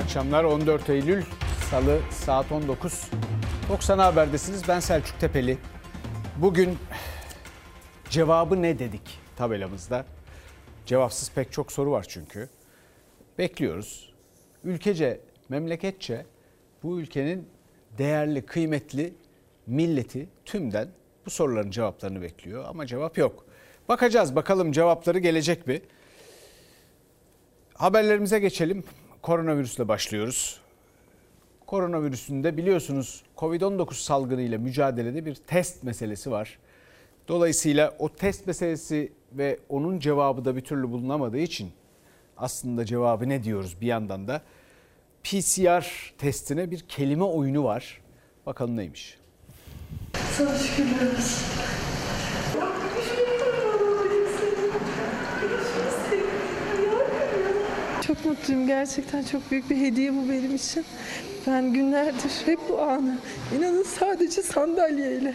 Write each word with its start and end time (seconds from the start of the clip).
akşamlar 0.00 0.44
14 0.44 0.90
Eylül 0.90 1.22
Salı 1.70 2.00
saat 2.10 2.52
19. 2.52 3.10
90 3.68 3.98
Haber'desiniz. 3.98 4.68
Ben 4.68 4.80
Selçuk 4.80 5.20
Tepeli. 5.20 5.58
Bugün 6.36 6.78
cevabı 8.10 8.62
ne 8.62 8.78
dedik 8.78 9.18
tabelamızda? 9.36 10.04
Cevapsız 10.86 11.30
pek 11.30 11.52
çok 11.52 11.72
soru 11.72 11.90
var 11.90 12.06
çünkü. 12.08 12.48
Bekliyoruz. 13.38 14.14
Ülkece, 14.64 15.20
memleketçe 15.48 16.26
bu 16.82 17.00
ülkenin 17.00 17.48
değerli, 17.98 18.46
kıymetli 18.46 19.14
milleti 19.66 20.28
tümden 20.44 20.88
bu 21.26 21.30
soruların 21.30 21.70
cevaplarını 21.70 22.22
bekliyor 22.22 22.64
ama 22.68 22.86
cevap 22.86 23.18
yok. 23.18 23.44
Bakacağız 23.88 24.36
bakalım 24.36 24.72
cevapları 24.72 25.18
gelecek 25.18 25.66
mi? 25.66 25.82
Haberlerimize 27.74 28.38
geçelim. 28.38 28.84
Koronavirüsle 29.22 29.88
başlıyoruz. 29.88 30.60
Koronavirüsünde 31.66 32.56
biliyorsunuz 32.56 33.22
Covid-19 33.36 33.94
salgını 33.94 34.42
ile 34.42 34.58
mücadelede 34.58 35.26
bir 35.26 35.34
test 35.34 35.82
meselesi 35.82 36.30
var. 36.30 36.58
Dolayısıyla 37.28 37.94
o 37.98 38.08
test 38.08 38.46
meselesi 38.46 39.12
ve 39.32 39.58
onun 39.68 39.98
cevabı 39.98 40.44
da 40.44 40.56
bir 40.56 40.60
türlü 40.60 40.90
bulunamadığı 40.90 41.38
için 41.38 41.72
aslında 42.36 42.84
cevabı 42.84 43.28
ne 43.28 43.44
diyoruz 43.44 43.76
bir 43.80 43.86
yandan 43.86 44.28
da 44.28 44.42
PCR 45.24 46.12
testine 46.18 46.70
bir 46.70 46.80
kelime 46.80 47.24
oyunu 47.24 47.64
var. 47.64 48.00
Bakalım 48.46 48.76
neymiş. 48.76 49.18
Sana 50.36 50.58
şükürler 50.58 51.16
olsun. 51.16 51.79
Çok 58.22 58.30
mutluyum 58.30 58.66
gerçekten 58.66 59.22
çok 59.22 59.50
büyük 59.50 59.70
bir 59.70 59.76
hediye 59.76 60.12
bu 60.14 60.28
benim 60.28 60.54
için. 60.54 60.84
Ben 61.46 61.72
günlerdir 61.72 62.32
hep 62.46 62.58
bu 62.68 62.82
anı 62.82 63.18
inanın 63.58 63.82
sadece 63.82 64.42
sandalyeyle 64.42 65.34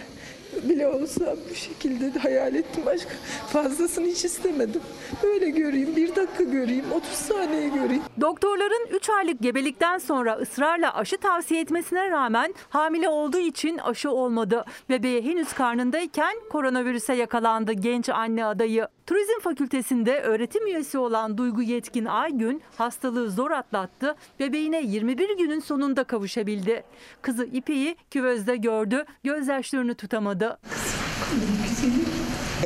bile 0.63 0.87
olsa 0.87 1.35
bu 1.49 1.55
şekilde 1.55 2.13
de 2.13 2.19
hayal 2.19 2.55
ettim. 2.55 2.83
Başka 2.85 3.09
fazlasını 3.53 4.07
hiç 4.07 4.25
istemedim. 4.25 4.81
Böyle 5.23 5.49
göreyim, 5.49 5.95
bir 5.95 6.15
dakika 6.15 6.43
göreyim, 6.43 6.85
30 6.91 7.09
saniye 7.09 7.67
göreyim. 7.69 8.03
Doktorların 8.21 8.87
3 8.91 9.09
aylık 9.09 9.41
gebelikten 9.41 9.97
sonra 9.97 10.35
ısrarla 10.35 10.95
aşı 10.95 11.17
tavsiye 11.17 11.61
etmesine 11.61 12.09
rağmen 12.09 12.53
hamile 12.69 13.09
olduğu 13.09 13.39
için 13.39 13.77
aşı 13.77 14.11
olmadı. 14.11 14.65
Bebeği 14.89 15.25
henüz 15.25 15.53
karnındayken 15.53 16.35
koronavirüse 16.51 17.13
yakalandı 17.13 17.73
genç 17.73 18.09
anne 18.09 18.45
adayı. 18.45 18.87
Turizm 19.07 19.39
Fakültesinde 19.41 20.21
öğretim 20.21 20.67
üyesi 20.67 20.97
olan 20.97 21.37
Duygu 21.37 21.61
Yetkin 21.61 22.05
Aygün 22.05 22.61
hastalığı 22.77 23.31
zor 23.31 23.51
atlattı. 23.51 24.15
Bebeğine 24.39 24.81
21 24.81 25.37
günün 25.37 25.59
sonunda 25.59 26.03
kavuşabildi. 26.03 26.83
Kızı 27.21 27.45
İpek'i 27.45 27.95
küvezde 28.11 28.55
gördü, 28.55 29.05
gözyaşlarını 29.23 29.95
tutamadı. 29.95 30.57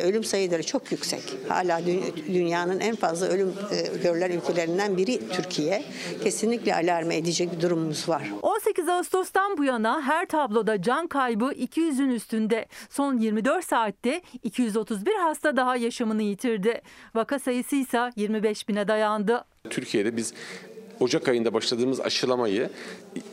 Ölüm 0.04 0.24
sayıları 0.24 0.64
çok 0.64 0.92
yüksek. 0.92 1.38
Hala 1.48 1.82
dünyanın 2.28 2.80
en 2.80 2.96
fazla 2.96 3.28
ölüm 3.28 3.54
e, 3.72 3.98
görülen 4.04 4.32
ülkelerinden 4.32 4.98
biri 4.98 5.30
Türkiye. 5.30 5.84
Kesinlikle 6.24 6.76
alarm 6.76 7.12
edecek 7.12 7.56
bir 7.56 7.62
durumumuz 7.62 8.10
var. 8.10 8.24
18 8.42 8.90
Ağustos'tan 8.90 9.58
bu 9.58 9.64
yana 9.64 10.02
her 10.02 10.26
tabloda 10.26 10.82
can 10.82 11.08
kaybı 11.08 11.46
200'ün 11.46 12.10
üstünde. 12.10 12.66
Son 12.90 13.18
24 13.18 13.66
saatte 13.66 14.22
231 14.44 15.16
hasta 15.16 15.58
daha 15.58 15.76
yaşamını 15.76 16.24
yitirdi. 16.24 16.82
Vaka 17.16 17.40
sayısı 17.40 17.76
ise 17.76 18.12
25 18.16 18.68
bine 18.70 18.88
dayandı. 18.88 19.46
Türkiye'de 19.70 20.18
biz 20.18 20.34
Ocak 21.00 21.28
ayında 21.28 21.54
başladığımız 21.54 22.00
aşılamayı 22.00 22.70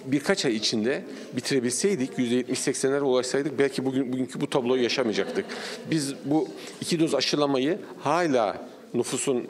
birkaç 0.05 0.45
ay 0.45 0.57
içinde 0.57 1.05
bitirebilseydik, 1.37 2.19
%70-80'lere 2.19 3.01
ulaşsaydık 3.01 3.59
belki 3.59 3.85
bugün 3.85 4.13
bugünkü 4.13 4.41
bu 4.41 4.51
tabloyu 4.51 4.83
yaşamayacaktık. 4.83 5.45
Biz 5.91 6.15
bu 6.25 6.49
iki 6.81 7.01
doz 7.01 7.15
aşılamayı 7.15 7.79
hala 8.01 8.67
nüfusun 8.95 9.47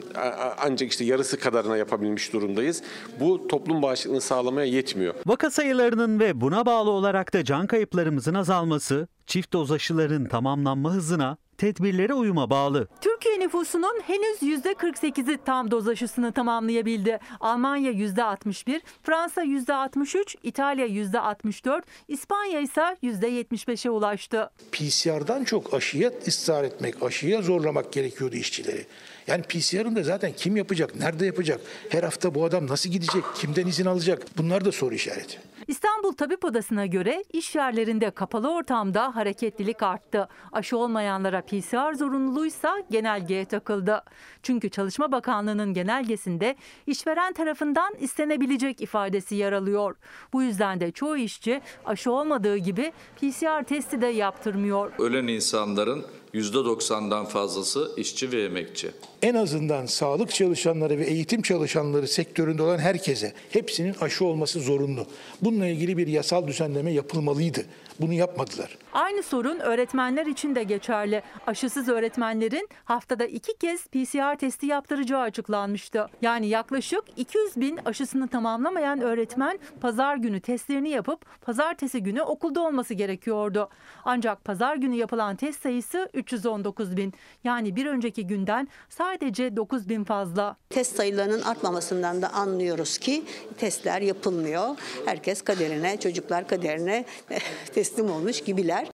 ancak 0.57 0.91
işte 0.91 1.05
yarısı 1.05 1.39
kadarına 1.39 1.77
yapabilmiş 1.77 2.33
durumdayız. 2.33 2.83
Bu 3.19 3.47
toplum 3.47 3.81
bağışıklığını 3.81 4.21
sağlamaya 4.21 4.67
yetmiyor. 4.67 5.13
Vaka 5.25 5.51
sayılarının 5.51 6.19
ve 6.19 6.41
buna 6.41 6.65
bağlı 6.65 6.89
olarak 6.89 7.33
da 7.33 7.43
can 7.43 7.67
kayıplarımızın 7.67 8.33
azalması, 8.33 9.07
çift 9.27 9.53
doz 9.53 9.71
aşıların 9.71 10.25
tamamlanma 10.25 10.93
hızına 10.93 11.37
tedbirlere 11.57 12.13
uyuma 12.13 12.49
bağlı. 12.49 12.87
Türkiye 13.01 13.39
nüfusunun 13.39 14.01
henüz 14.07 14.63
%48'i 14.65 15.37
tam 15.45 15.71
doz 15.71 15.87
aşısını 15.87 16.31
tamamlayabildi. 16.31 17.19
Almanya 17.39 17.91
%61, 17.91 18.81
Fransa 19.03 19.43
%63, 19.43 20.35
İtalya 20.43 20.87
%64, 20.87 21.81
İspanya 22.07 22.59
ise 22.59 22.97
%75'e 23.03 23.89
ulaştı. 23.89 24.49
PCR'dan 24.71 25.43
çok 25.43 25.73
aşıya 25.73 26.11
ısrar 26.27 26.63
etmek, 26.63 27.03
aşıya 27.03 27.41
zorlamak 27.41 27.93
gerekiyordu 27.93 28.35
işçileri. 28.35 28.85
Yani 29.27 29.43
PCR'ın 29.43 29.95
da 29.95 30.03
zaten 30.03 30.31
kim 30.37 30.55
yapacak, 30.57 30.95
nerede 30.95 31.25
yapacak, 31.25 31.61
her 31.89 32.03
hafta 32.03 32.35
bu 32.35 32.45
adam 32.45 32.67
nasıl 32.67 32.89
gidecek, 32.89 33.23
kimden 33.35 33.67
izin 33.67 33.85
alacak 33.85 34.25
bunlar 34.37 34.65
da 34.65 34.71
soru 34.71 34.95
işareti. 34.95 35.39
İstanbul 35.67 36.13
Tabip 36.13 36.45
Odası'na 36.45 36.85
göre 36.85 37.23
iş 37.33 37.55
yerlerinde 37.55 38.11
kapalı 38.11 38.51
ortamda 38.51 39.15
hareketlilik 39.15 39.83
arttı. 39.83 40.27
Aşı 40.51 40.77
olmayanlara 40.77 41.41
PCR 41.41 41.93
zorunluluğuysa 41.93 42.83
genelgeye 42.91 43.45
takıldı. 43.45 44.03
Çünkü 44.43 44.69
Çalışma 44.69 45.11
Bakanlığı'nın 45.11 45.73
genelgesinde 45.73 46.55
işveren 46.85 47.33
tarafından 47.33 47.95
istenebilecek 47.99 48.81
ifadesi 48.81 49.35
yer 49.35 49.53
alıyor. 49.53 49.95
Bu 50.33 50.43
yüzden 50.43 50.79
de 50.79 50.91
çoğu 50.91 51.17
işçi 51.17 51.61
aşı 51.85 52.11
olmadığı 52.11 52.57
gibi 52.57 52.91
PCR 53.15 53.63
testi 53.63 54.01
de 54.01 54.07
yaptırmıyor. 54.07 54.91
Ölen 54.99 55.27
insanların 55.27 56.05
%90'dan 56.33 57.25
fazlası 57.25 57.91
işçi 57.97 58.31
ve 58.31 58.43
emekçi. 58.43 58.91
En 59.21 59.35
azından 59.35 59.85
sağlık 59.85 60.33
çalışanları 60.33 60.99
ve 60.99 61.05
eğitim 61.05 61.41
çalışanları 61.41 62.07
sektöründe 62.07 62.63
olan 62.63 62.77
herkese 62.77 63.33
hepsinin 63.49 63.95
aşı 64.01 64.25
olması 64.25 64.59
zorunlu. 64.59 65.05
Bununla 65.41 65.67
ilgili 65.67 65.97
bir 65.97 66.07
yasal 66.07 66.47
düzenleme 66.47 66.91
yapılmalıydı. 66.91 67.65
Bunu 68.01 68.13
yapmadılar. 68.13 68.77
Aynı 68.93 69.23
sorun 69.23 69.59
öğretmenler 69.59 70.25
için 70.25 70.55
de 70.55 70.63
geçerli. 70.63 71.21
Aşısız 71.47 71.89
öğretmenlerin 71.89 72.69
haftada 72.85 73.25
iki 73.25 73.57
kez 73.57 73.87
PCR 73.87 74.37
testi 74.37 74.65
yaptıracağı 74.65 75.21
açıklanmıştı. 75.21 76.07
Yani 76.21 76.47
yaklaşık 76.47 77.03
200 77.17 77.55
bin 77.57 77.79
aşısını 77.85 78.27
tamamlamayan 78.27 79.01
öğretmen 79.01 79.59
pazar 79.81 80.15
günü 80.15 80.39
testlerini 80.39 80.89
yapıp 80.89 81.41
pazartesi 81.41 82.03
günü 82.03 82.21
okulda 82.21 82.61
olması 82.61 82.93
gerekiyordu. 82.93 83.69
Ancak 84.05 84.45
pazar 84.45 84.75
günü 84.75 84.95
yapılan 84.95 85.35
test 85.35 85.61
sayısı 85.61 86.09
319 86.13 86.97
bin. 86.97 87.13
Yani 87.43 87.75
bir 87.75 87.85
önceki 87.85 88.27
günden 88.27 88.67
sadece 88.89 89.55
9 89.55 89.89
bin 89.89 90.03
fazla. 90.03 90.55
Test 90.69 90.95
sayılarının 90.95 91.41
artmamasından 91.41 92.21
da 92.21 92.29
anlıyoruz 92.33 92.97
ki 92.97 93.23
testler 93.57 94.01
yapılmıyor. 94.01 94.67
Herkes 95.05 95.41
kaderine, 95.41 95.99
çocuklar 95.99 96.47
kaderine 96.47 97.05
teslim 97.87 98.11
olmuş 98.11 98.43
gibiler. 98.43 98.87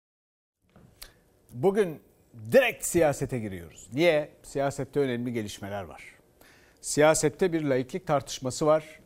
Bugün 1.53 2.01
direkt 2.53 2.85
siyasete 2.85 3.39
giriyoruz. 3.39 3.89
Niye? 3.93 4.31
Siyasette 4.43 5.01
önemli 5.01 5.33
gelişmeler 5.33 5.83
var. 5.83 6.03
Siyasette 6.81 7.53
bir 7.53 7.63
laiklik 7.63 8.07
tartışması 8.07 8.67
var 8.67 9.01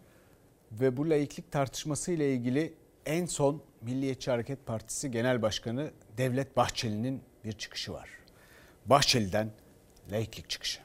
ve 0.73 0.97
bu 0.97 1.11
laiklik 1.11 1.53
tartışması 1.53 2.13
ile 2.13 2.33
ilgili 2.33 2.75
en 3.07 3.27
son 3.27 3.63
Milliyetçi 3.81 4.31
Hareket 4.31 4.67
Partisi 4.67 5.11
Genel 5.11 5.43
Başkanı 5.43 5.91
Devlet 6.19 6.57
Bahçeli'nin 6.57 7.23
bir 7.45 7.53
çıkışı 7.53 7.93
var. 7.93 8.09
Bahçeli'den 8.87 9.51
laiklik 10.13 10.51
çıkışı. 10.51 10.81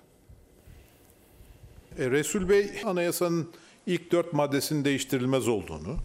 E, 1.97 2.11
Resul 2.11 2.49
Bey 2.49 2.81
anayasanın 2.85 3.51
ilk 3.85 4.11
dört 4.11 4.33
maddesinin 4.33 4.85
değiştirilmez 4.85 5.47
olduğunu, 5.47 5.97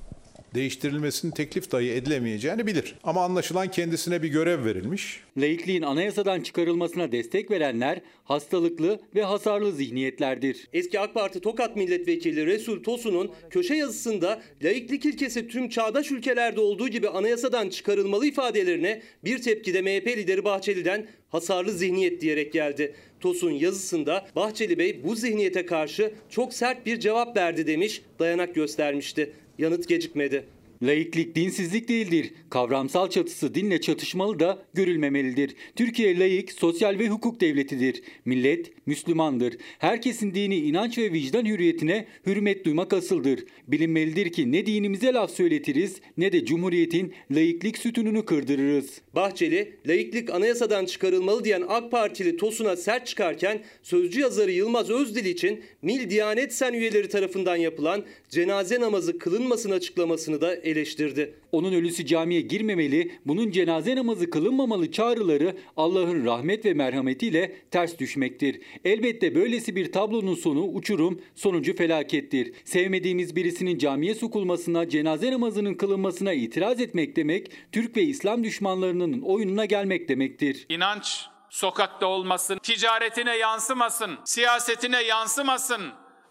değiştirilmesinin 0.55 1.33
teklif 1.33 1.73
dahi 1.73 1.91
edilemeyeceğini 1.91 2.67
bilir. 2.67 2.95
Ama 3.05 3.25
anlaşılan 3.25 3.71
kendisine 3.71 4.23
bir 4.23 4.29
görev 4.29 4.65
verilmiş. 4.65 5.21
Laikliğin 5.37 5.83
anayasadan 5.83 6.41
çıkarılmasına 6.41 7.12
destek 7.12 7.51
verenler 7.51 8.01
hastalıklı 8.25 9.01
ve 9.15 9.23
hasarlı 9.23 9.73
zihniyetlerdir. 9.73 10.69
Eski 10.73 11.01
AK 11.01 11.15
Parti 11.15 11.41
Tokat 11.41 11.77
Milletvekili 11.77 12.47
Resul 12.47 12.83
Tosun'un 12.83 13.31
köşe 13.51 13.75
yazısında 13.75 14.43
laiklik 14.62 15.05
ilkesi 15.05 15.49
tüm 15.49 15.69
çağdaş 15.69 16.11
ülkelerde 16.11 16.61
olduğu 16.61 16.89
gibi 16.89 17.09
anayasadan 17.09 17.69
çıkarılmalı 17.69 18.27
ifadelerine 18.27 19.03
bir 19.25 19.43
tepkide 19.43 19.83
MHP 19.83 20.06
lideri 20.06 20.45
Bahçeli'den 20.45 21.06
hasarlı 21.29 21.73
zihniyet 21.73 22.21
diyerek 22.21 22.53
geldi. 22.53 22.95
Tosun 23.21 23.51
yazısında 23.51 24.27
Bahçeli 24.37 24.79
Bey 24.79 25.05
bu 25.05 25.17
zihniyete 25.17 25.67
karşı 25.67 26.15
çok 26.31 26.55
sert 26.55 26.87
bir 26.87 27.01
cevap 27.01 27.37
verdi 27.37 27.67
demiş, 27.67 28.03
dayanak 28.19 28.55
göstermişti. 28.55 29.33
Yanıt 29.59 29.89
gecikmedi. 29.89 30.49
Laiklik 30.85 31.37
dinsizlik 31.37 31.89
değildir. 31.89 32.33
Kavramsal 32.51 33.11
çatısı 33.11 33.55
dinle 33.55 33.81
çatışmalı 33.81 34.39
da 34.39 34.63
görülmemelidir. 34.75 35.55
Türkiye 35.77 36.19
laik, 36.19 36.53
sosyal 36.53 36.99
ve 36.99 37.09
hukuk 37.09 37.41
devletidir. 37.41 38.03
Millet 38.25 38.87
Müslümandır. 38.87 39.57
Herkesin 39.79 40.35
dini 40.35 40.57
inanç 40.57 40.99
ve 40.99 41.13
vicdan 41.13 41.45
hürriyetine 41.45 42.07
hürmet 42.27 42.65
duymak 42.65 42.93
asıldır. 42.93 43.45
Bilinmelidir 43.69 44.33
ki 44.33 44.53
ne 44.53 44.67
dinimize 44.67 45.13
laf 45.13 45.31
söyletiriz 45.31 45.97
ne 46.17 46.33
de 46.33 46.45
Cumhuriyet'in 46.45 47.15
laiklik 47.31 47.79
sütununu 47.79 48.25
kırdırırız. 48.25 49.01
Bahçeli, 49.15 49.77
laiklik 49.89 50.31
anayasadan 50.31 50.85
çıkarılmalı 50.85 51.45
diyen 51.45 51.65
AK 51.69 51.91
Partili 51.91 52.37
Tosun'a 52.37 52.77
sert 52.77 53.07
çıkarken 53.07 53.63
sözcü 53.83 54.21
yazarı 54.21 54.53
Yılmaz 54.53 54.91
Özdil 54.91 55.25
için 55.25 55.61
Mil 55.83 56.11
Diyanet 56.11 56.55
Sen 56.55 56.73
üyeleri 56.73 57.09
tarafından 57.09 57.57
yapılan 57.57 58.05
cenaze 58.31 58.81
namazı 58.81 59.19
kılınmasın 59.19 59.71
açıklamasını 59.71 60.41
da 60.41 60.55
eleştirdi. 60.75 61.35
Onun 61.53 61.73
ölüsü 61.73 62.06
camiye 62.06 62.41
girmemeli, 62.41 63.19
bunun 63.26 63.50
cenaze 63.50 63.97
namazı 63.97 64.31
kılınmamalı 64.31 64.93
çağrıları 64.93 65.56
Allah'ın 65.76 66.25
rahmet 66.25 66.65
ve 66.65 66.75
merhametiyle 66.75 67.56
ters 67.71 67.99
düşmektir. 67.99 68.61
Elbette 68.85 69.35
böylesi 69.35 69.76
bir 69.76 69.93
tablonun 69.93 70.35
sonu 70.35 70.65
uçurum, 70.65 71.21
sonucu 71.35 71.76
felakettir. 71.76 72.53
Sevmediğimiz 72.65 73.37
birisinin 73.37 73.79
camiye 73.79 74.15
sokulmasına, 74.15 74.88
cenaze 74.88 75.32
namazının 75.32 75.75
kılınmasına 75.75 76.32
itiraz 76.32 76.81
etmek 76.81 77.17
demek, 77.17 77.50
Türk 77.73 77.97
ve 77.97 78.03
İslam 78.03 78.44
düşmanlarının 78.44 79.20
oyununa 79.20 79.65
gelmek 79.65 80.09
demektir. 80.09 80.67
İnanç 80.69 81.27
sokakta 81.50 82.06
olmasın, 82.06 82.59
ticaretine 82.62 83.37
yansımasın, 83.37 84.19
siyasetine 84.25 85.03
yansımasın, 85.03 85.82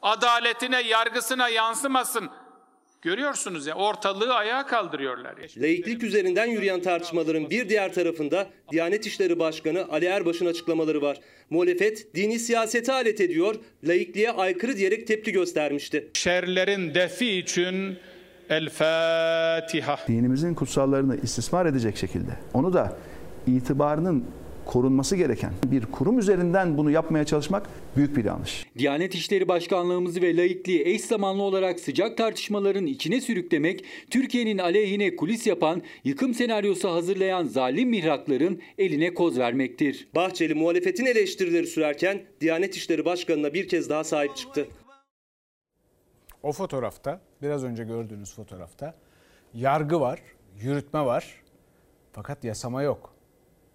adaletine, 0.01 0.81
yargısına 0.81 1.49
yansımasın. 1.49 2.29
Görüyorsunuz 3.03 3.67
ya 3.67 3.75
ortalığı 3.75 4.33
ayağa 4.33 4.65
kaldırıyorlar. 4.65 5.35
Laiklik 5.57 6.03
üzerinden 6.03 6.45
yürüyen 6.45 6.81
tartışmaların 6.81 7.49
bir 7.49 7.69
diğer 7.69 7.93
tarafında 7.93 8.47
Diyanet 8.71 9.05
İşleri 9.05 9.39
Başkanı 9.39 9.85
Ali 9.91 10.05
Erbaş'ın 10.05 10.45
açıklamaları 10.45 11.01
var. 11.01 11.19
Muhalefet 11.49 12.15
dini 12.15 12.39
siyasete 12.39 12.93
alet 12.93 13.21
ediyor, 13.21 13.55
laikliğe 13.83 14.31
aykırı 14.31 14.77
diyerek 14.77 15.07
tepki 15.07 15.31
göstermişti. 15.31 16.07
Şerlerin 16.13 16.93
defi 16.93 17.37
için 17.37 17.97
El 18.49 18.69
Fatiha. 18.69 19.99
Dinimizin 20.07 20.53
kutsallarını 20.53 21.17
istismar 21.23 21.65
edecek 21.65 21.97
şekilde 21.97 22.31
onu 22.53 22.73
da 22.73 22.97
itibarının 23.47 24.25
korunması 24.65 25.15
gereken 25.15 25.53
bir 25.65 25.85
kurum 25.85 26.19
üzerinden 26.19 26.77
bunu 26.77 26.91
yapmaya 26.91 27.25
çalışmak 27.25 27.69
büyük 27.95 28.17
bir 28.17 28.25
yanlış. 28.25 28.65
Diyanet 28.77 29.15
İşleri 29.15 29.47
Başkanlığımızı 29.47 30.21
ve 30.21 30.37
laikliği 30.37 30.83
eş 30.85 31.01
zamanlı 31.01 31.43
olarak 31.43 31.79
sıcak 31.79 32.17
tartışmaların 32.17 32.85
içine 32.85 33.21
sürüklemek, 33.21 33.85
Türkiye'nin 34.09 34.57
aleyhine 34.57 35.15
kulis 35.15 35.47
yapan, 35.47 35.81
yıkım 36.03 36.33
senaryosu 36.33 36.89
hazırlayan 36.89 37.45
zalim 37.45 37.89
mihrakların 37.89 38.61
eline 38.77 39.13
koz 39.13 39.39
vermektir. 39.39 40.07
Bahçeli 40.15 40.53
muhalefetin 40.53 41.05
eleştirileri 41.05 41.67
sürerken 41.67 42.21
Diyanet 42.41 42.75
İşleri 42.75 43.05
Başkanı'na 43.05 43.53
bir 43.53 43.67
kez 43.67 43.89
daha 43.89 44.03
sahip 44.03 44.35
çıktı. 44.35 44.67
O 46.43 46.51
fotoğrafta, 46.51 47.21
biraz 47.41 47.63
önce 47.63 47.83
gördüğünüz 47.83 48.35
fotoğrafta 48.35 48.95
yargı 49.53 49.99
var, 49.99 50.19
yürütme 50.61 51.05
var. 51.05 51.41
Fakat 52.11 52.43
yasama 52.43 52.83
yok. 52.83 53.12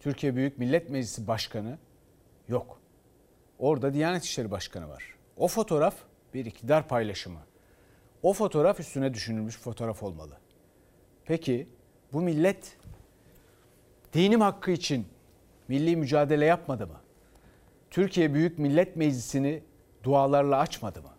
Türkiye 0.01 0.37
Büyük 0.37 0.59
Millet 0.59 0.91
Meclisi 0.91 1.27
Başkanı 1.27 1.79
yok. 2.49 2.81
Orada 3.59 3.95
Diyanet 3.95 4.25
İşleri 4.25 4.51
Başkanı 4.51 4.89
var. 4.89 5.15
O 5.37 5.49
fotoğraf 5.49 5.95
bir 6.35 6.47
iktidar 6.47 6.89
paylaşımı. 6.89 7.41
O 8.23 8.33
fotoğraf 8.33 8.81
üstüne 8.81 9.15
düşünülmüş 9.15 9.59
fotoğraf 9.59 10.03
olmalı. 10.03 10.39
Peki 11.25 11.69
bu 12.13 12.21
millet 12.21 12.77
dinim 14.13 14.41
hakkı 14.41 14.71
için 14.71 15.07
milli 15.69 15.97
mücadele 15.97 16.45
yapmadı 16.45 16.87
mı? 16.87 17.01
Türkiye 17.91 18.35
Büyük 18.35 18.59
Millet 18.59 18.97
Meclisi'ni 18.97 19.63
dualarla 20.03 20.59
açmadı 20.59 21.03
mı? 21.03 21.11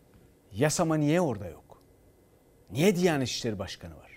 Yasama 0.54 0.96
niye 0.96 1.22
orada 1.22 1.48
yok? 1.48 1.81
Niye 2.72 2.96
Diyanet 2.96 3.28
İşleri 3.28 3.60
Başkanı 3.60 3.98
var? 3.98 4.12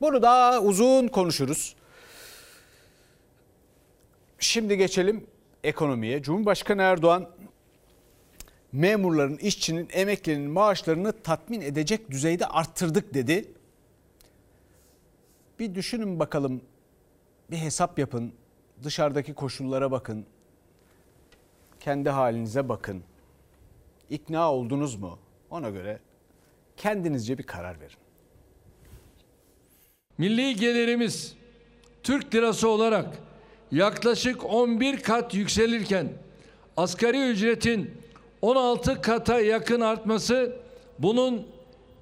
Bunu 0.00 0.22
daha 0.22 0.60
uzun 0.60 1.08
konuşuruz. 1.08 1.76
Şimdi 4.38 4.76
geçelim 4.76 5.26
ekonomiye. 5.64 6.22
Cumhurbaşkanı 6.22 6.82
Erdoğan 6.82 7.30
memurların, 8.72 9.36
işçinin, 9.36 9.88
emeklinin 9.92 10.50
maaşlarını 10.50 11.12
tatmin 11.22 11.60
edecek 11.60 12.10
düzeyde 12.10 12.46
arttırdık 12.46 13.14
dedi. 13.14 13.52
Bir 15.58 15.74
düşünün 15.74 16.18
bakalım, 16.18 16.60
bir 17.50 17.56
hesap 17.56 17.98
yapın, 17.98 18.32
dışarıdaki 18.84 19.34
koşullara 19.34 19.90
bakın, 19.90 20.26
kendi 21.80 22.10
halinize 22.10 22.68
bakın. 22.68 23.02
İkna 24.10 24.52
oldunuz 24.52 24.96
mu? 24.96 25.18
Ona 25.50 25.70
göre 25.70 25.98
kendinizce 26.76 27.38
bir 27.38 27.42
karar 27.42 27.80
verin. 27.80 27.98
Milli 30.18 30.56
gelirimiz 30.56 31.36
Türk 32.02 32.34
lirası 32.34 32.68
olarak 32.68 33.27
yaklaşık 33.72 34.44
11 34.44 35.00
kat 35.00 35.34
yükselirken 35.34 36.08
asgari 36.76 37.30
ücretin 37.30 37.90
16 38.42 39.02
kata 39.02 39.40
yakın 39.40 39.80
artması 39.80 40.56
bunun 40.98 41.46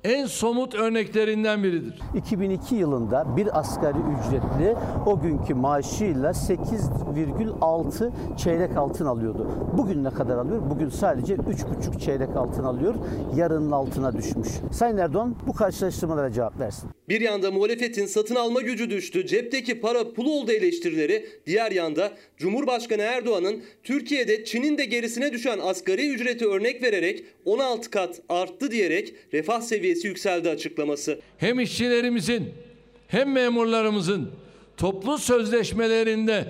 en 0.04 0.26
somut 0.26 0.74
örneklerinden 0.74 1.62
biridir. 1.62 1.94
2002 2.14 2.74
yılında 2.74 3.36
bir 3.36 3.58
asgari 3.58 3.98
ücretli 3.98 4.74
o 5.06 5.20
günkü 5.20 5.54
maaşıyla 5.54 6.30
8,6 6.30 8.10
çeyrek 8.36 8.76
altın 8.76 9.06
alıyordu. 9.06 9.50
Bugün 9.78 10.04
ne 10.04 10.10
kadar 10.10 10.36
alıyor? 10.36 10.62
Bugün 10.70 10.88
sadece 10.88 11.34
3,5 11.34 12.00
çeyrek 12.00 12.36
altın 12.36 12.64
alıyor. 12.64 12.94
Yarının 13.36 13.70
altına 13.70 14.16
düşmüş. 14.16 14.48
Sayın 14.72 14.96
Erdoğan 14.96 15.36
bu 15.46 15.52
karşılaştırmalara 15.52 16.32
cevap 16.32 16.60
versin. 16.60 16.90
Bir 17.08 17.20
yanda 17.20 17.50
muhalefetin 17.50 18.06
satın 18.06 18.34
alma 18.34 18.60
gücü 18.60 18.90
düştü, 18.90 19.26
cepteki 19.26 19.80
para 19.80 20.12
pul 20.12 20.26
oldu 20.26 20.52
eleştirileri, 20.52 21.26
diğer 21.46 21.72
yanda 21.72 22.12
Cumhurbaşkanı 22.36 23.02
Erdoğan'ın 23.02 23.62
Türkiye'de 23.82 24.44
Çin'in 24.44 24.78
de 24.78 24.84
gerisine 24.84 25.32
düşen 25.32 25.58
asgari 25.58 26.08
ücreti 26.08 26.46
örnek 26.46 26.82
vererek 26.82 27.24
16 27.44 27.90
kat 27.90 28.20
arttı 28.28 28.70
diyerek 28.70 29.14
refah 29.32 29.60
seviyesi 29.60 29.85
yükseldi 29.86 30.50
açıklaması. 30.50 31.18
Hem 31.38 31.60
işçilerimizin 31.60 32.48
hem 33.08 33.32
memurlarımızın 33.32 34.30
toplu 34.76 35.18
sözleşmelerinde 35.18 36.46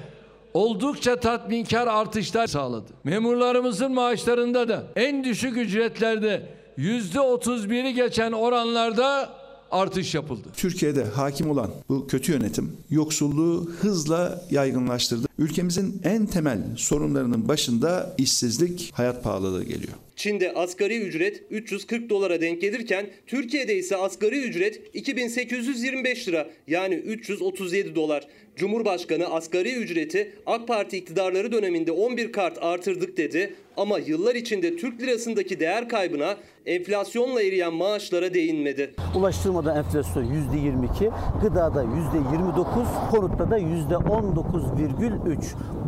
oldukça 0.55 1.21
tatminkar 1.21 1.87
artışlar 1.87 2.47
sağladı. 2.47 2.93
Memurlarımızın 3.05 3.93
maaşlarında 3.93 4.69
da 4.69 4.85
en 4.97 5.25
düşük 5.25 5.57
ücretlerde 5.57 6.43
%31'i 6.79 7.95
geçen 7.95 8.33
oranlarda 8.33 9.31
artış 9.71 10.15
yapıldı. 10.15 10.49
Türkiye'de 10.57 11.05
hakim 11.05 11.51
olan 11.51 11.71
bu 11.89 12.07
kötü 12.07 12.33
yönetim 12.33 12.77
yoksulluğu 12.91 13.71
hızla 13.81 14.45
yaygınlaştırdı. 14.51 15.27
Ülkemizin 15.39 16.01
en 16.05 16.27
temel 16.27 16.59
sorunlarının 16.77 17.49
başında 17.49 18.15
işsizlik, 18.19 18.93
hayat 18.95 19.25
pahalılığı 19.25 19.65
geliyor. 19.65 19.93
Çin'de 20.17 20.53
asgari 20.53 20.99
ücret 20.99 21.43
340 21.51 22.11
dolara 22.11 22.41
denk 22.41 22.61
gelirken 22.61 23.07
Türkiye'de 23.27 23.77
ise 23.77 23.97
asgari 23.97 24.43
ücret 24.43 24.95
2825 24.95 26.29
lira 26.29 26.51
yani 26.67 26.95
337 26.95 27.95
dolar. 27.95 28.29
Cumhurbaşkanı 28.57 29.27
asgari 29.27 29.75
ücreti 29.75 30.33
AK 30.47 30.69
Parti 30.69 30.97
iktidarları 30.97 31.53
döneminde 31.53 31.93
11 31.93 32.33
kart 32.33 32.59
artırdık 32.63 33.17
dedi 33.17 33.55
ama 33.77 33.99
yıllar 33.99 34.35
içinde 34.35 34.77
Türk 34.77 35.01
lirasındaki 35.03 35.61
değer 35.61 35.89
kaybına 35.89 36.37
enflasyonla 36.67 37.43
eriyen 37.43 37.75
maaşlara 37.75 38.35
değinmedi. 38.35 38.95
Ulaştırmada 39.17 39.79
enflasyon 39.79 40.25
%22, 40.25 41.11
gıdada 41.43 41.85
%29, 41.85 43.11
konutta 43.11 43.51
da 43.51 43.59
%19,3. 43.59 45.39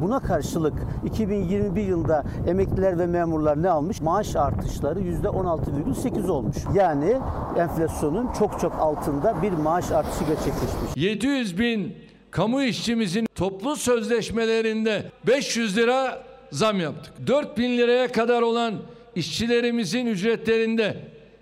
Buna 0.03 0.21
karşılık 0.21 0.75
2021 1.05 1.83
yılında 1.83 2.25
emekliler 2.49 2.99
ve 2.99 3.07
memurlar 3.07 3.63
ne 3.63 3.71
almış? 3.71 4.01
Maaş 4.01 4.37
artışları 4.37 5.01
%16,8 5.01 6.31
olmuş. 6.31 6.57
Yani 6.75 7.17
enflasyonun 7.59 8.29
çok 8.39 8.61
çok 8.61 8.73
altında 8.79 9.43
bir 9.43 9.53
maaş 9.53 9.91
artışı 9.91 10.25
gerçekleşmiş. 10.25 10.97
700 10.97 11.59
bin 11.59 12.08
kamu 12.31 12.63
işçimizin 12.63 13.27
toplu 13.35 13.77
sözleşmelerinde 13.77 15.03
500 15.27 15.77
lira 15.77 16.25
zam 16.53 16.81
yaptık. 16.81 17.13
4 17.27 17.59
bin 17.59 17.79
liraya 17.79 18.13
kadar 18.13 18.43
olan 18.43 18.75
işçilerimizin 19.15 20.07
ücretlerinde 20.07 20.97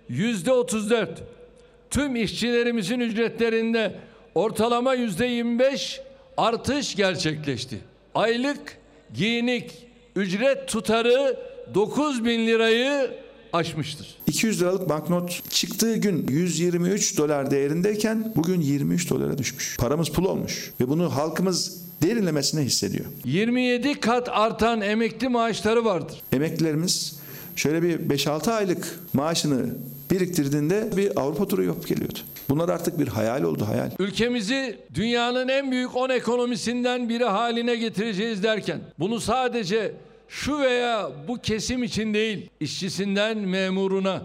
yüzde 0.09 0.52
34, 0.52 1.23
tüm 1.90 2.16
işçilerimizin 2.16 3.00
ücretlerinde 3.00 3.95
ortalama 4.35 4.95
yüzde 4.95 5.26
25 5.26 6.00
artış 6.37 6.97
gerçekleşti. 6.97 7.78
Aylık 8.14 8.78
giyinik 9.14 9.73
ücret 10.16 10.69
tutarı 10.69 11.37
9 11.75 12.25
bin 12.25 12.47
lirayı 12.47 13.11
aşmıştır. 13.57 14.17
200 14.27 14.61
liralık 14.61 14.89
banknot 14.89 15.51
çıktığı 15.51 15.97
gün 15.97 16.27
123 16.29 17.19
dolar 17.19 17.51
değerindeyken 17.51 18.33
bugün 18.37 18.61
23 18.61 19.11
dolara 19.11 19.39
düşmüş. 19.39 19.77
Paramız 19.77 20.09
pul 20.09 20.25
olmuş 20.25 20.73
ve 20.81 20.89
bunu 20.89 21.17
halkımız 21.17 21.87
derinlemesine 22.03 22.63
hissediyor. 22.63 23.05
27 23.25 24.01
kat 24.01 24.29
artan 24.29 24.81
emekli 24.81 25.29
maaşları 25.29 25.85
vardır. 25.85 26.23
Emeklilerimiz 26.33 27.17
şöyle 27.57 27.83
bir 27.83 27.99
5-6 27.99 28.53
aylık 28.53 29.01
maaşını 29.13 29.67
biriktirdiğinde 30.11 30.91
bir 30.97 31.21
Avrupa 31.21 31.49
turu 31.49 31.65
yapıp 31.65 31.89
geliyordu. 31.89 32.19
Bunlar 32.49 32.69
artık 32.69 32.99
bir 32.99 33.09
hayal 33.09 33.43
oldu 33.43 33.67
hayal. 33.69 33.91
Ülkemizi 33.99 34.79
dünyanın 34.95 35.49
en 35.49 35.71
büyük 35.71 35.97
10 35.97 36.09
ekonomisinden 36.09 37.09
biri 37.09 37.25
haline 37.25 37.77
getireceğiz 37.77 38.43
derken 38.43 38.81
bunu 38.99 39.21
sadece 39.21 39.93
şu 40.28 40.59
veya 40.59 41.11
bu 41.28 41.40
kesim 41.40 41.83
için 41.83 42.14
değil, 42.14 42.50
işçisinden 42.61 43.38
memuruna, 43.38 44.23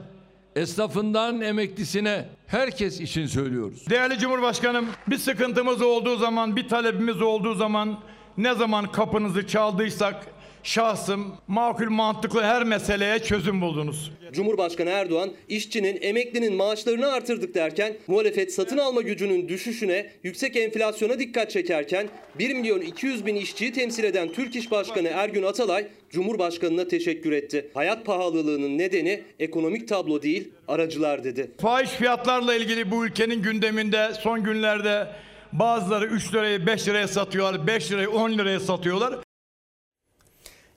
esnafından 0.56 1.42
emeklisine 1.42 2.26
herkes 2.48 3.02
için 3.02 3.26
söylüyoruz. 3.26 3.90
Değerli 3.90 4.20
Cumhurbaşkanım, 4.20 4.86
bir 5.08 5.18
sıkıntımız 5.18 5.82
olduğu 5.82 6.18
zaman, 6.18 6.56
bir 6.56 6.70
talebimiz 6.70 7.22
olduğu 7.22 7.56
zaman 7.56 8.00
ne 8.38 8.54
zaman 8.56 8.92
kapınızı 8.92 9.48
çaldıysak 9.48 10.28
şahsım 10.64 11.34
makul 11.48 11.90
mantıklı 11.90 12.44
her 12.44 12.64
meseleye 12.64 13.20
çözüm 13.20 13.62
buldunuz. 13.62 14.12
Cumhurbaşkanı 14.34 14.90
Erdoğan 14.90 15.32
işçinin, 15.50 15.98
emeklinin 16.02 16.56
maaşlarını 16.56 17.12
artırdık 17.12 17.56
derken 17.56 17.94
muhalefet 18.08 18.54
satın 18.54 18.78
alma 18.78 19.02
gücünün 19.02 19.50
düşüşüne, 19.50 20.12
yüksek 20.24 20.56
enflasyona 20.56 21.20
dikkat 21.20 21.52
çekerken 21.52 22.08
1 22.40 22.54
milyon 22.56 22.82
200 22.82 23.26
bin 23.26 23.36
işçiyi 23.36 23.74
temsil 23.74 24.04
eden 24.04 24.32
Türk 24.32 24.56
İş 24.56 24.72
Başkanı 24.72 25.08
Ergün 25.08 25.44
Atalay 25.44 25.88
Cumhurbaşkanına 26.10 26.88
teşekkür 26.88 27.32
etti. 27.32 27.70
Hayat 27.74 28.06
pahalılığının 28.06 28.78
nedeni 28.78 29.22
ekonomik 29.40 29.88
tablo 29.88 30.22
değil, 30.22 30.50
aracılar 30.68 31.24
dedi. 31.24 31.52
Fahiş 31.62 31.90
fiyatlarla 31.90 32.56
ilgili 32.56 32.92
bu 32.92 33.06
ülkenin 33.06 33.42
gündeminde 33.42 34.12
son 34.22 34.44
günlerde 34.44 35.08
bazıları 35.54 36.06
3 36.06 36.34
liraya 36.34 36.66
5 36.68 36.88
liraya 36.88 37.08
satıyorlar, 37.08 37.68
5 37.68 37.92
liraya 37.92 38.10
10 38.10 38.32
liraya 38.32 38.60
satıyorlar. 38.60 39.16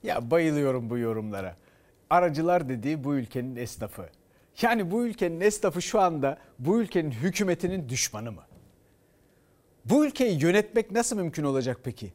Ya 0.05 0.31
bayılıyorum 0.31 0.91
bu 0.91 0.99
yorumlara. 0.99 1.57
Aracılar 2.11 2.69
dediği 2.69 3.05
bu 3.05 3.15
ülkenin 3.15 3.57
esnafı. 3.57 4.09
Yani 4.63 4.91
bu 4.91 5.07
ülkenin 5.07 5.41
esnafı 5.41 5.83
şu 5.83 6.01
anda 6.01 6.39
bu 6.59 6.81
ülkenin 6.81 7.11
hükümetinin 7.11 7.89
düşmanı 7.89 8.33
mı? 8.33 8.43
Bu 9.85 10.07
ülkeyi 10.07 10.43
yönetmek 10.43 10.91
nasıl 10.91 11.17
mümkün 11.17 11.45
olacak 11.45 11.81
peki? 11.85 12.13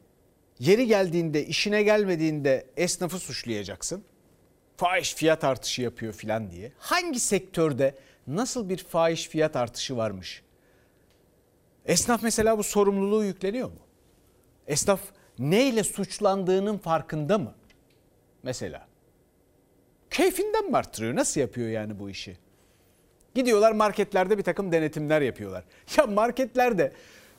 Yeri 0.58 0.86
geldiğinde, 0.86 1.46
işine 1.46 1.82
gelmediğinde 1.82 2.66
esnafı 2.76 3.18
suçlayacaksın. 3.18 4.04
Fahiş 4.76 5.14
fiyat 5.14 5.44
artışı 5.44 5.82
yapıyor 5.82 6.12
filan 6.12 6.50
diye. 6.50 6.72
Hangi 6.78 7.20
sektörde 7.20 7.94
nasıl 8.26 8.68
bir 8.68 8.78
fahiş 8.78 9.28
fiyat 9.28 9.56
artışı 9.56 9.96
varmış? 9.96 10.42
Esnaf 11.86 12.22
mesela 12.22 12.58
bu 12.58 12.62
sorumluluğu 12.62 13.24
yükleniyor 13.24 13.68
mu? 13.68 13.80
Esnaf 14.66 15.00
neyle 15.38 15.84
suçlandığının 15.84 16.78
farkında 16.78 17.38
mı? 17.38 17.54
Mesela. 18.42 18.86
Keyfinden 20.10 20.70
mi 20.70 20.76
arttırıyor? 20.76 21.14
Nasıl 21.14 21.40
yapıyor 21.40 21.68
yani 21.68 21.98
bu 21.98 22.10
işi? 22.10 22.36
Gidiyorlar 23.34 23.72
marketlerde 23.72 24.38
bir 24.38 24.42
takım 24.42 24.72
denetimler 24.72 25.20
yapıyorlar. 25.20 25.64
Ya 25.98 26.06
marketlerde 26.06 26.92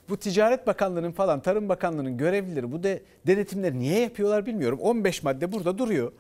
bu 0.10 0.18
Ticaret 0.18 0.68
Bakanlığı'nın 0.68 1.12
falan 1.12 1.42
Tarım 1.42 1.70
Bakanlığı'nın 1.70 2.18
görevlileri 2.18 2.72
bu 2.72 2.84
de 2.84 3.04
denetimleri 3.28 3.80
niye 3.80 4.00
yapıyorlar 4.00 4.46
bilmiyorum. 4.46 4.80
15 4.80 5.24
madde 5.24 5.52
burada 5.52 5.78
duruyor. 5.78 6.12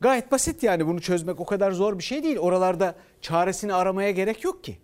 Gayet 0.00 0.32
basit 0.32 0.62
yani 0.62 0.86
bunu 0.86 1.00
çözmek 1.00 1.40
o 1.40 1.44
kadar 1.44 1.72
zor 1.72 1.98
bir 1.98 2.04
şey 2.04 2.22
değil. 2.22 2.38
Oralarda 2.38 2.94
çaresini 3.20 3.74
aramaya 3.74 4.10
gerek 4.10 4.44
yok 4.44 4.64
ki. 4.64 4.78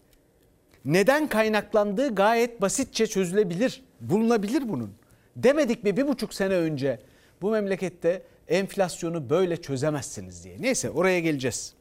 Neden 0.84 1.28
kaynaklandığı 1.28 2.14
gayet 2.14 2.60
basitçe 2.60 3.06
çözülebilir, 3.06 3.82
bulunabilir 4.00 4.68
bunun. 4.68 4.94
Demedik 5.36 5.84
mi 5.84 5.96
bir 5.96 6.08
buçuk 6.08 6.34
sene 6.34 6.54
önce 6.54 7.00
bu 7.42 7.50
memlekette 7.50 8.22
enflasyonu 8.48 9.30
böyle 9.30 9.62
çözemezsiniz 9.62 10.44
diye. 10.44 10.56
Neyse 10.60 10.90
oraya 10.90 11.20
geleceğiz. 11.20 11.74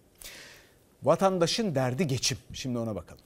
Vatandaşın 1.04 1.76
derdi 1.76 2.08
geçim. 2.08 2.38
Şimdi 2.54 2.78
ona 2.78 2.96
bakalım. 2.96 3.22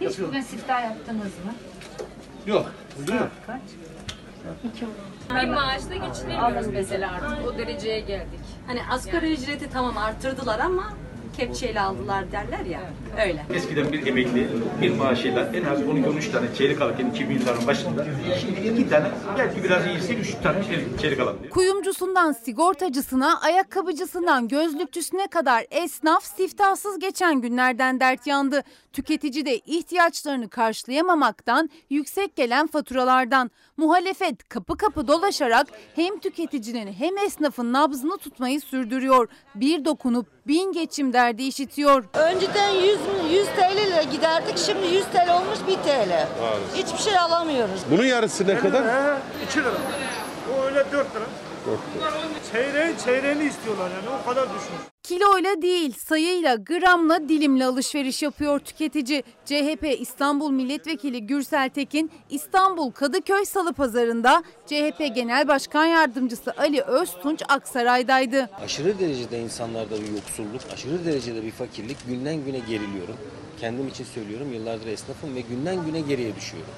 Hiç 0.00 0.18
bugün 0.18 0.40
siftah 0.40 0.82
yaptınız 0.84 1.24
mı? 1.24 1.54
Yok. 2.46 2.72
Saat 3.08 3.30
kaç? 3.46 3.60
İki 4.64 4.86
Bir 5.30 5.48
maaşla 5.48 5.94
geçinemiyoruz 5.94 6.66
mesela 6.66 7.12
artık 7.12 7.46
o 7.46 7.58
dereceye 7.58 8.00
geldik. 8.00 8.40
Hani 8.66 8.80
asgari 8.90 9.32
ücreti 9.32 9.70
tamam 9.70 9.96
arttırdılar 9.96 10.58
ama 10.58 10.92
kepçeyle 11.32 11.80
aldılar 11.80 12.32
derler 12.32 12.64
ya 12.64 12.80
öyle. 13.26 13.46
Eskiden 13.54 13.92
bir 13.92 14.06
emekli 14.06 14.48
bir 14.82 14.96
maaşıyla 14.96 15.50
en 15.54 15.64
az 15.64 15.80
12-13 15.80 16.32
tane 16.32 16.54
çeyrek 16.54 16.82
alırken 16.82 17.10
2000 17.10 17.34
yılların 17.34 17.66
başında 17.66 18.06
şimdi 18.40 18.60
iki 18.68 18.88
tane 18.88 19.06
belki 19.38 19.64
biraz 19.64 19.86
iyisi 19.86 20.14
3 20.14 20.34
tane 20.42 20.64
çeyrek, 20.64 20.98
çeyrek 21.00 21.20
alabiliyor. 21.20 21.50
Kuyumcusundan 21.50 22.32
sigortacısına, 22.32 23.40
ayakkabıcısından 23.40 24.48
gözlükçüsüne 24.48 25.26
kadar 25.26 25.66
esnaf 25.70 26.24
siftahsız 26.24 26.98
geçen 26.98 27.40
günlerden 27.40 28.00
dert 28.00 28.26
yandı. 28.26 28.62
Tüketici 28.92 29.46
de 29.46 29.58
ihtiyaçlarını 29.58 30.48
karşılayamamaktan, 30.48 31.70
yüksek 31.90 32.36
gelen 32.36 32.66
faturalardan. 32.66 33.50
Muhalefet 33.76 34.48
kapı 34.48 34.76
kapı 34.76 35.08
dolaşarak 35.08 35.66
hem 35.94 36.18
tüketicinin 36.18 36.92
hem 36.92 37.18
esnafın 37.18 37.72
nabzını 37.72 38.16
tutmayı 38.18 38.60
sürdürüyor. 38.60 39.28
Bir 39.54 39.84
dokunup 39.84 40.26
bin 40.46 40.72
geçim 40.72 41.12
derdi 41.12 41.42
işitiyor. 41.42 42.04
Önceden 42.14 42.70
100, 42.70 42.98
100 43.30 43.46
TL 43.46 43.76
ile 43.76 44.04
giderdik 44.12 44.58
şimdi 44.58 44.86
100 44.86 45.04
TL 45.04 45.34
olmuş 45.34 45.58
1 45.68 45.74
TL. 45.74 46.26
Hiçbir 46.74 46.98
şey 46.98 47.18
alamıyoruz. 47.18 47.80
Bunun 47.90 48.04
yarısı 48.04 48.46
ne 48.46 48.58
kadar? 48.58 48.84
2 49.48 49.58
lira. 49.60 49.68
O 50.58 50.64
öyle 50.64 50.84
4 50.92 50.92
lira. 50.92 51.24
Çeyreğin 52.52 52.96
çeyreğini 53.04 53.44
istiyorlar 53.44 53.90
yani 53.90 54.20
o 54.22 54.28
kadar 54.28 54.44
düşün. 54.48 54.72
Kiloyla 55.02 55.62
değil 55.62 55.94
sayıyla 55.98 56.54
gramla 56.54 57.28
dilimle 57.28 57.66
alışveriş 57.66 58.22
yapıyor 58.22 58.58
tüketici. 58.58 59.22
CHP 59.44 59.96
İstanbul 60.00 60.50
Milletvekili 60.50 61.26
Gürsel 61.26 61.68
Tekin 61.70 62.10
İstanbul 62.30 62.90
Kadıköy 62.90 63.44
Salı 63.44 63.72
Pazarı'nda 63.72 64.42
CHP 64.66 65.14
Genel 65.14 65.48
Başkan 65.48 65.84
Yardımcısı 65.84 66.52
Ali 66.58 66.82
Öztunç 66.82 67.42
Aksaray'daydı. 67.48 68.50
Aşırı 68.64 68.98
derecede 68.98 69.38
insanlarda 69.38 69.94
bir 70.02 70.08
yoksulluk, 70.12 70.60
aşırı 70.74 71.04
derecede 71.04 71.42
bir 71.42 71.50
fakirlik 71.50 72.06
günden 72.06 72.44
güne 72.44 72.58
geriliyorum. 72.58 73.16
Kendim 73.60 73.88
için 73.88 74.04
söylüyorum 74.04 74.52
yıllardır 74.52 74.86
esnafım 74.86 75.34
ve 75.34 75.40
günden 75.40 75.84
güne 75.86 76.00
geriye 76.00 76.36
düşüyorum. 76.36 76.70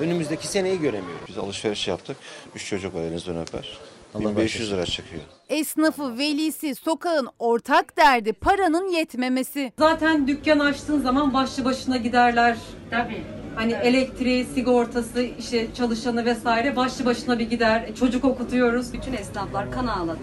Önümüzdeki 0.00 0.46
seneyi 0.46 0.80
göremiyorum. 0.80 1.24
Biz 1.28 1.38
alışveriş 1.38 1.88
yaptık. 1.88 2.16
Üç 2.54 2.68
çocuk 2.68 2.94
var 2.94 3.00
elinizden 3.02 3.36
öper. 3.36 3.78
Allah 4.14 4.30
1500 4.30 4.72
lira 4.72 4.86
çıkıyor. 4.86 5.22
Esnafı, 5.48 6.18
velisi, 6.18 6.74
sokağın 6.74 7.28
ortak 7.38 7.96
derdi 7.96 8.32
paranın 8.32 8.88
yetmemesi. 8.88 9.72
Zaten 9.78 10.28
dükkan 10.28 10.58
açtığın 10.58 11.00
zaman 11.00 11.34
başlı 11.34 11.64
başına 11.64 11.96
giderler. 11.96 12.56
Tabii. 12.90 13.22
Hani 13.56 13.72
elektriği, 13.72 14.44
sigortası, 14.44 15.22
işte 15.22 15.66
çalışanı 15.74 16.24
vesaire 16.24 16.76
başlı 16.76 17.04
başına 17.04 17.38
bir 17.38 17.50
gider. 17.50 17.94
Çocuk 17.94 18.24
okutuyoruz. 18.24 18.92
Bütün 18.92 19.12
esnaflar 19.12 19.72
kan 19.72 19.86
ağladı. 19.86 20.18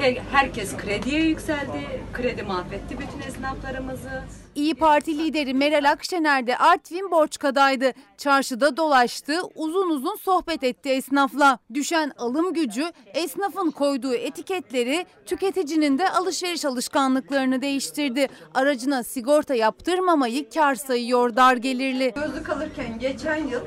Her- 0.00 0.16
herkes 0.32 0.76
krediye 0.76 1.20
yükseldi. 1.20 2.02
Kredi 2.12 2.42
mahvetti 2.42 2.98
bütün 2.98 3.28
esnaflarımızı. 3.28 4.22
İyi 4.54 4.74
Parti 4.74 5.18
lideri 5.18 5.54
Meral 5.54 5.90
Akşener 5.90 6.46
de 6.46 6.58
Artvin 6.58 7.10
Borçka'daydı. 7.10 7.92
Çarşıda 8.18 8.76
dolaştı, 8.76 9.40
uzun 9.54 9.90
uzun 9.90 10.16
sohbet 10.16 10.64
etti 10.64 10.88
esnafla. 10.88 11.58
Düşen 11.74 12.12
alım 12.18 12.54
gücü 12.54 12.84
esnafın 13.06 13.70
koyduğu 13.70 14.14
etiketleri 14.14 15.06
tüketicinin 15.26 15.98
de 15.98 16.10
alışveriş 16.10 16.64
alışkanlıklarını 16.64 17.62
değiştirdi. 17.62 18.28
Aracına 18.54 19.02
sigorta 19.02 19.54
yaptırmamayı 19.54 20.50
kar 20.50 20.74
sayıyor 20.74 21.36
dar 21.36 21.56
gelirli. 21.56 22.12
Gözlük 22.14 22.50
alırken 22.50 22.98
geçen 22.98 23.48
yıl 23.48 23.60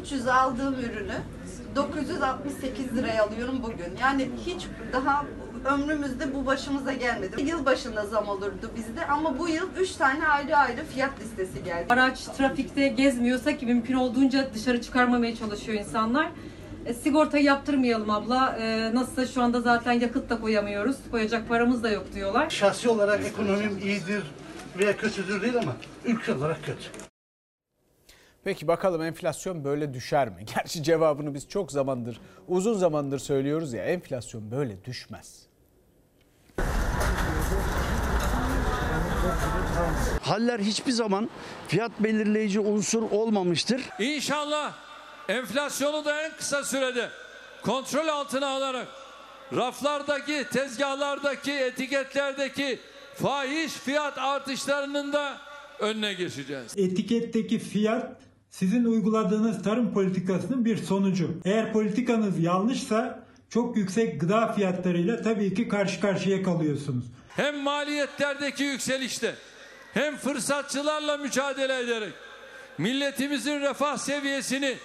300 0.00 0.28
aldığım 0.28 0.74
ürünü 0.74 1.16
968 1.76 2.96
liraya 2.96 3.24
alıyorum 3.24 3.62
bugün. 3.62 3.96
Yani 4.00 4.28
hiç 4.46 4.66
daha 4.92 5.24
ömrümüzde 5.64 6.34
bu 6.34 6.46
başımıza 6.46 6.92
gelmedi. 6.92 7.42
Yıl 7.42 7.66
başında 7.66 8.06
zam 8.06 8.28
olurdu 8.28 8.70
bizde 8.76 9.06
ama 9.06 9.38
bu 9.38 9.48
yıl 9.48 9.68
3 9.80 9.92
tane 9.92 10.26
ayrı 10.26 10.56
ayrı 10.56 10.84
fiyat 10.94 11.20
listesi 11.20 11.64
geldi. 11.64 11.86
Araç 11.90 12.24
trafikte 12.24 12.88
gezmiyorsa 12.88 13.56
ki 13.56 13.66
mümkün 13.66 13.94
olduğunca 13.94 14.54
dışarı 14.54 14.82
çıkarmamaya 14.82 15.36
çalışıyor 15.36 15.78
insanlar. 15.78 16.30
E, 16.86 16.94
sigortayı 16.94 17.44
yaptırmayalım 17.44 18.10
abla. 18.10 18.56
E, 18.60 18.94
nasılsa 18.94 19.26
şu 19.26 19.42
anda 19.42 19.60
zaten 19.60 19.92
yakıt 19.92 20.30
da 20.30 20.40
koyamıyoruz. 20.40 20.96
Koyacak 21.10 21.48
paramız 21.48 21.82
da 21.82 21.90
yok 21.90 22.04
diyorlar. 22.14 22.50
Şahsi 22.50 22.88
olarak 22.88 23.26
ekonomim 23.26 23.78
iyidir 23.78 24.22
veya 24.78 24.96
kötüdür 24.96 25.42
değil 25.42 25.58
ama 25.58 25.76
ülke 26.04 26.34
olarak 26.34 26.64
kötü. 26.64 27.04
Peki 28.44 28.68
bakalım 28.68 29.02
enflasyon 29.02 29.64
böyle 29.64 29.94
düşer 29.94 30.28
mi? 30.28 30.44
Gerçi 30.54 30.82
cevabını 30.82 31.34
biz 31.34 31.48
çok 31.48 31.72
zamandır, 31.72 32.20
uzun 32.48 32.74
zamandır 32.74 33.18
söylüyoruz 33.18 33.72
ya 33.72 33.84
enflasyon 33.84 34.50
böyle 34.50 34.84
düşmez. 34.84 35.43
Haller 40.22 40.60
hiçbir 40.60 40.92
zaman 40.92 41.30
fiyat 41.68 41.92
belirleyici 42.00 42.60
unsur 42.60 43.02
olmamıştır. 43.02 43.82
İnşallah 43.98 44.72
enflasyonu 45.28 46.04
da 46.04 46.22
en 46.22 46.36
kısa 46.36 46.64
sürede 46.64 47.08
kontrol 47.62 48.08
altına 48.08 48.46
alarak 48.46 48.88
raflardaki, 49.56 50.44
tezgahlardaki, 50.52 51.52
etiketlerdeki 51.52 52.78
fahiş 53.14 53.72
fiyat 53.72 54.18
artışlarının 54.18 55.12
da 55.12 55.38
önüne 55.80 56.14
geçeceğiz. 56.14 56.72
Etiketteki 56.76 57.58
fiyat 57.58 58.20
sizin 58.50 58.84
uyguladığınız 58.84 59.62
tarım 59.62 59.92
politikasının 59.92 60.64
bir 60.64 60.76
sonucu. 60.76 61.30
Eğer 61.44 61.72
politikanız 61.72 62.38
yanlışsa 62.38 63.23
çok 63.54 63.76
yüksek 63.76 64.20
gıda 64.20 64.52
fiyatlarıyla 64.52 65.22
tabii 65.22 65.54
ki 65.54 65.68
karşı 65.68 66.00
karşıya 66.00 66.42
kalıyorsunuz. 66.42 67.04
Hem 67.36 67.58
maliyetlerdeki 67.58 68.64
yükselişte 68.64 69.34
hem 69.94 70.16
fırsatçılarla 70.16 71.16
mücadele 71.16 71.78
ederek 71.78 72.12
milletimizin 72.78 73.60
refah 73.60 73.96
seviyesini 73.96 74.76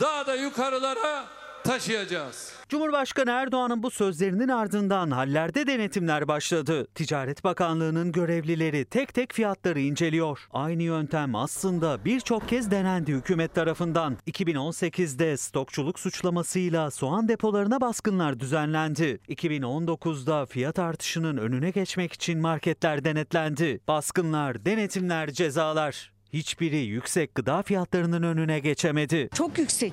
daha 0.00 0.26
da 0.26 0.34
yukarılara 0.34 1.24
taşıyacağız. 1.64 2.53
Cumhurbaşkanı 2.68 3.30
Erdoğan'ın 3.30 3.82
bu 3.82 3.90
sözlerinin 3.90 4.48
ardından 4.48 5.10
hallerde 5.10 5.66
denetimler 5.66 6.28
başladı. 6.28 6.86
Ticaret 6.94 7.44
Bakanlığı'nın 7.44 8.12
görevlileri 8.12 8.84
tek 8.84 9.14
tek 9.14 9.32
fiyatları 9.32 9.80
inceliyor. 9.80 10.38
Aynı 10.52 10.82
yöntem 10.82 11.34
aslında 11.34 12.04
birçok 12.04 12.48
kez 12.48 12.70
denendi 12.70 13.12
hükümet 13.12 13.54
tarafından. 13.54 14.16
2018'de 14.26 15.36
stokçuluk 15.36 16.00
suçlamasıyla 16.00 16.90
soğan 16.90 17.28
depolarına 17.28 17.80
baskınlar 17.80 18.40
düzenlendi. 18.40 19.20
2019'da 19.28 20.46
fiyat 20.46 20.78
artışının 20.78 21.36
önüne 21.36 21.70
geçmek 21.70 22.12
için 22.12 22.40
marketler 22.40 23.04
denetlendi. 23.04 23.80
Baskınlar, 23.88 24.64
denetimler, 24.64 25.30
cezalar. 25.30 26.13
Hiçbiri 26.34 26.76
yüksek 26.76 27.34
gıda 27.34 27.62
fiyatlarının 27.62 28.22
önüne 28.22 28.58
geçemedi. 28.58 29.28
Çok 29.34 29.58
yüksek, 29.58 29.92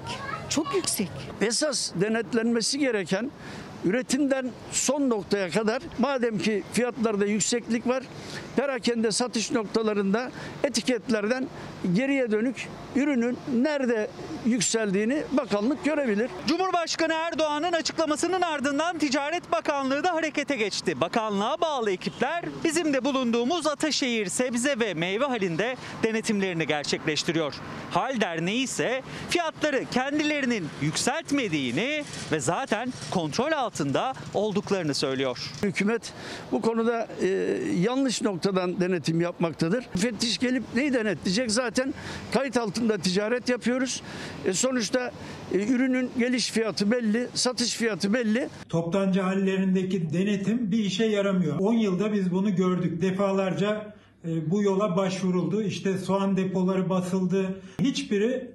çok 0.49 0.75
yüksek. 0.75 1.09
Esas 1.41 1.91
denetlenmesi 1.95 2.79
gereken 2.79 3.31
üretimden 3.85 4.49
son 4.71 5.09
noktaya 5.09 5.49
kadar 5.49 5.81
madem 5.99 6.37
ki 6.37 6.63
fiyatlarda 6.73 7.25
yükseklik 7.25 7.87
var 7.87 8.03
perakende 8.55 9.11
satış 9.11 9.51
noktalarında 9.51 10.31
etiketlerden 10.63 11.47
geriye 11.93 12.31
dönük 12.31 12.67
ürünün 12.95 13.37
nerede 13.61 14.07
yükseldiğini 14.45 15.23
bakanlık 15.31 15.85
görebilir. 15.85 16.29
Cumhurbaşkanı 16.47 17.13
Erdoğan'ın 17.13 17.73
açıklamasının 17.73 18.41
ardından 18.41 18.97
Ticaret 18.97 19.51
Bakanlığı 19.51 20.03
da 20.03 20.13
harekete 20.13 20.55
geçti. 20.55 21.01
Bakanlığa 21.01 21.61
bağlı 21.61 21.91
ekipler 21.91 22.45
bizim 22.63 22.93
de 22.93 23.03
bulunduğumuz 23.03 23.67
Ataşehir 23.67 24.27
sebze 24.27 24.79
ve 24.79 24.93
meyve 24.93 25.25
halinde 25.25 25.75
denetimlerini 26.03 26.67
gerçekleştiriyor. 26.67 27.53
Hal 27.91 28.21
Derneği 28.21 28.63
ise 28.63 29.01
fiyatları 29.29 29.85
kendilerinin 29.91 30.67
yükseltmediğini 30.81 32.03
ve 32.31 32.39
zaten 32.39 32.93
kontrol 33.11 33.51
altında 33.51 33.70
olduklarını 34.33 34.93
söylüyor. 34.93 35.51
Hükümet 35.63 36.13
bu 36.51 36.61
konuda 36.61 37.07
e, 37.21 37.27
yanlış 37.81 38.21
noktadan 38.21 38.79
denetim 38.79 39.21
yapmaktadır. 39.21 39.85
Müfettiş 39.93 40.37
gelip 40.37 40.63
neyi 40.75 40.93
denetleyecek? 40.93 41.51
Zaten 41.51 41.93
kayıt 42.31 42.57
altında 42.57 42.97
ticaret 42.97 43.49
yapıyoruz. 43.49 44.01
E, 44.45 44.53
sonuçta 44.53 45.11
e, 45.53 45.67
ürünün 45.67 46.11
geliş 46.19 46.51
fiyatı 46.51 46.91
belli, 46.91 47.27
satış 47.33 47.75
fiyatı 47.75 48.13
belli. 48.13 48.49
Toptancı 48.69 49.21
hallerindeki 49.21 50.13
denetim 50.13 50.71
bir 50.71 50.79
işe 50.79 51.05
yaramıyor. 51.05 51.59
10 51.59 51.73
yılda 51.73 52.13
biz 52.13 52.31
bunu 52.31 52.55
gördük. 52.55 53.01
Defalarca 53.01 53.93
e, 54.25 54.51
bu 54.51 54.63
yola 54.63 54.97
başvuruldu. 54.97 55.61
İşte 55.61 55.97
soğan 55.97 56.37
depoları 56.37 56.89
basıldı. 56.89 57.61
Hiçbiri 57.81 58.51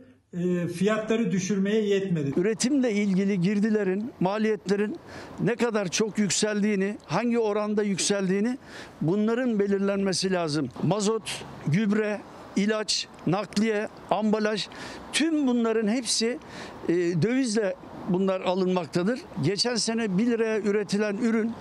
fiyatları 0.77 1.33
düşürmeye 1.33 1.83
yetmedi. 1.83 2.33
Üretimle 2.37 2.93
ilgili 2.93 3.41
girdilerin, 3.41 4.13
maliyetlerin 4.21 4.97
ne 5.41 5.57
kadar 5.57 5.89
çok 5.89 6.19
yükseldiğini, 6.19 6.97
hangi 7.07 7.39
oranda 7.39 7.83
yükseldiğini 7.83 8.59
bunların 9.01 9.59
belirlenmesi 9.59 10.33
lazım. 10.33 10.69
Mazot, 10.83 11.45
gübre, 11.67 12.21
ilaç, 12.57 13.09
nakliye, 13.27 13.89
ambalaj 14.11 14.69
tüm 15.13 15.47
bunların 15.47 15.89
hepsi 15.89 16.39
e, 16.89 16.95
dövizle 16.95 17.75
bunlar 18.09 18.41
alınmaktadır. 18.41 19.21
Geçen 19.45 19.75
sene 19.75 20.19
1 20.19 20.27
liraya 20.27 20.61
üretilen 20.61 21.17
ürün 21.17 21.53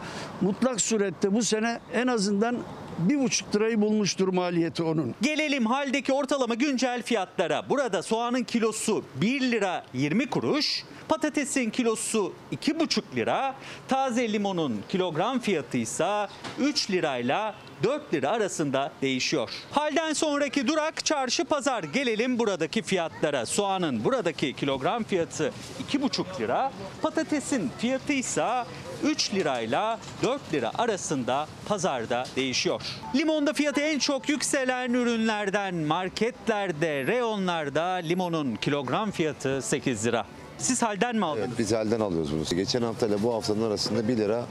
mutlak 0.42 0.82
surette 0.82 1.34
bu 1.34 1.44
sene 1.44 1.80
en 1.94 2.08
azından 2.08 2.58
bir 3.00 3.20
buçuk 3.20 3.56
lirayı 3.56 3.82
bulmuştur 3.82 4.28
maliyeti 4.28 4.84
onun. 4.84 5.16
Gelelim 5.22 5.66
haldeki 5.66 6.14
ortalama 6.14 6.54
güncel 6.54 7.04
fiyatlara. 7.04 7.70
Burada 7.70 8.04
soğanın 8.04 8.44
kilosu 8.44 9.04
1 9.16 9.42
lira 9.42 9.86
20 9.94 10.30
kuruş, 10.30 10.84
patatesin 11.10 11.70
kilosu 11.70 12.34
2,5 12.54 13.02
lira, 13.16 13.56
taze 13.88 14.34
limonun 14.34 14.82
kilogram 14.90 15.40
fiyatı 15.40 15.78
ise 15.78 16.28
3 16.60 16.92
lirayla 16.92 17.56
4 17.84 18.14
lira 18.14 18.30
arasında 18.30 18.92
değişiyor. 19.02 19.50
Halden 19.72 20.14
sonraki 20.14 20.68
durak 20.68 21.06
çarşı 21.06 21.46
pazar. 21.46 21.84
Gelelim 21.84 22.40
buradaki 22.40 22.82
fiyatlara. 22.82 23.46
Soğanın 23.46 24.04
buradaki 24.04 24.54
kilogram 24.54 25.04
fiyatı 25.04 25.54
2,5 25.92 26.40
lira, 26.40 26.72
patatesin 27.02 27.72
fiyatı 27.80 28.14
ise 28.14 28.64
3 29.04 29.34
lirayla 29.34 30.00
4 30.24 30.54
lira 30.54 30.72
arasında 30.78 31.48
pazarda 31.68 32.24
değişiyor. 32.36 32.82
Limonda 33.16 33.54
fiyatı 33.54 33.82
en 33.82 34.00
çok 34.00 34.30
yükselen 34.30 34.94
ürünlerden 34.94 35.76
marketlerde, 35.76 37.08
reyonlarda 37.08 37.84
limonun 37.84 38.56
kilogram 38.56 39.12
fiyatı 39.12 39.62
8 39.62 40.06
lira. 40.06 40.26
Siz 40.58 40.82
halden 40.84 41.16
mi 41.16 41.26
aldınız? 41.26 41.48
Evet, 41.48 41.60
biz 41.60 41.74
halden 41.74 42.00
alıyoruz 42.00 42.32
bunu. 42.34 42.58
Geçen 42.58 42.82
haftayla 42.82 43.24
bu 43.24 43.34
haftanın 43.34 43.62
arasında 43.62 44.08
1 44.08 44.18
lira 44.18 44.46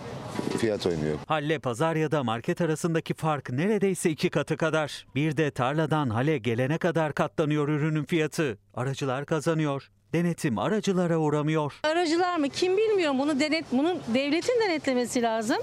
fiyat 0.58 0.86
oynuyor. 0.86 1.18
Halle 1.28 1.58
pazar 1.58 1.96
ya 1.96 2.10
da 2.10 2.24
market 2.24 2.60
arasındaki 2.60 3.14
fark 3.14 3.50
neredeyse 3.50 4.10
iki 4.10 4.30
katı 4.30 4.56
kadar. 4.56 5.06
Bir 5.14 5.36
de 5.36 5.50
tarladan 5.50 6.10
hale 6.10 6.38
gelene 6.38 6.78
kadar 6.78 7.12
katlanıyor 7.12 7.68
ürünün 7.68 8.04
fiyatı. 8.04 8.58
Aracılar 8.74 9.26
kazanıyor. 9.26 9.90
Denetim 10.14 10.58
aracılara 10.58 11.18
uğramıyor. 11.18 11.80
Aracılar 11.82 12.38
mı? 12.38 12.48
Kim 12.48 12.76
bilmiyor 12.76 13.14
bunu 13.18 13.40
denet 13.40 13.64
bunu 13.72 13.98
devletin 14.14 14.60
denetlemesi 14.60 15.22
lazım. 15.22 15.56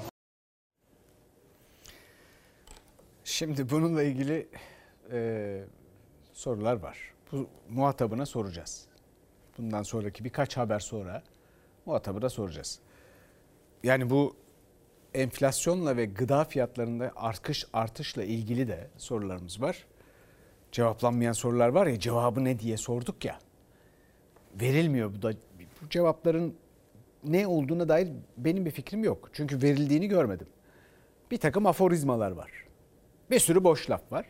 Şimdi 3.24 3.70
bununla 3.70 4.04
ilgili 4.04 4.48
e, 5.12 5.64
sorular 6.34 6.76
var. 6.76 6.98
Bu 7.32 7.50
muhatabına 7.70 8.26
soracağız. 8.26 8.88
Bundan 9.58 9.84
sonraki 9.84 10.24
birkaç 10.24 10.58
haber 10.58 10.80
sonra 10.80 11.24
muhatabına 11.86 12.30
soracağız. 12.30 12.80
Yani 13.84 14.10
bu 14.10 14.36
enflasyonla 15.14 15.98
ve 15.98 16.06
gıda 16.06 16.44
fiyatlarında 16.44 17.12
artış 17.16 17.66
artışla 17.74 18.24
ilgili 18.24 18.68
de 18.68 18.90
sorularımız 18.98 19.62
var. 19.62 19.86
Cevaplanmayan 20.72 21.34
sorular 21.34 21.68
var 21.68 21.88
ya 21.88 22.00
cevabı 22.00 22.44
ne 22.44 22.60
diye 22.60 22.78
sorduk 22.78 23.26
ya. 23.26 23.40
Verilmiyor 24.62 25.14
bu 25.14 25.22
da 25.22 25.34
bu 25.82 25.90
cevapların 25.90 26.56
ne 27.24 27.48
olduğuna 27.48 27.90
dair 27.90 28.08
benim 28.38 28.66
bir 28.66 28.72
fikrim 28.72 29.04
yok. 29.04 29.30
Çünkü 29.34 29.62
verildiğini 29.62 30.08
görmedim. 30.08 30.48
Bir 31.32 31.38
takım 31.38 31.66
aforizmalar 31.66 32.32
var. 32.32 32.52
Bir 33.32 33.40
sürü 33.40 33.64
boş 33.64 33.90
laf 33.90 34.12
var. 34.12 34.26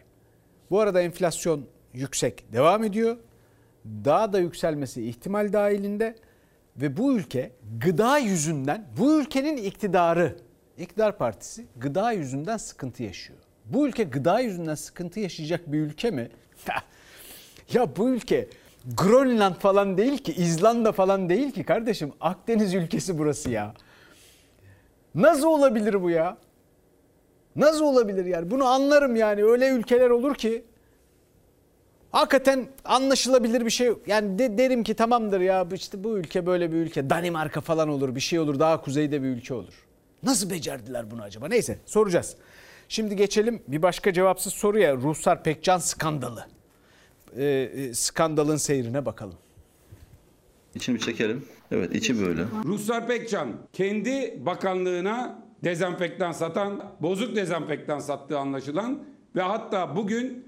Bu 0.70 0.80
arada 0.80 1.02
enflasyon 1.02 1.66
yüksek 1.94 2.54
devam 2.54 2.84
ediyor. 2.84 3.18
Daha 3.86 4.34
da 4.34 4.40
yükselmesi 4.40 5.08
ihtimal 5.08 5.54
dahilinde 5.54 6.16
ve 6.78 6.98
bu 6.98 7.14
ülke 7.14 7.52
gıda 7.80 8.18
yüzünden 8.18 8.88
bu 8.98 9.22
ülkenin 9.22 9.58
iktidarı, 9.58 10.38
iktidar 10.78 11.18
partisi 11.18 11.66
gıda 11.78 12.12
yüzünden 12.12 12.58
sıkıntı 12.58 13.04
yaşıyor. 13.04 13.40
Bu 13.66 13.88
ülke 13.88 14.04
gıda 14.04 14.40
yüzünden 14.40 14.76
sıkıntı 14.76 15.20
yaşayacak 15.20 15.72
bir 15.72 15.80
ülke 15.80 16.12
mi? 16.12 16.30
ya 17.74 17.96
bu 17.96 18.10
ülke 18.10 18.50
Grönland 18.86 19.56
falan 19.56 19.98
değil 19.98 20.18
ki, 20.18 20.34
İzlanda 20.34 20.92
falan 20.92 21.30
değil 21.30 21.52
ki 21.52 21.64
kardeşim. 21.64 22.14
Akdeniz 22.22 22.74
ülkesi 22.74 23.18
burası 23.18 23.50
ya. 23.50 23.74
Nasıl 25.16 25.48
olabilir 25.48 26.04
bu 26.04 26.10
ya? 26.10 26.38
Nasıl 27.56 27.86
olabilir 27.86 28.26
yani? 28.26 28.52
Bunu 28.52 28.66
anlarım 28.66 29.16
yani. 29.16 29.44
Öyle 29.44 29.70
ülkeler 29.70 30.10
olur 30.10 30.36
ki 30.36 30.64
hakikaten 32.12 32.68
anlaşılabilir 32.86 33.66
bir 33.66 33.72
şey. 33.72 33.92
Yani 34.08 34.40
de, 34.40 34.58
derim 34.58 34.84
ki 34.84 34.94
tamamdır 34.94 35.40
ya 35.40 35.68
işte 35.74 36.04
bu 36.04 36.18
ülke 36.18 36.46
böyle 36.46 36.72
bir 36.72 36.78
ülke. 36.78 37.10
Danimarka 37.10 37.62
falan 37.62 37.90
olur, 37.90 38.16
bir 38.16 38.20
şey 38.20 38.40
olur. 38.40 38.60
Daha 38.60 38.82
kuzeyde 38.82 39.24
bir 39.24 39.28
ülke 39.28 39.54
olur. 39.54 39.74
Nasıl 40.24 40.50
becerdiler 40.50 41.12
bunu 41.12 41.22
acaba? 41.22 41.48
Neyse 41.48 41.80
soracağız. 41.86 42.36
Şimdi 42.90 43.16
geçelim 43.16 43.64
bir 43.68 43.82
başka 43.82 44.14
cevapsız 44.14 44.54
soruya. 44.54 44.96
Ruhsar 44.96 45.44
Pekcan 45.44 45.78
skandalı. 45.78 46.46
E, 47.38 47.46
e, 47.46 47.94
skandalın 47.94 48.58
seyrine 48.58 49.06
bakalım. 49.06 49.38
İçini 50.76 50.96
bir 50.96 51.00
çekelim. 51.00 51.46
Evet 51.72 51.96
içi 51.96 52.22
böyle. 52.22 52.44
Ruslar 52.66 53.08
Pekcan 53.08 53.50
kendi 53.74 54.46
bakanlığına 54.46 55.44
dezenfektan 55.64 56.32
satan, 56.32 56.84
bozuk 57.02 57.36
dezenfektan 57.36 58.00
sattığı 58.00 58.40
anlaşılan 58.40 59.04
ve 59.36 59.42
hatta 59.42 59.96
bugün 59.96 60.46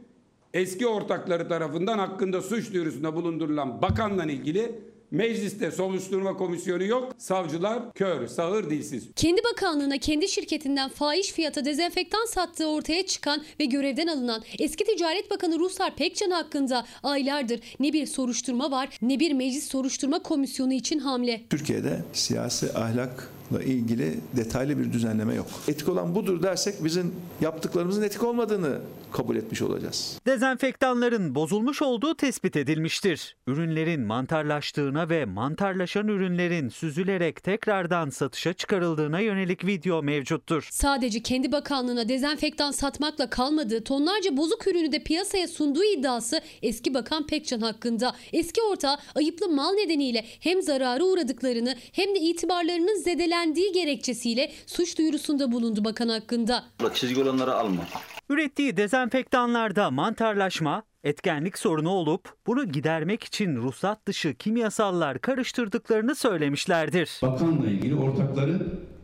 eski 0.54 0.88
ortakları 0.88 1.50
tarafından 1.50 1.98
hakkında 1.98 2.41
suç 2.41 2.74
duyurusunda 2.74 3.15
bulundurulan 3.15 3.82
bakanla 3.82 4.26
ilgili 4.26 4.76
mecliste 5.13 5.71
soruşturma 5.71 6.38
komisyonu 6.38 6.84
yok. 6.84 7.13
Savcılar 7.17 7.93
kör, 7.93 8.28
sağır, 8.28 8.69
dilsiz. 8.69 9.08
Kendi 9.15 9.41
bakanlığına 9.43 9.97
kendi 9.97 10.28
şirketinden 10.28 10.89
fahiş 10.89 11.32
fiyata 11.32 11.65
dezenfektan 11.65 12.26
sattığı 12.26 12.67
ortaya 12.67 13.06
çıkan 13.06 13.43
ve 13.60 13.65
görevden 13.65 14.08
alınan 14.08 14.43
eski 14.60 14.84
Ticaret 14.84 15.32
Bakanı 15.32 15.60
Ruslar 15.60 15.95
Pekcan 15.95 16.32
hakkında 16.32 16.86
aylardır 17.04 17.60
ne 17.80 17.93
bir 17.93 18.06
soruşturma 18.06 18.71
var 18.71 18.97
ne 19.02 19.19
bir 19.19 19.32
meclis 19.32 19.67
soruşturma 19.67 20.23
komisyonu 20.23 20.73
için 20.73 20.99
hamle. 20.99 21.41
Türkiye'de 21.49 22.04
siyasi 22.13 22.73
ahlakla 22.73 23.33
ilgili 23.52 24.20
detaylı 24.36 24.80
bir 24.80 24.94
düzenleme 24.94 25.36
yok. 25.36 25.48
Etik 25.68 25.90
olan 25.90 26.16
budur 26.16 26.44
dersek 26.44 26.84
bizim 26.84 27.16
yaptıklarımızın 27.42 28.04
etik 28.04 28.24
olmadığını 28.24 28.80
kabul 29.12 29.36
etmiş 29.36 29.62
olacağız. 29.62 30.20
Dezenfektanların 30.26 31.36
bozulmuş 31.36 31.82
olduğu 31.82 32.16
tespit 32.16 32.56
edilmiştir. 32.56 33.36
Ürünlerin 33.48 34.02
mantarlaştığına 34.02 35.10
ve 35.10 35.26
mantarlaşan 35.26 36.08
ürünlerin 36.08 36.70
süzülerek 36.70 37.44
tekrardan 37.44 38.10
satışa 38.10 38.54
çıkarıldığına 38.54 39.20
yönelik 39.20 39.66
video 39.66 40.04
mevcuttur. 40.04 40.68
Sadece 40.72 41.20
kendi 41.22 41.52
bakanlığına 41.52 42.10
dezenfektan 42.10 42.72
satmakla 42.72 43.30
kalmadığı 43.30 43.84
tonlarca 43.84 44.38
bozuk 44.38 44.68
ürünü 44.68 44.92
de 44.92 45.04
piyasaya 45.04 45.48
sunduğu 45.48 45.84
iddiası 45.84 46.42
eski 46.62 46.94
bakan 46.94 47.28
Pekcan 47.28 47.62
hakkında. 47.62 48.16
Eski 48.34 48.62
ortağı 48.62 48.98
ayıplı 49.16 49.50
mal 49.50 49.74
nedeniyle 49.74 50.26
hem 50.40 50.62
zarara 50.62 51.04
uğradıklarını 51.04 51.76
hem 51.92 52.16
de 52.16 52.20
itibarlarının 52.20 53.04
zedelendiği 53.34 53.72
gerekçesiyle 53.72 54.52
suç 54.65 54.98
duyurusunda 54.98 55.52
bulundu 55.52 55.86
bakan 55.86 56.10
hakkında. 56.10 56.63
Çizgi 56.93 57.22
olanları 57.22 57.54
alma. 57.54 57.82
Ürettiği 58.30 58.78
dezenfektanlarda 58.78 59.91
mantarlaşma, 59.91 60.84
etkenlik 61.04 61.58
sorunu 61.58 61.89
olup 61.89 62.34
bunu 62.48 62.72
gidermek 62.72 63.24
için 63.24 63.56
ruhsat 63.56 64.06
dışı 64.08 64.34
kimyasallar 64.34 65.19
karıştırdıklarını 65.19 66.15
söylemişlerdir. 66.15 67.19
Bakanla 67.22 67.67
ilgili 67.67 67.96
ortakları 67.96 68.60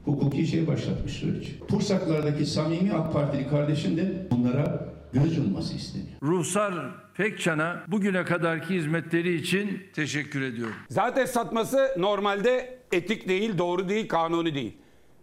hukuki 0.05 0.47
şey 0.47 0.67
başlatmış 0.67 1.13
süreç. 1.13 1.47
Pursaklardaki 1.67 2.45
samimi 2.45 2.93
AK 2.93 3.13
Partili 3.13 3.49
kardeşim 3.49 3.97
de 3.97 4.27
bunlara 4.31 4.89
göz 5.13 5.37
yumması 5.37 5.75
isteniyor. 5.75 6.09
Ruhsar 6.23 6.73
Pekcan'a 7.13 7.83
bugüne 7.87 8.25
kadarki 8.25 8.75
hizmetleri 8.75 9.35
için 9.35 9.83
teşekkür 9.95 10.41
ediyorum. 10.41 10.75
Zaten 10.89 11.25
satması 11.25 11.95
normalde 11.97 12.78
etik 12.91 13.27
değil, 13.27 13.57
doğru 13.57 13.89
değil, 13.89 14.07
kanuni 14.07 14.55
değil. 14.55 14.77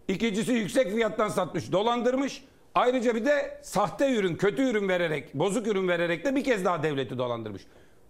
İkincisi 0.07 0.51
yüksek 0.51 0.91
fiyattan 0.91 1.29
satmış, 1.29 1.71
dolandırmış. 1.71 2.43
Ayrıca 2.75 3.15
bir 3.15 3.25
de 3.25 3.59
sahte 3.63 4.15
ürün, 4.15 4.35
kötü 4.35 4.69
ürün 4.69 4.89
vererek, 4.89 5.33
bozuk 5.33 5.67
ürün 5.67 5.87
vererek 5.87 6.25
de 6.25 6.35
bir 6.35 6.43
kez 6.43 6.65
daha 6.65 6.83
devleti 6.83 7.17
dolandırmış. 7.17 7.61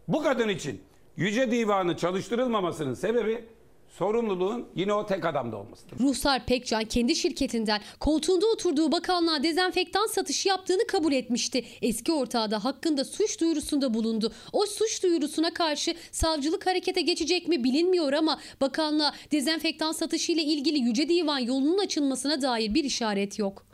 Bu 0.07 0.23
kadın 0.23 0.49
için 0.49 0.81
Yüce 1.17 1.51
Divanı 1.51 1.97
çalıştırılmamasının 1.97 2.93
sebebi 2.93 3.45
sorumluluğun 3.89 4.67
yine 4.75 4.93
o 4.93 5.05
tek 5.05 5.25
adamda 5.25 5.57
olmasıdır. 5.57 5.99
Ruhsar 5.99 6.45
Pekcan 6.45 6.85
kendi 6.85 7.15
şirketinden 7.15 7.81
koltuğunda 7.99 8.45
oturduğu 8.45 8.91
bakanlığa 8.91 9.43
dezenfektan 9.43 10.07
satışı 10.07 10.49
yaptığını 10.49 10.87
kabul 10.87 11.13
etmişti. 11.13 11.65
Eski 11.81 12.11
ortağı 12.11 12.51
da 12.51 12.63
hakkında 12.63 13.05
suç 13.05 13.41
duyurusunda 13.41 13.93
bulundu. 13.93 14.33
O 14.53 14.65
suç 14.65 15.03
duyurusuna 15.03 15.53
karşı 15.53 15.95
savcılık 16.11 16.67
harekete 16.67 17.01
geçecek 17.01 17.47
mi 17.47 17.63
bilinmiyor 17.63 18.13
ama 18.13 18.39
bakanlığa 18.61 19.13
dezenfektan 19.31 19.91
satışı 19.91 20.31
ile 20.31 20.41
ilgili 20.43 20.79
Yüce 20.79 21.09
Divan 21.09 21.39
yolunun 21.39 21.77
açılmasına 21.77 22.41
dair 22.41 22.73
bir 22.73 22.83
işaret 22.83 23.39
yok. 23.39 23.65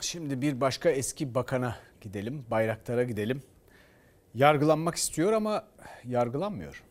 Şimdi 0.00 0.42
bir 0.42 0.60
başka 0.60 0.90
eski 0.90 1.34
bakana 1.34 1.76
gidelim, 2.00 2.44
Bayraktar'a 2.50 3.04
gidelim. 3.04 3.42
Yargılanmak 4.34 4.94
istiyor 4.94 5.32
ama 5.32 5.64
yargılanmıyor. 6.08 6.82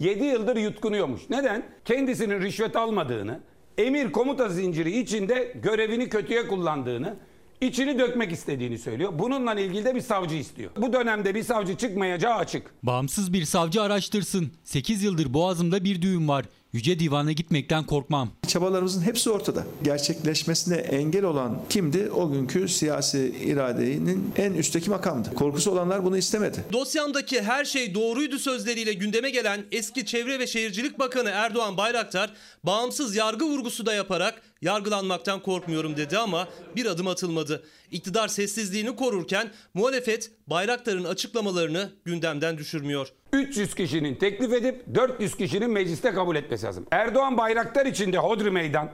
7 0.00 0.24
yıldır 0.24 0.56
yutkunuyormuş. 0.56 1.30
Neden? 1.30 1.62
Kendisinin 1.84 2.40
rişvet 2.40 2.76
almadığını, 2.76 3.40
emir 3.78 4.12
komuta 4.12 4.48
zinciri 4.48 4.98
içinde 4.98 5.52
görevini 5.62 6.08
kötüye 6.08 6.48
kullandığını, 6.48 7.16
içini 7.60 7.98
dökmek 7.98 8.32
istediğini 8.32 8.78
söylüyor. 8.78 9.12
Bununla 9.18 9.54
ilgili 9.54 9.84
de 9.84 9.94
bir 9.94 10.00
savcı 10.00 10.36
istiyor. 10.36 10.70
Bu 10.76 10.92
dönemde 10.92 11.34
bir 11.34 11.42
savcı 11.42 11.76
çıkmayacağı 11.76 12.34
açık. 12.34 12.70
Bağımsız 12.82 13.32
bir 13.32 13.44
savcı 13.44 13.82
araştırsın. 13.82 14.52
8 14.64 15.02
yıldır 15.02 15.34
boğazımda 15.34 15.84
bir 15.84 16.02
düğüm 16.02 16.28
var. 16.28 16.44
Yüce 16.72 16.98
Divan'a 16.98 17.32
gitmekten 17.32 17.84
korkmam. 17.86 18.30
Çabalarımızın 18.48 19.02
hepsi 19.02 19.30
ortada. 19.30 19.64
Gerçekleşmesine 19.82 20.76
engel 20.76 21.24
olan 21.24 21.58
kimdi? 21.68 22.10
O 22.10 22.32
günkü 22.32 22.68
siyasi 22.68 23.34
iradenin 23.44 24.32
en 24.36 24.52
üstteki 24.52 24.90
makamdı. 24.90 25.34
Korkusu 25.34 25.70
olanlar 25.70 26.04
bunu 26.04 26.16
istemedi. 26.16 26.64
Dosyamdaki 26.72 27.42
her 27.42 27.64
şey 27.64 27.94
doğruydu 27.94 28.38
sözleriyle 28.38 28.92
gündeme 28.92 29.30
gelen 29.30 29.64
eski 29.72 30.06
Çevre 30.06 30.38
ve 30.38 30.46
Şehircilik 30.46 30.98
Bakanı 30.98 31.28
Erdoğan 31.28 31.76
Bayraktar 31.76 32.32
bağımsız 32.64 33.16
yargı 33.16 33.44
vurgusu 33.44 33.86
da 33.86 33.94
yaparak 33.94 34.42
yargılanmaktan 34.62 35.42
korkmuyorum 35.42 35.96
dedi 35.96 36.18
ama 36.18 36.48
bir 36.76 36.86
adım 36.86 37.06
atılmadı. 37.06 37.62
İktidar 37.90 38.28
sessizliğini 38.28 38.96
korurken 38.96 39.50
muhalefet 39.74 40.30
Bayraktar'ın 40.46 41.04
açıklamalarını 41.04 41.90
gündemden 42.04 42.58
düşürmüyor. 42.58 43.08
300 43.32 43.74
kişinin 43.74 44.14
teklif 44.14 44.52
edip 44.52 44.94
400 44.94 45.36
kişinin 45.36 45.70
mecliste 45.70 46.12
kabul 46.12 46.36
etmesi 46.36 46.66
lazım. 46.66 46.86
Erdoğan 46.90 47.38
Bayraktar 47.38 47.86
içinde 47.86 48.18
Hodri 48.18 48.50
Meydan 48.50 48.90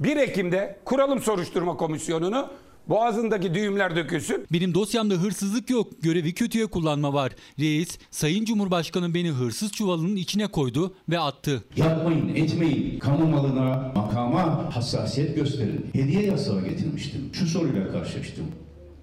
1 0.00 0.16
Ekim'de 0.16 0.78
kuralım 0.84 1.22
soruşturma 1.22 1.76
komisyonunu 1.76 2.50
boğazındaki 2.88 3.54
düğümler 3.54 3.96
dökülsün. 3.96 4.46
Benim 4.52 4.74
dosyamda 4.74 5.14
hırsızlık 5.14 5.70
yok. 5.70 6.02
Görevi 6.02 6.34
kötüye 6.34 6.66
kullanma 6.66 7.12
var. 7.12 7.32
Reis, 7.58 7.98
Sayın 8.10 8.44
Cumhurbaşkanı 8.44 9.14
beni 9.14 9.30
hırsız 9.30 9.72
çuvalının 9.72 10.16
içine 10.16 10.46
koydu 10.46 10.94
ve 11.08 11.18
attı. 11.18 11.64
Yapmayın, 11.76 12.28
etmeyin. 12.34 12.98
Kamu 12.98 13.26
malına, 13.26 13.92
makama 13.96 14.74
hassasiyet 14.76 15.36
gösterin. 15.36 15.86
Hediye 15.92 16.22
yasağı 16.22 16.64
getirmiştim. 16.68 17.30
Şu 17.32 17.46
soruyla 17.46 17.92
karşılaştım. 17.92 18.46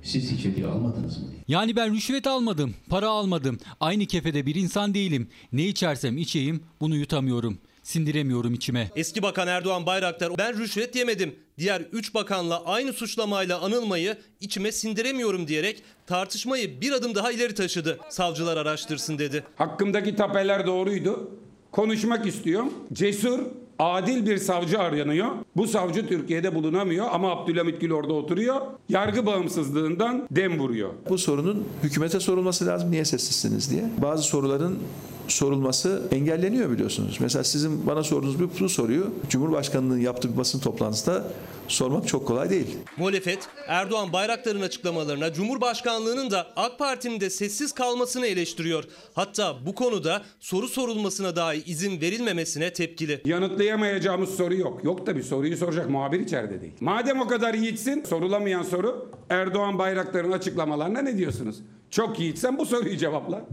Siz 0.04 0.32
hiç 0.32 0.46
hediye 0.46 0.68
almadınız 0.68 1.18
mı? 1.18 1.26
Yani 1.48 1.76
ben 1.76 1.94
rüşvet 1.96 2.28
almadım, 2.28 2.74
para 2.90 3.10
almadım. 3.10 3.58
Aynı 3.80 4.06
kefede 4.06 4.46
bir 4.46 4.56
insan 4.56 4.94
değilim. 4.94 5.30
Ne 5.52 5.68
içersem 5.68 6.18
içeyim 6.18 6.64
bunu 6.82 6.96
yutamıyorum. 6.96 7.58
Sindiremiyorum 7.84 8.54
içime. 8.54 8.92
Eski 8.96 9.24
Bakan 9.24 9.48
Erdoğan 9.48 9.86
Bayraktar 9.86 10.38
ben 10.38 10.60
rüşvet 10.60 10.96
yemedim. 10.96 11.36
Diğer 11.58 11.82
3 11.82 12.14
bakanla 12.14 12.66
aynı 12.66 12.94
suçlamayla 12.94 13.62
anılmayı 13.62 14.18
içime 14.42 14.72
sindiremiyorum 14.72 15.48
diyerek 15.48 15.84
tartışmayı 16.08 16.82
bir 16.82 16.92
adım 16.92 17.16
daha 17.16 17.32
ileri 17.32 17.56
taşıdı. 17.56 18.00
Savcılar 18.10 18.58
araştırsın 18.58 19.20
dedi. 19.20 19.44
Hakkımdaki 19.56 20.16
tapeler 20.16 20.68
doğruydu. 20.68 21.32
Konuşmak 21.72 22.28
istiyorum. 22.28 22.74
Cesur, 22.94 23.40
adil 23.80 24.26
bir 24.26 24.38
savcı 24.38 24.80
aranıyor. 24.80 25.28
Bu 25.56 25.68
savcı 25.68 26.08
Türkiye'de 26.08 26.56
bulunamıyor 26.56 27.08
ama 27.12 27.32
Abdülhamit 27.32 27.82
Gül 27.82 27.92
orada 27.92 28.14
oturuyor. 28.14 28.62
Yargı 28.90 29.26
bağımsızlığından 29.26 30.28
dem 30.32 30.60
vuruyor. 30.60 30.90
Bu 31.10 31.18
sorunun 31.18 31.68
hükümete 31.84 32.20
sorulması 32.20 32.66
lazım. 32.66 32.92
Niye 32.92 33.06
sessizsiniz 33.06 33.72
diye. 33.72 33.84
Bazı 34.02 34.24
soruların 34.24 34.80
sorulması 35.28 36.04
engelleniyor 36.12 36.72
biliyorsunuz. 36.72 37.18
Mesela 37.20 37.44
sizin 37.44 37.88
bana 37.88 38.04
sorduğunuz 38.04 38.40
bir 38.40 38.48
bu 38.60 38.70
soruyu 38.70 39.12
Cumhurbaşkanlığı'nın 39.30 40.00
yaptığı 40.00 40.34
bir 40.34 40.38
basın 40.38 40.60
toplantısında 40.60 41.32
sormak 41.68 42.08
çok 42.08 42.28
kolay 42.28 42.50
değil. 42.50 42.78
Muhalefet 42.98 43.40
Erdoğan 43.68 44.14
Bayraktar'ın 44.14 44.62
açıklamalarına 44.62 45.34
Cumhurbaşkanlığının 45.34 46.32
da 46.32 46.48
AK 46.56 46.80
Parti'nin 46.80 47.20
de 47.20 47.30
sessiz 47.30 47.72
kalmasını 47.72 48.28
eleştiriyor. 48.28 48.84
Hatta 49.14 49.56
bu 49.66 49.76
konuda 49.76 50.22
soru 50.40 50.68
sorulmasına 50.68 51.36
dahi 51.36 51.64
izin 51.66 52.02
verilmemesine 52.02 52.74
tepkili. 52.74 53.22
Yanıtlayamayacağımız 53.26 54.30
soru 54.36 54.56
yok. 54.56 54.84
Yok 54.84 55.06
tabii 55.06 55.24
soruyu 55.24 55.58
soracak 55.58 55.90
muhabir 55.90 56.20
içeride 56.20 56.62
değil. 56.62 56.74
Madem 56.80 57.22
o 57.22 57.28
kadar 57.28 57.54
yiğitsin 57.54 58.04
sorulamayan 58.04 58.64
soru 58.64 59.12
Erdoğan 59.30 59.80
Bayraktar'ın 59.80 60.32
açıklamalarına 60.32 61.02
ne 61.02 61.18
diyorsunuz? 61.18 61.56
Çok 61.90 62.20
yiğitsen 62.20 62.58
bu 62.58 62.66
soruyu 62.66 62.98
cevapla. 62.98 63.46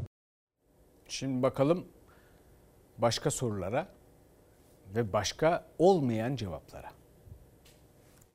Şimdi 1.10 1.42
bakalım 1.42 1.84
başka 2.98 3.30
sorulara 3.30 3.88
ve 4.94 5.12
başka 5.12 5.64
olmayan 5.78 6.36
cevaplara. 6.36 6.88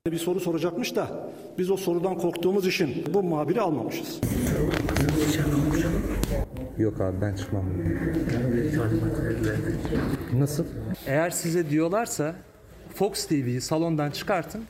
Bir 0.07 0.17
soru 0.17 0.39
soracakmış 0.39 0.95
da 0.95 1.29
biz 1.57 1.71
o 1.71 1.77
sorudan 1.77 2.17
korktuğumuz 2.17 2.67
için 2.67 3.05
bu 3.13 3.23
muhabiri 3.23 3.61
almamışız. 3.61 4.19
Yok 6.77 7.01
abi 7.01 7.21
ben 7.21 7.35
çıkmam. 7.35 7.65
Nasıl? 10.33 10.65
Eğer 11.07 11.29
size 11.29 11.69
diyorlarsa 11.69 12.35
Fox 12.93 13.27
TV'yi 13.27 13.61
salondan 13.61 14.11
çıkartın, 14.11 14.65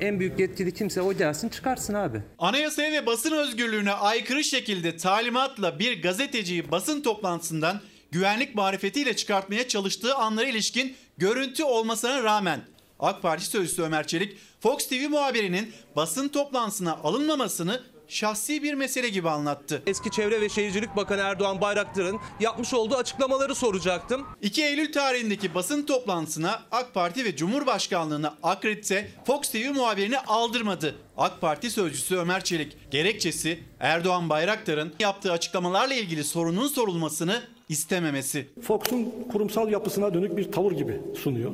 En 0.00 0.20
büyük 0.20 0.38
yetkili 0.38 0.74
kimse 0.74 1.02
o 1.02 1.12
gelsin 1.12 1.48
çıkarsın 1.48 1.94
abi. 1.94 2.22
Anayasaya 2.38 2.92
ve 2.92 3.06
basın 3.06 3.32
özgürlüğüne 3.32 3.92
aykırı 3.92 4.44
şekilde 4.44 4.96
talimatla 4.96 5.78
bir 5.78 6.02
gazeteciyi 6.02 6.70
basın 6.70 7.00
toplantısından 7.00 7.80
güvenlik 8.10 8.54
marifetiyle 8.54 9.16
çıkartmaya 9.16 9.68
çalıştığı 9.68 10.14
anlara 10.14 10.46
ilişkin 10.46 10.96
görüntü 11.18 11.64
olmasına 11.64 12.22
rağmen 12.22 12.60
AK 13.00 13.22
Parti 13.22 13.44
sözcüsü 13.44 13.82
Ömer 13.82 14.06
Çelik, 14.06 14.38
Fox 14.60 14.88
TV 14.88 15.08
muhabirinin 15.08 15.72
basın 15.96 16.28
toplantısına 16.28 16.92
alınmamasını 16.92 17.82
şahsi 18.08 18.62
bir 18.62 18.74
mesele 18.74 19.08
gibi 19.08 19.30
anlattı. 19.30 19.82
Eski 19.86 20.10
Çevre 20.10 20.40
ve 20.40 20.48
Şehircilik 20.48 20.96
Bakanı 20.96 21.20
Erdoğan 21.20 21.60
Bayraktar'ın 21.60 22.20
yapmış 22.40 22.74
olduğu 22.74 22.96
açıklamaları 22.96 23.54
soracaktım. 23.54 24.26
2 24.42 24.64
Eylül 24.64 24.92
tarihindeki 24.92 25.54
basın 25.54 25.82
toplantısına 25.82 26.62
AK 26.70 26.94
Parti 26.94 27.24
ve 27.24 27.36
Cumhurbaşkanlığına 27.36 28.34
akredite 28.42 29.10
Fox 29.26 29.50
TV 29.50 29.74
muhabirini 29.74 30.18
aldırmadı. 30.18 30.94
AK 31.16 31.40
Parti 31.40 31.70
sözcüsü 31.70 32.16
Ömer 32.16 32.44
Çelik 32.44 32.90
gerekçesi 32.90 33.58
Erdoğan 33.80 34.28
Bayraktar'ın 34.28 34.92
yaptığı 35.00 35.32
açıklamalarla 35.32 35.94
ilgili 35.94 36.24
sorunun 36.24 36.68
sorulmasını 36.68 37.42
istememesi. 37.68 38.48
Fox'un 38.62 39.12
kurumsal 39.32 39.70
yapısına 39.70 40.14
dönük 40.14 40.36
bir 40.36 40.52
tavır 40.52 40.72
gibi 40.72 41.00
sunuyor. 41.22 41.50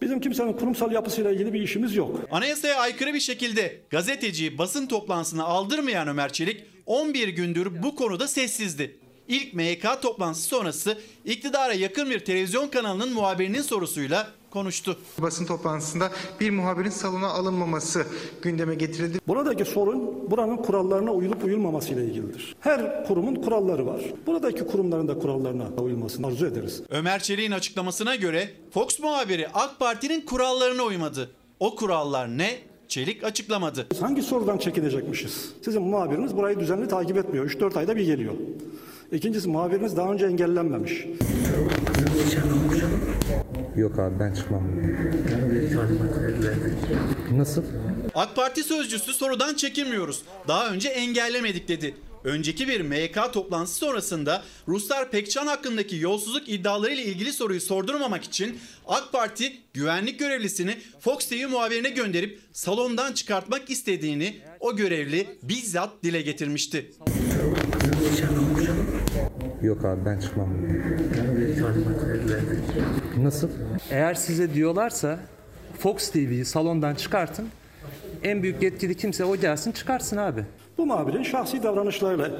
Bizim 0.00 0.20
kimsenin 0.20 0.52
kurumsal 0.52 0.92
yapısıyla 0.92 1.30
ilgili 1.30 1.52
bir 1.52 1.62
işimiz 1.62 1.96
yok. 1.96 2.20
Anayasaya 2.30 2.80
aykırı 2.80 3.14
bir 3.14 3.20
şekilde 3.20 3.80
gazeteciyi 3.90 4.58
basın 4.58 4.86
toplantısına 4.86 5.44
aldırmayan 5.44 6.08
Ömer 6.08 6.32
Çelik 6.32 6.64
11 6.86 7.28
gündür 7.28 7.82
bu 7.82 7.94
konuda 7.94 8.28
sessizdi. 8.28 8.96
İlk 9.28 9.54
MYK 9.54 10.02
toplantısı 10.02 10.48
sonrası 10.48 10.98
iktidara 11.24 11.72
yakın 11.72 12.10
bir 12.10 12.18
televizyon 12.20 12.68
kanalının 12.68 13.12
muhabirinin 13.12 13.62
sorusuyla 13.62 14.30
konuştu. 14.50 14.96
Basın 15.18 15.46
toplantısında 15.46 16.10
bir 16.40 16.50
muhabirin 16.50 16.90
salona 16.90 17.28
alınmaması 17.28 18.06
gündeme 18.42 18.74
getirildi. 18.74 19.18
Buradaki 19.28 19.64
sorun 19.64 20.30
buranın 20.30 20.56
kurallarına 20.56 21.12
uyulup 21.12 21.44
uyulmaması 21.44 21.92
ile 21.92 22.04
ilgilidir. 22.04 22.56
Her 22.60 23.04
kurumun 23.06 23.34
kuralları 23.34 23.86
var. 23.86 24.00
Buradaki 24.26 24.66
kurumların 24.66 25.08
da 25.08 25.18
kurallarına 25.18 25.68
uyulmasını 25.82 26.26
arzu 26.26 26.46
ederiz. 26.46 26.82
Ömer 26.90 27.22
Çelik'in 27.22 27.52
açıklamasına 27.52 28.14
göre 28.14 28.50
Fox 28.70 28.98
muhabiri 28.98 29.48
AK 29.54 29.78
Parti'nin 29.78 30.20
kurallarına 30.20 30.82
uymadı. 30.82 31.30
O 31.60 31.76
kurallar 31.76 32.38
ne? 32.38 32.58
Çelik 32.88 33.24
açıklamadı. 33.24 33.86
Hangi 34.00 34.22
sorudan 34.22 34.58
çekilecekmişiz? 34.58 35.52
Sizin 35.64 35.82
muhabiriniz 35.82 36.36
burayı 36.36 36.60
düzenli 36.60 36.88
takip 36.88 37.16
etmiyor. 37.16 37.50
3-4 37.50 37.78
ayda 37.78 37.96
bir 37.96 38.04
geliyor. 38.06 38.34
İkincisi 39.12 39.48
muhabiriniz 39.48 39.96
daha 39.96 40.12
önce 40.12 40.26
engellenmemiş. 40.26 41.06
Yok 43.76 43.98
abi 43.98 44.20
ben 44.20 44.34
çıkmam. 44.34 44.62
Nasıl? 47.32 47.62
AK 48.14 48.36
Parti 48.36 48.62
sözcüsü 48.62 49.12
sorudan 49.12 49.54
çekinmiyoruz. 49.54 50.22
Daha 50.48 50.70
önce 50.70 50.88
engellemedik 50.88 51.68
dedi. 51.68 51.94
Önceki 52.24 52.68
bir 52.68 52.80
MYK 52.80 53.32
toplantısı 53.32 53.76
sonrasında 53.76 54.42
Ruslar 54.68 55.10
Pekcan 55.10 55.46
hakkındaki 55.46 55.96
yolsuzluk 55.96 56.48
iddialarıyla 56.48 57.02
ilgili 57.02 57.32
soruyu 57.32 57.60
sordurmamak 57.60 58.24
için 58.24 58.58
AK 58.86 59.12
Parti 59.12 59.52
güvenlik 59.74 60.18
görevlisini 60.18 60.76
Fox 61.00 61.28
TV 61.28 61.48
muhabirine 61.48 61.90
gönderip 61.90 62.40
salondan 62.52 63.12
çıkartmak 63.12 63.70
istediğini 63.70 64.36
o 64.60 64.76
görevli 64.76 65.26
bizzat 65.42 65.90
dile 66.02 66.22
getirmişti. 66.22 66.90
Yok 69.62 69.84
abi 69.84 70.00
ben 70.04 70.18
çıkmam. 70.18 70.48
Nasıl? 73.22 73.48
Eğer 73.90 74.14
size 74.14 74.54
diyorlarsa 74.54 75.18
Fox 75.78 76.10
TV'yi 76.10 76.44
salondan 76.44 76.94
çıkartın. 76.94 77.48
En 78.22 78.42
büyük 78.42 78.62
yetkili 78.62 78.94
kimse 78.94 79.24
o 79.24 79.36
gelsin 79.36 79.72
çıkarsın 79.72 80.16
abi. 80.16 80.44
Bu 80.78 80.86
muhabirin 80.86 81.22
şahsi 81.22 81.62
davranışlarıyla 81.62 82.30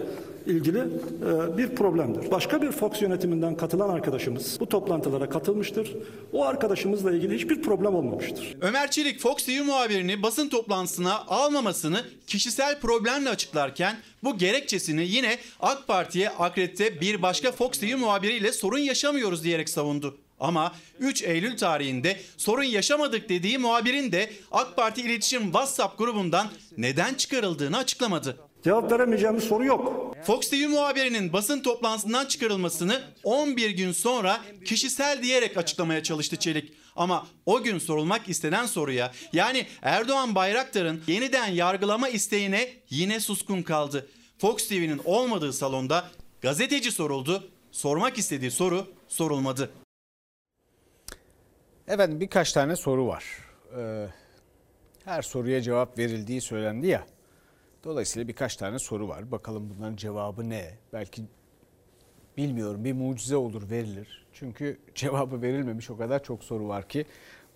ilgili 0.48 0.78
e, 0.78 1.58
bir 1.58 1.68
problemdir. 1.68 2.30
Başka 2.30 2.62
bir 2.62 2.72
Fox 2.72 3.02
yönetiminden 3.02 3.56
katılan 3.56 3.88
arkadaşımız 3.88 4.60
bu 4.60 4.68
toplantılara 4.68 5.28
katılmıştır. 5.28 5.96
O 6.32 6.44
arkadaşımızla 6.44 7.12
ilgili 7.12 7.34
hiçbir 7.34 7.62
problem 7.62 7.94
olmamıştır. 7.94 8.56
Ömer 8.60 8.90
Çelik 8.90 9.20
Fox 9.20 9.36
TV 9.46 9.64
muhabirini 9.64 10.22
basın 10.22 10.48
toplantısına 10.48 11.18
almamasını 11.28 12.04
kişisel 12.26 12.80
problemle 12.80 13.30
açıklarken 13.30 13.96
bu 14.24 14.38
gerekçesini 14.38 15.06
yine 15.06 15.38
AK 15.60 15.86
Parti'ye 15.86 16.30
akredite 16.30 17.00
bir 17.00 17.22
başka 17.22 17.52
Fox 17.52 17.70
TV 17.70 17.96
muhabiriyle 17.96 18.52
sorun 18.52 18.78
yaşamıyoruz 18.78 19.44
diyerek 19.44 19.68
savundu. 19.68 20.18
Ama 20.40 20.72
3 21.00 21.22
Eylül 21.22 21.56
tarihinde 21.56 22.16
sorun 22.36 22.62
yaşamadık 22.62 23.28
dediği 23.28 23.58
muhabirin 23.58 24.12
de 24.12 24.30
AK 24.52 24.76
Parti 24.76 25.00
İletişim 25.00 25.42
WhatsApp 25.42 25.98
grubundan 25.98 26.48
neden 26.76 27.14
çıkarıldığını 27.14 27.76
açıklamadı. 27.76 28.47
Cevap 28.64 28.92
veremeyeceğimiz 28.92 29.44
soru 29.44 29.64
yok. 29.64 30.14
Fox 30.22 30.50
TV 30.50 30.68
muhabirinin 30.68 31.32
basın 31.32 31.60
toplantısından 31.60 32.26
çıkarılmasını 32.26 33.02
11 33.24 33.70
gün 33.70 33.92
sonra 33.92 34.40
kişisel 34.64 35.22
diyerek 35.22 35.56
açıklamaya 35.56 36.02
çalıştı 36.02 36.36
Çelik. 36.36 36.72
Ama 36.96 37.26
o 37.46 37.62
gün 37.62 37.78
sorulmak 37.78 38.28
istenen 38.28 38.66
soruya 38.66 39.12
yani 39.32 39.66
Erdoğan 39.82 40.34
Bayraktar'ın 40.34 41.02
yeniden 41.06 41.46
yargılama 41.46 42.08
isteğine 42.08 42.68
yine 42.90 43.20
suskun 43.20 43.62
kaldı. 43.62 44.08
Fox 44.38 44.68
TV'nin 44.68 45.00
olmadığı 45.04 45.52
salonda 45.52 46.04
gazeteci 46.40 46.92
soruldu, 46.92 47.50
sormak 47.72 48.18
istediği 48.18 48.50
soru 48.50 48.86
sorulmadı. 49.08 49.70
Efendim 51.88 52.20
birkaç 52.20 52.52
tane 52.52 52.76
soru 52.76 53.06
var. 53.06 53.24
Ee, 53.78 54.06
her 55.04 55.22
soruya 55.22 55.62
cevap 55.62 55.98
verildiği 55.98 56.40
söylendi 56.40 56.86
ya. 56.86 57.06
Dolayısıyla 57.84 58.28
birkaç 58.28 58.56
tane 58.56 58.78
soru 58.78 59.08
var. 59.08 59.30
Bakalım 59.30 59.70
bunların 59.76 59.96
cevabı 59.96 60.48
ne? 60.48 60.78
Belki 60.92 61.22
bilmiyorum 62.36 62.84
bir 62.84 62.92
mucize 62.92 63.36
olur 63.36 63.70
verilir. 63.70 64.26
Çünkü 64.32 64.78
cevabı 64.94 65.42
verilmemiş 65.42 65.90
o 65.90 65.96
kadar 65.96 66.22
çok 66.22 66.44
soru 66.44 66.68
var 66.68 66.88
ki 66.88 67.06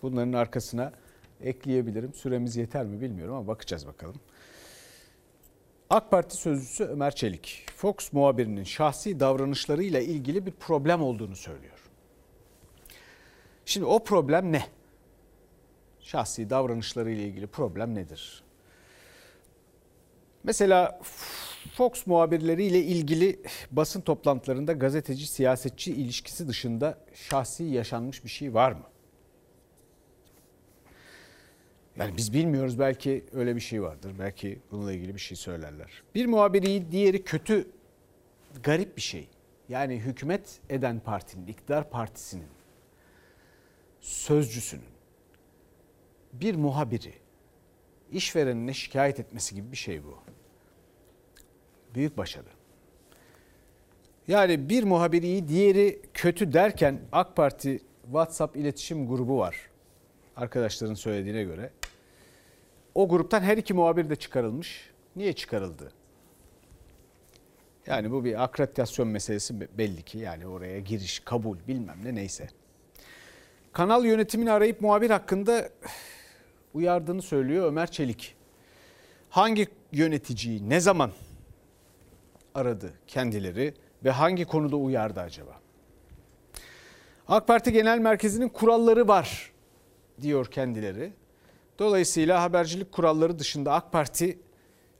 bunların 0.03 0.33
arkasına 0.33 0.93
ekleyebilirim. 1.41 2.15
Süremiz 2.15 2.57
yeter 2.57 2.87
mi 2.87 3.01
bilmiyorum 3.01 3.35
ama 3.35 3.47
bakacağız 3.47 3.87
bakalım. 3.87 4.21
AK 5.91 6.11
Parti 6.11 6.37
sözcüsü 6.37 6.85
Ömer 6.85 7.15
Çelik, 7.15 7.67
Fox 7.77 8.13
muhabirinin 8.13 8.65
şahsi 8.65 9.21
davranışlarıyla 9.21 10.01
ilgili 10.01 10.47
bir 10.47 10.51
problem 10.53 11.03
olduğunu 11.03 11.37
söylüyor. 11.37 11.91
Şimdi 13.65 13.87
o 13.87 14.05
problem 14.05 14.53
ne? 14.53 14.67
Şahsi 16.01 16.51
davranışlarıyla 16.51 17.23
ilgili 17.23 17.47
problem 17.47 17.95
nedir? 17.95 18.43
Mesela 20.45 21.01
Fox 21.75 22.07
muhabirleriyle 22.07 22.83
ilgili 22.83 23.43
basın 23.71 24.01
toplantılarında 24.01 24.73
gazeteci 24.73 25.27
siyasetçi 25.27 25.93
ilişkisi 25.93 26.49
dışında 26.49 26.99
şahsi 27.15 27.65
yaşanmış 27.65 28.25
bir 28.25 28.31
şey 28.31 28.55
var 28.55 28.73
mı? 28.73 28.85
Yani 31.97 32.17
biz 32.17 32.33
bilmiyoruz 32.33 32.79
belki 32.79 33.25
öyle 33.33 33.57
bir 33.57 33.61
şey 33.61 33.83
vardır. 33.83 34.13
Belki 34.19 34.59
bununla 34.71 34.93
ilgili 34.93 35.15
bir 35.15 35.21
şey 35.21 35.37
söylerler. 35.37 36.03
Bir 36.15 36.27
muhabir 36.27 36.63
iyi, 36.63 36.91
diğeri 36.91 37.25
kötü 37.25 37.71
garip 38.63 38.97
bir 38.97 39.03
şey. 39.03 39.29
Yani 39.69 39.97
hükümet 39.97 40.61
eden 40.71 41.01
partinin, 41.01 41.47
iktidar 41.47 41.91
partisinin 41.91 42.47
sözcüsünün 44.01 44.93
bir 46.33 46.55
muhabiri 46.55 47.13
işverenine 48.12 48.75
şikayet 48.75 49.20
etmesi 49.20 49.55
gibi 49.55 49.72
bir 49.72 49.77
şey 49.77 50.05
bu. 50.05 50.18
Büyük 51.94 52.16
başarı. 52.16 52.48
Yani 54.29 54.68
bir 54.68 54.85
muhabir 54.85 55.22
iyi, 55.22 55.48
diğeri 55.48 56.03
kötü 56.14 56.53
derken 56.53 57.01
AK 57.12 57.37
Parti 57.37 57.81
WhatsApp 58.05 58.57
iletişim 58.57 59.09
grubu 59.09 59.38
var. 59.38 59.57
Arkadaşların 60.37 60.94
söylediğine 60.94 61.44
göre. 61.44 61.70
O 62.94 63.09
gruptan 63.09 63.40
her 63.40 63.57
iki 63.57 63.75
muhabir 63.75 64.11
de 64.11 64.16
çıkarılmış. 64.16 64.90
Niye 65.16 65.33
çıkarıldı? 65.33 65.92
Yani 67.87 68.11
bu 68.11 68.25
bir 68.25 68.42
akreditasyon 68.44 69.09
meselesi 69.09 69.79
belli 69.79 70.03
ki. 70.03 70.18
Yani 70.18 70.46
oraya 70.46 70.81
giriş, 70.81 71.20
kabul 71.20 71.57
bilmem 71.68 71.98
ne 72.05 72.14
neyse. 72.14 72.48
Kanal 73.72 74.05
yönetimini 74.05 74.53
arayıp 74.53 74.81
muhabir 74.81 75.11
hakkında 75.11 75.68
uyardığını 76.75 77.23
söylüyor 77.23 77.67
Ömer 77.67 77.91
Çelik. 77.91 78.35
Hangi 79.31 79.67
yöneticiyi 79.93 80.69
ne 80.69 80.81
zaman 80.81 81.11
aradı 82.55 82.93
kendileri 83.07 83.75
ve 84.05 84.11
hangi 84.11 84.45
konuda 84.45 84.77
uyardı 84.77 85.21
acaba? 85.21 85.61
AK 87.29 87.47
Parti 87.47 87.73
Genel 87.73 87.99
Merkezi'nin 87.99 88.49
kuralları 88.49 89.09
var 89.09 89.53
diyor 90.23 90.47
kendileri. 90.47 91.13
Dolayısıyla 91.79 92.43
habercilik 92.43 92.93
kuralları 92.93 93.39
dışında 93.39 93.73
AK 93.73 93.93
Parti 93.93 94.39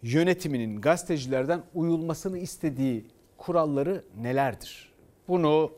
yönetiminin 0.03 0.81
gazetecilerden 0.81 1.63
uyulmasını 1.75 2.39
istediği 2.39 3.07
kuralları 3.37 4.05
nelerdir? 4.17 4.93
Bunu 5.29 5.73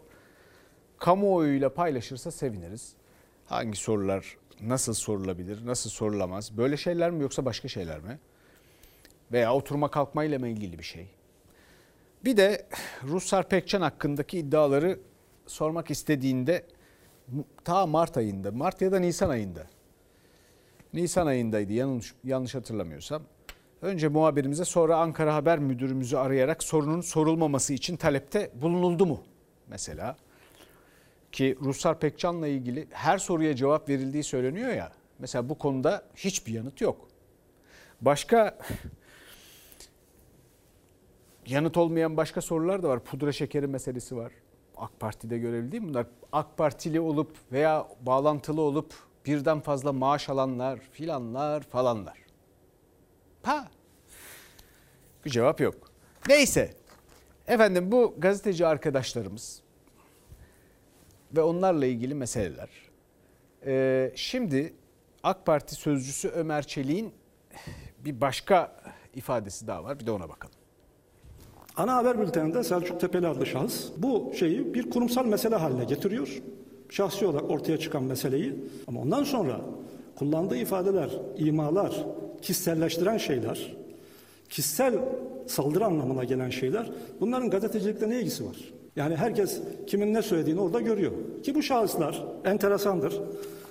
kamuoyuyla 0.99 1.75
paylaşırsa 1.75 2.31
seviniriz. 2.31 2.93
Hangi 3.47 3.77
sorular 3.77 4.37
nasıl 4.61 4.95
sorulabilir, 4.95 5.67
nasıl 5.67 5.91
sorulamaz? 5.91 6.57
Böyle 6.57 6.77
şeyler 6.77 7.11
mi 7.11 7.23
yoksa 7.23 7.45
başka 7.45 7.69
şeyler 7.69 8.01
mi? 8.01 8.19
Veya 9.33 9.55
oturma 9.55 9.91
kalkmayla 9.91 10.39
mı 10.39 10.49
ilgili 10.49 10.79
bir 10.79 10.85
şey? 10.85 11.09
Bir 12.25 12.37
de 12.37 12.67
Ruslar 13.03 13.49
Pekcan 13.49 13.81
hakkındaki 13.81 14.39
iddiaları 14.39 14.99
sormak 15.47 15.91
istediğinde 15.91 16.67
ta 17.65 17.87
Mart 17.87 18.17
ayında, 18.17 18.53
Mart 18.53 18.83
ya 18.83 18.93
da 18.93 18.99
Nisan 18.99 19.31
ayında. 19.31 19.67
Nisan 20.93 21.27
ayındaydı 21.27 21.73
yanlış, 21.73 22.15
yanlış 22.25 22.55
hatırlamıyorsam. 22.55 23.23
Önce 23.83 24.09
muhabirimize 24.09 24.65
sonra 24.65 24.97
Ankara 24.97 25.35
Haber 25.35 25.59
Müdürümüzü 25.59 26.17
arayarak 26.17 26.63
sorunun 26.63 27.01
sorulmaması 27.01 27.73
için 27.73 27.97
talepte 27.97 28.51
bulunuldu 28.55 29.07
mu? 29.07 29.21
Mesela 29.69 30.17
ki 31.35 31.59
Ruslar 31.61 32.01
Pekcan'la 32.01 32.49
ilgili 32.49 32.87
her 32.91 33.19
soruya 33.19 33.57
cevap 33.57 33.89
verildiği 33.89 34.25
söyleniyor 34.25 34.73
ya. 34.73 34.93
Mesela 35.19 35.49
bu 35.49 35.59
konuda 35.59 36.05
hiçbir 36.17 36.53
yanıt 36.53 36.81
yok. 36.81 37.09
Başka 38.01 38.59
yanıt 41.47 41.77
olmayan 41.77 42.17
başka 42.17 42.41
sorular 42.41 42.83
da 42.83 42.89
var. 42.89 43.05
Pudra 43.05 43.33
şekeri 43.33 43.67
meselesi 43.67 44.17
var. 44.17 44.33
AK 44.77 45.01
Parti'de 45.01 45.39
görevli 45.39 45.73
değil 45.73 45.83
mi 45.83 45.89
bunlar? 45.89 46.07
AK 46.33 46.57
Partili 46.57 47.01
olup 47.01 47.37
veya 47.53 47.89
bağlantılı 48.01 48.61
olup 48.61 48.95
birden 49.27 49.61
fazla 49.61 49.93
maaş 49.93 50.29
alanlar 50.29 50.79
filanlar 50.79 51.63
falanlar. 51.63 52.19
Ha. 53.43 53.69
Bir 55.25 55.31
cevap 55.31 55.61
yok. 55.61 55.75
Neyse. 56.29 56.75
Efendim 57.47 57.93
bu 57.93 58.15
gazeteci 58.19 58.67
arkadaşlarımız 58.67 59.64
ve 61.37 61.43
onlarla 61.43 61.87
ilgili 61.87 62.15
meseleler. 62.15 62.69
Ee, 63.67 64.13
şimdi 64.15 64.73
AK 65.23 65.47
Parti 65.47 65.75
sözcüsü 65.75 66.29
Ömer 66.29 66.67
Çelik'in 66.67 67.13
bir 68.05 68.21
başka 68.21 68.77
ifadesi 69.15 69.67
daha 69.67 69.85
var. 69.85 70.01
Bir 70.01 70.07
de 70.07 70.11
ona 70.11 70.29
bakalım. 70.29 70.55
Ana 71.77 71.97
haber 71.97 72.21
bülteninde 72.21 72.65
Selçuk 72.65 73.01
Tepeli 73.01 73.27
adlı 73.27 73.47
şahıs 73.47 73.91
bu 73.97 74.33
şeyi 74.39 74.75
bir 74.75 74.91
kurumsal 74.91 75.27
mesele 75.27 75.57
haline 75.57 75.85
getiriyor. 75.85 76.43
Şahsi 76.91 77.27
olarak 77.27 77.51
ortaya 77.51 77.79
çıkan 77.79 78.03
meseleyi 78.03 78.55
ama 78.87 79.01
ondan 79.01 79.25
sonra 79.25 79.61
kullandığı 80.17 80.57
ifadeler, 80.57 81.11
imalar, 81.37 82.07
kişiselleştiren 82.43 83.19
şeyler, 83.19 83.77
kişisel 84.49 84.95
saldırı 85.47 85.85
anlamına 85.85 86.25
gelen 86.25 86.51
şeyler 86.51 86.91
bunların 87.21 87.51
gazetecilikte 87.51 88.11
ne 88.11 88.21
ilgisi 88.21 88.47
var? 88.47 88.57
Yani 88.97 89.17
herkes 89.17 89.61
kimin 89.87 90.15
ne 90.15 90.23
söylediğini 90.23 90.61
orada 90.61 90.81
görüyor. 90.81 91.13
Ki 91.43 91.55
bu 91.55 91.63
şahıslar 91.63 92.25
enteresandır. 92.45 93.21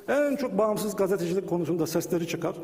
En 0.07 0.35
çok 0.35 0.57
bağımsız 0.57 0.95
gazetecilik 0.95 1.49
konusunda 1.49 1.87
sesleri 1.87 2.27
çıkar. 2.27 2.55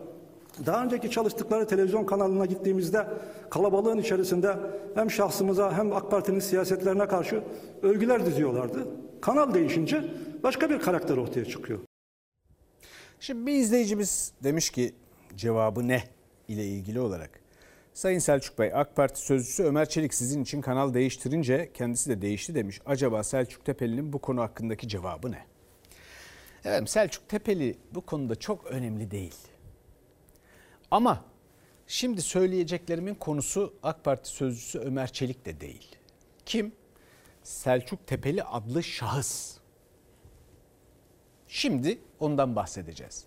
Daha 0.65 0.83
önceki 0.83 1.11
çalıştıkları 1.11 1.67
televizyon 1.67 2.05
kanalına 2.05 2.45
gittiğimizde 2.45 3.07
kalabalığın 3.49 3.97
içerisinde 3.97 4.55
hem 4.95 5.11
şahsımıza 5.11 5.77
hem 5.77 5.93
AK 5.93 6.11
Parti'nin 6.11 6.39
siyasetlerine 6.39 7.07
karşı 7.07 7.43
övgüler 7.83 8.25
diziyorlardı. 8.25 8.87
Kanal 9.21 9.53
değişince 9.53 10.03
başka 10.43 10.69
bir 10.69 10.79
karakter 10.79 11.17
ortaya 11.17 11.45
çıkıyor. 11.45 11.79
Şimdi 13.19 13.45
bir 13.47 13.53
izleyicimiz 13.53 14.33
demiş 14.43 14.69
ki 14.69 14.93
cevabı 15.35 15.87
ne 15.87 16.03
ile 16.47 16.65
ilgili 16.65 16.99
olarak. 16.99 17.38
Sayın 17.99 18.19
Selçuk 18.19 18.59
Bey 18.59 18.71
AK 18.73 18.95
Parti 18.95 19.21
sözcüsü 19.21 19.63
Ömer 19.63 19.89
Çelik 19.89 20.13
sizin 20.13 20.43
için 20.43 20.61
kanal 20.61 20.93
değiştirince 20.93 21.71
kendisi 21.73 22.09
de 22.09 22.21
değişti 22.21 22.55
demiş. 22.55 22.81
Acaba 22.85 23.23
Selçuk 23.23 23.65
Tepeli'nin 23.65 24.13
bu 24.13 24.19
konu 24.19 24.41
hakkındaki 24.41 24.87
cevabı 24.87 25.31
ne? 25.31 25.45
Evet 26.65 26.89
Selçuk 26.89 27.29
Tepeli 27.29 27.77
bu 27.91 28.01
konuda 28.01 28.35
çok 28.35 28.65
önemli 28.65 29.11
değil. 29.11 29.35
Ama 30.91 31.25
şimdi 31.87 32.21
söyleyeceklerimin 32.21 33.15
konusu 33.15 33.73
AK 33.83 34.03
Parti 34.03 34.29
sözcüsü 34.29 34.79
Ömer 34.79 35.07
Çelik 35.13 35.45
de 35.45 35.61
değil. 35.61 35.95
Kim? 36.45 36.71
Selçuk 37.43 38.07
Tepeli 38.07 38.43
adlı 38.43 38.83
şahıs. 38.83 39.57
Şimdi 41.47 41.99
ondan 42.19 42.55
bahsedeceğiz. 42.55 43.25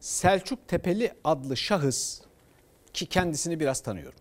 Selçuk 0.00 0.68
Tepeli 0.68 1.12
adlı 1.24 1.56
şahıs 1.56 2.26
ki 2.96 3.06
kendisini 3.06 3.60
biraz 3.60 3.80
tanıyorum. 3.80 4.18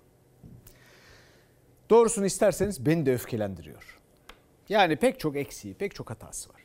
Doğrusunu 1.90 2.26
isterseniz 2.26 2.86
beni 2.86 3.06
de 3.06 3.14
öfkelendiriyor. 3.14 4.00
Yani 4.70 4.96
pek 4.96 5.20
çok 5.20 5.36
eksiği, 5.36 5.74
pek 5.74 5.96
çok 5.96 6.10
hatası 6.10 6.50
var. 6.50 6.62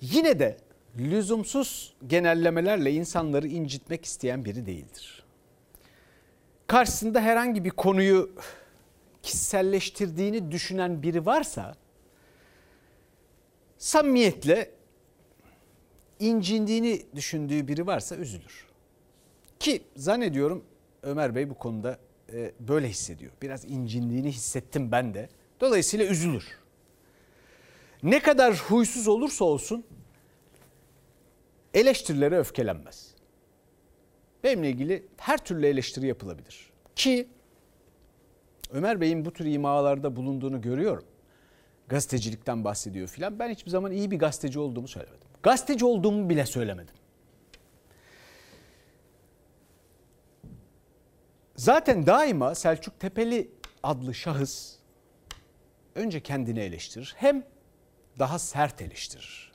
Yine 0.00 0.38
de 0.38 0.56
lüzumsuz 0.98 1.94
genellemelerle 2.06 2.92
insanları 2.92 3.48
incitmek 3.48 4.04
isteyen 4.04 4.44
biri 4.44 4.66
değildir. 4.66 5.24
Karşısında 6.66 7.20
herhangi 7.20 7.64
bir 7.64 7.70
konuyu 7.70 8.30
kişiselleştirdiğini 9.22 10.52
düşünen 10.52 11.02
biri 11.02 11.26
varsa 11.26 11.76
samimiyetle 13.78 14.70
incindiğini 16.18 17.06
düşündüğü 17.14 17.68
biri 17.68 17.86
varsa 17.86 18.16
üzülür. 18.16 18.66
Ki 19.58 19.82
zannediyorum 19.96 20.64
Ömer 21.02 21.34
Bey 21.34 21.50
bu 21.50 21.54
konuda 21.54 21.98
e, 22.32 22.52
böyle 22.60 22.88
hissediyor. 22.88 23.32
Biraz 23.42 23.64
incindiğini 23.64 24.32
hissettim 24.32 24.92
ben 24.92 25.14
de. 25.14 25.28
Dolayısıyla 25.60 26.06
üzülür. 26.06 26.44
Ne 28.02 28.22
kadar 28.22 28.54
huysuz 28.54 29.08
olursa 29.08 29.44
olsun 29.44 29.84
eleştirilere 31.74 32.38
öfkelenmez. 32.38 33.14
Benimle 34.44 34.70
ilgili 34.70 35.06
her 35.16 35.44
türlü 35.44 35.66
eleştiri 35.66 36.06
yapılabilir. 36.06 36.70
Ki 36.96 37.28
Ömer 38.70 39.00
Bey'in 39.00 39.24
bu 39.24 39.32
tür 39.32 39.44
imalarda 39.44 40.16
bulunduğunu 40.16 40.60
görüyorum. 40.60 41.04
Gazetecilikten 41.88 42.64
bahsediyor 42.64 43.08
filan. 43.08 43.38
Ben 43.38 43.50
hiçbir 43.50 43.70
zaman 43.70 43.92
iyi 43.92 44.10
bir 44.10 44.18
gazeteci 44.18 44.58
olduğumu 44.58 44.88
söylemedim. 44.88 45.28
Gazeteci 45.42 45.84
olduğumu 45.84 46.28
bile 46.28 46.46
söylemedim. 46.46 46.94
Zaten 51.56 52.06
daima 52.06 52.54
Selçuk 52.54 53.00
Tepeli 53.00 53.50
adlı 53.82 54.14
şahıs 54.14 54.76
önce 55.94 56.20
kendini 56.20 56.60
eleştirir 56.60 57.14
hem 57.16 57.44
daha 58.18 58.38
sert 58.38 58.82
eleştirir. 58.82 59.52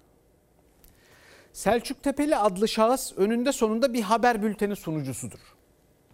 Selçuk 1.54 2.04
Tepeli 2.04 2.36
adlı 2.36 2.68
şahıs 2.68 3.14
önünde 3.18 3.52
sonunda 3.52 3.94
bir 3.94 4.02
haber 4.02 4.44
bülteni 4.44 4.76
sunucusudur. 4.76 5.40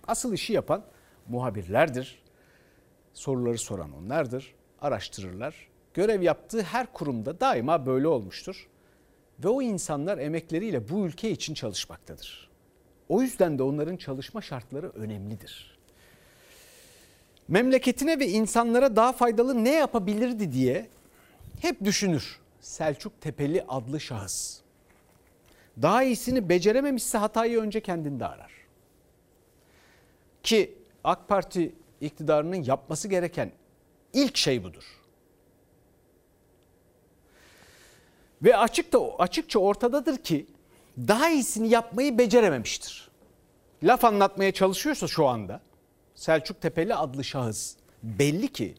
Asıl 0.08 0.34
işi 0.34 0.54
yapan 0.54 0.86
muhabirlerdir. 1.28 2.24
Soruları 3.13 3.58
soran 3.58 3.91
onlardır. 3.93 4.56
Araştırırlar. 4.82 5.67
Görev 5.93 6.22
yaptığı 6.22 6.62
her 6.62 6.93
kurumda 6.93 7.39
daima 7.39 7.86
böyle 7.86 8.08
olmuştur. 8.08 8.67
Ve 9.39 9.48
o 9.48 9.62
insanlar 9.62 10.17
emekleriyle 10.17 10.89
bu 10.89 11.06
ülke 11.06 11.32
için 11.32 11.54
çalışmaktadır. 11.54 12.50
O 13.10 13.22
yüzden 13.22 13.60
de 13.60 13.63
onların 13.63 13.98
çalışma 13.98 14.41
şartları 14.41 14.89
önemlidir. 14.89 15.73
Memleketine 17.54 18.20
ve 18.20 18.28
insanlara 18.28 18.96
daha 18.96 19.12
faydalı 19.12 19.63
ne 19.63 19.72
yapabilirdi 19.72 20.52
diye 20.52 20.89
hep 21.62 21.84
düşünür 21.84 22.39
Selçuk 22.60 23.22
Tepeli 23.22 23.66
adlı 23.68 24.00
şahıs. 24.00 24.60
Daha 25.82 26.04
iyisini 26.04 26.50
becerememişse 26.50 27.18
hatayı 27.18 27.60
önce 27.60 27.82
kendinde 27.82 28.26
arar. 28.26 28.52
Ki 30.44 30.78
AK 31.04 31.28
Parti 31.28 31.76
iktidarının 32.02 32.63
yapması 32.63 33.08
gereken 33.08 33.52
ilk 34.13 34.38
şey 34.38 34.63
budur. 34.63 34.84
Ve 38.44 38.58
açıkta 38.58 39.18
açıkça 39.18 39.60
ortadadır 39.60 40.18
ki 40.18 40.46
daha 40.98 41.30
iyisini 41.30 41.70
yapmayı 41.70 42.18
becerememiştir. 42.18 43.10
Laf 43.84 44.06
anlatmaya 44.06 44.52
çalışıyorsa 44.52 45.08
şu 45.08 45.28
anda 45.28 45.62
Selçuk 46.24 46.62
Tepeli 46.62 46.96
adlı 46.96 47.24
şahıs 47.24 47.76
belli 48.04 48.48
ki 48.48 48.76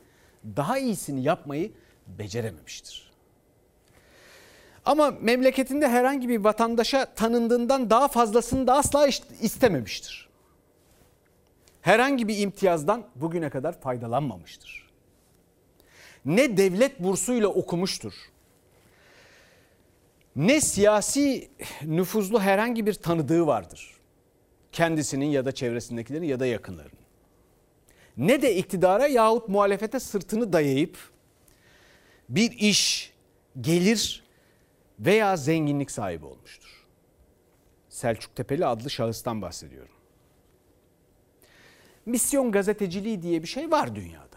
daha 0.56 0.78
iyisini 0.78 1.22
yapmayı 1.22 1.72
becerememiştir. 2.06 3.10
Ama 4.84 5.10
memleketinde 5.10 5.88
herhangi 5.88 6.28
bir 6.28 6.38
vatandaşa 6.38 7.14
tanındığından 7.14 7.90
daha 7.90 8.08
fazlasını 8.08 8.66
da 8.66 8.74
asla 8.74 9.08
istememiştir. 9.40 10.28
Herhangi 11.80 12.28
bir 12.28 12.38
imtiyazdan 12.38 13.06
bugüne 13.14 13.50
kadar 13.50 13.80
faydalanmamıştır. 13.80 14.90
Ne 16.24 16.56
devlet 16.56 17.00
bursuyla 17.02 17.48
okumuştur. 17.48 18.14
Ne 20.36 20.60
siyasi 20.60 21.50
nüfuzlu 21.82 22.40
herhangi 22.40 22.86
bir 22.86 22.94
tanıdığı 22.94 23.46
vardır. 23.46 23.96
Kendisinin 24.72 25.26
ya 25.26 25.44
da 25.44 25.52
çevresindekilerin 25.52 26.26
ya 26.26 26.40
da 26.40 26.46
yakınlarının. 26.46 27.03
Ne 28.16 28.42
de 28.42 28.56
iktidara 28.56 29.06
yahut 29.06 29.48
muhalefete 29.48 30.00
sırtını 30.00 30.52
dayayıp 30.52 30.98
bir 32.28 32.52
iş, 32.52 33.12
gelir 33.60 34.24
veya 34.98 35.36
zenginlik 35.36 35.90
sahibi 35.90 36.26
olmuştur. 36.26 36.86
Selçuk 37.88 38.36
Tepeli 38.36 38.66
adlı 38.66 38.90
şahıstan 38.90 39.42
bahsediyorum. 39.42 39.94
Misyon 42.06 42.52
gazeteciliği 42.52 43.22
diye 43.22 43.42
bir 43.42 43.48
şey 43.48 43.70
var 43.70 43.94
dünyada. 43.94 44.36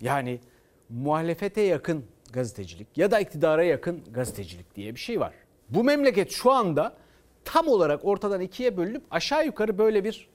Yani 0.00 0.40
muhalefete 0.88 1.60
yakın 1.60 2.04
gazetecilik 2.32 2.98
ya 2.98 3.10
da 3.10 3.20
iktidara 3.20 3.64
yakın 3.64 4.04
gazetecilik 4.10 4.76
diye 4.76 4.94
bir 4.94 5.00
şey 5.00 5.20
var. 5.20 5.34
Bu 5.68 5.84
memleket 5.84 6.30
şu 6.30 6.50
anda 6.50 6.96
tam 7.44 7.68
olarak 7.68 8.04
ortadan 8.04 8.40
ikiye 8.40 8.76
bölünüp 8.76 9.02
aşağı 9.10 9.46
yukarı 9.46 9.78
böyle 9.78 10.04
bir 10.04 10.28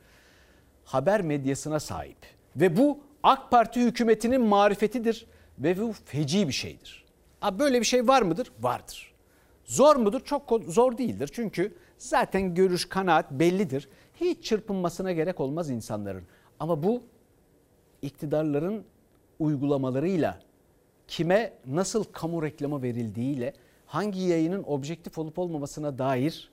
haber 0.86 1.22
medyasına 1.22 1.80
sahip. 1.80 2.37
Ve 2.58 2.78
bu 2.78 3.00
AK 3.24 3.52
Parti 3.52 3.82
hükümetinin 3.82 4.42
marifetidir 4.42 5.26
ve 5.60 5.82
bu 5.82 5.94
feci 6.06 6.48
bir 6.48 6.54
şeydir. 6.54 7.06
Ha, 7.40 7.60
böyle 7.60 7.80
bir 7.80 7.86
şey 7.86 8.08
var 8.08 8.22
mıdır? 8.22 8.52
Vardır. 8.60 9.14
Zor 9.66 9.96
mudur? 9.96 10.22
Çok 10.22 10.62
zor 10.68 10.98
değildir. 10.98 11.30
Çünkü 11.34 11.74
zaten 11.98 12.56
görüş, 12.56 12.90
kanaat 12.90 13.32
bellidir. 13.32 13.90
Hiç 14.22 14.44
çırpınmasına 14.44 15.12
gerek 15.12 15.40
olmaz 15.40 15.70
insanların. 15.70 16.24
Ama 16.60 16.84
bu 16.84 17.04
iktidarların 18.02 18.84
uygulamalarıyla 19.40 20.40
kime 21.08 21.54
nasıl 21.66 22.04
kamu 22.04 22.44
reklamı 22.44 22.82
verildiğiyle 22.82 23.54
hangi 23.86 24.22
yayının 24.22 24.64
objektif 24.68 25.18
olup 25.18 25.40
olmamasına 25.40 25.98
dair 25.98 26.52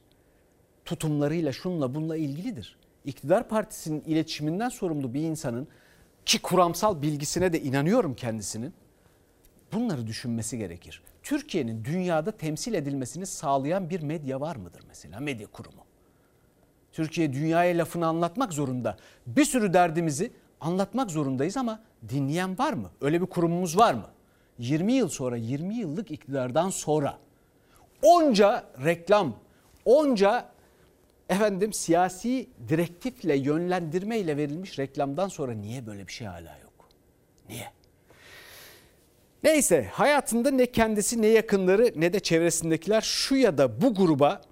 tutumlarıyla 0.84 1.52
şunla 1.52 1.94
bununla 1.94 2.16
ilgilidir. 2.16 2.76
İktidar 3.04 3.48
partisinin 3.48 4.00
iletişiminden 4.00 4.68
sorumlu 4.68 5.14
bir 5.14 5.20
insanın 5.20 5.68
ki 6.26 6.42
kuramsal 6.42 7.02
bilgisine 7.02 7.52
de 7.52 7.60
inanıyorum 7.60 8.14
kendisinin 8.14 8.74
bunları 9.72 10.06
düşünmesi 10.06 10.58
gerekir. 10.58 11.02
Türkiye'nin 11.22 11.84
dünyada 11.84 12.30
temsil 12.30 12.74
edilmesini 12.74 13.26
sağlayan 13.26 13.90
bir 13.90 14.00
medya 14.00 14.40
var 14.40 14.56
mıdır 14.56 14.82
mesela 14.88 15.20
medya 15.20 15.46
kurumu? 15.46 15.84
Türkiye 16.92 17.32
dünyaya 17.32 17.78
lafını 17.78 18.06
anlatmak 18.06 18.52
zorunda. 18.52 18.96
Bir 19.26 19.44
sürü 19.44 19.72
derdimizi 19.72 20.32
anlatmak 20.60 21.10
zorundayız 21.10 21.56
ama 21.56 21.80
dinleyen 22.08 22.58
var 22.58 22.72
mı? 22.72 22.90
Öyle 23.00 23.20
bir 23.20 23.26
kurumumuz 23.26 23.78
var 23.78 23.94
mı? 23.94 24.06
20 24.58 24.92
yıl 24.92 25.08
sonra 25.08 25.36
20 25.36 25.74
yıllık 25.74 26.10
iktidardan 26.10 26.70
sonra 26.70 27.18
onca 28.02 28.64
reklam, 28.84 29.36
onca 29.84 30.53
efendim 31.28 31.72
siyasi 31.72 32.48
direktifle 32.68 33.36
yönlendirmeyle 33.36 34.36
verilmiş 34.36 34.78
reklamdan 34.78 35.28
sonra 35.28 35.52
niye 35.52 35.86
böyle 35.86 36.06
bir 36.06 36.12
şey 36.12 36.26
hala 36.26 36.58
yok? 36.58 36.88
Niye? 37.48 37.70
Neyse 39.44 39.88
hayatında 39.92 40.50
ne 40.50 40.66
kendisi 40.66 41.22
ne 41.22 41.26
yakınları 41.26 41.92
ne 41.96 42.12
de 42.12 42.20
çevresindekiler 42.20 43.00
şu 43.00 43.36
ya 43.36 43.58
da 43.58 43.82
bu 43.82 43.94
gruba 43.94 44.42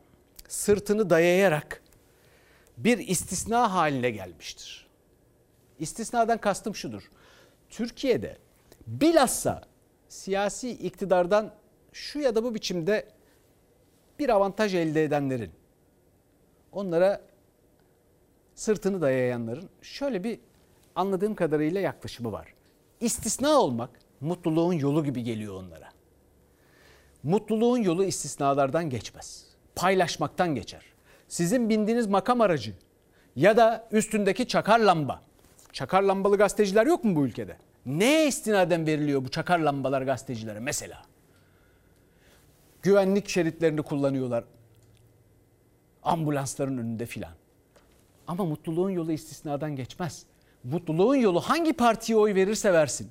sırtını 0.48 1.10
dayayarak 1.10 1.82
bir 2.76 2.98
istisna 2.98 3.74
haline 3.74 4.10
gelmiştir. 4.10 4.86
İstisnadan 5.78 6.38
kastım 6.38 6.74
şudur. 6.74 7.10
Türkiye'de 7.70 8.38
bilhassa 8.86 9.62
siyasi 10.08 10.70
iktidardan 10.70 11.54
şu 11.92 12.18
ya 12.18 12.34
da 12.34 12.44
bu 12.44 12.54
biçimde 12.54 13.08
bir 14.18 14.28
avantaj 14.28 14.74
elde 14.74 15.04
edenlerin 15.04 15.50
onlara 16.72 17.20
sırtını 18.54 19.00
dayayanların 19.00 19.68
şöyle 19.82 20.24
bir 20.24 20.40
anladığım 20.94 21.34
kadarıyla 21.34 21.80
yaklaşımı 21.80 22.32
var. 22.32 22.54
İstisna 23.00 23.60
olmak 23.60 23.90
mutluluğun 24.20 24.72
yolu 24.72 25.04
gibi 25.04 25.22
geliyor 25.22 25.54
onlara. 25.54 25.88
Mutluluğun 27.22 27.78
yolu 27.78 28.04
istisnalardan 28.04 28.90
geçmez. 28.90 29.46
Paylaşmaktan 29.74 30.54
geçer. 30.54 30.82
Sizin 31.28 31.68
bindiğiniz 31.68 32.06
makam 32.06 32.40
aracı 32.40 32.74
ya 33.36 33.56
da 33.56 33.88
üstündeki 33.92 34.48
çakar 34.48 34.78
lamba. 34.78 35.22
Çakar 35.72 36.02
lambalı 36.02 36.38
gazeteciler 36.38 36.86
yok 36.86 37.04
mu 37.04 37.16
bu 37.16 37.26
ülkede? 37.26 37.56
Neye 37.86 38.28
istinaden 38.28 38.86
veriliyor 38.86 39.24
bu 39.24 39.28
çakar 39.28 39.58
lambalar 39.58 40.02
gazetecilere 40.02 40.60
mesela? 40.60 41.02
Güvenlik 42.82 43.28
şeritlerini 43.28 43.82
kullanıyorlar. 43.82 44.44
Ambulansların 46.02 46.78
önünde 46.78 47.06
filan. 47.06 47.32
Ama 48.26 48.44
mutluluğun 48.44 48.90
yolu 48.90 49.12
istisnadan 49.12 49.76
geçmez. 49.76 50.24
Mutluluğun 50.64 51.16
yolu 51.16 51.40
hangi 51.40 51.72
partiye 51.72 52.18
oy 52.18 52.34
verirse 52.34 52.72
versin. 52.72 53.10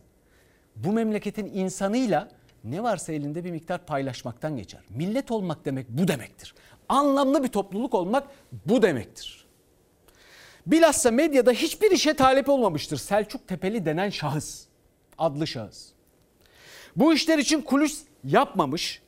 Bu 0.76 0.92
memleketin 0.92 1.46
insanıyla 1.46 2.30
ne 2.64 2.84
varsa 2.84 3.14
elinde 3.14 3.44
bir 3.44 3.52
miktar 3.52 3.86
paylaşmaktan 3.86 4.58
geçer. 4.58 4.82
Millet 4.90 5.32
olmak 5.32 5.66
demek 5.66 5.90
bu 5.90 6.08
demektir. 6.08 6.56
Anlamlı 6.90 7.44
bir 7.44 7.48
topluluk 7.48 7.94
olmak 7.94 8.28
bu 8.66 8.82
demektir. 8.82 9.46
Bilhassa 10.68 11.12
medyada 11.12 11.52
hiçbir 11.52 11.92
işe 11.92 12.14
talep 12.14 12.50
olmamıştır 12.50 12.98
Selçuk 12.98 13.48
Tepeli 13.48 13.86
denen 13.86 14.10
şahıs, 14.10 14.66
adlı 15.18 15.48
şahıs. 15.48 15.88
Bu 16.96 17.14
işler 17.14 17.38
için 17.38 17.62
kulis 17.62 18.04
yapmamış, 18.24 19.02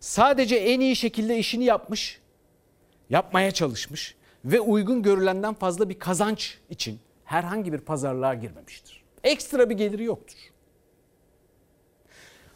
sadece 0.00 0.56
en 0.56 0.80
iyi 0.80 0.96
şekilde 0.96 1.38
işini 1.38 1.64
yapmış, 1.64 2.19
yapmaya 3.10 3.50
çalışmış 3.50 4.16
ve 4.44 4.60
uygun 4.60 5.02
görülenden 5.02 5.54
fazla 5.54 5.88
bir 5.88 5.98
kazanç 5.98 6.58
için 6.70 7.00
herhangi 7.24 7.72
bir 7.72 7.78
pazarlığa 7.78 8.34
girmemiştir. 8.34 9.02
Ekstra 9.24 9.70
bir 9.70 9.74
geliri 9.74 10.04
yoktur. 10.04 10.38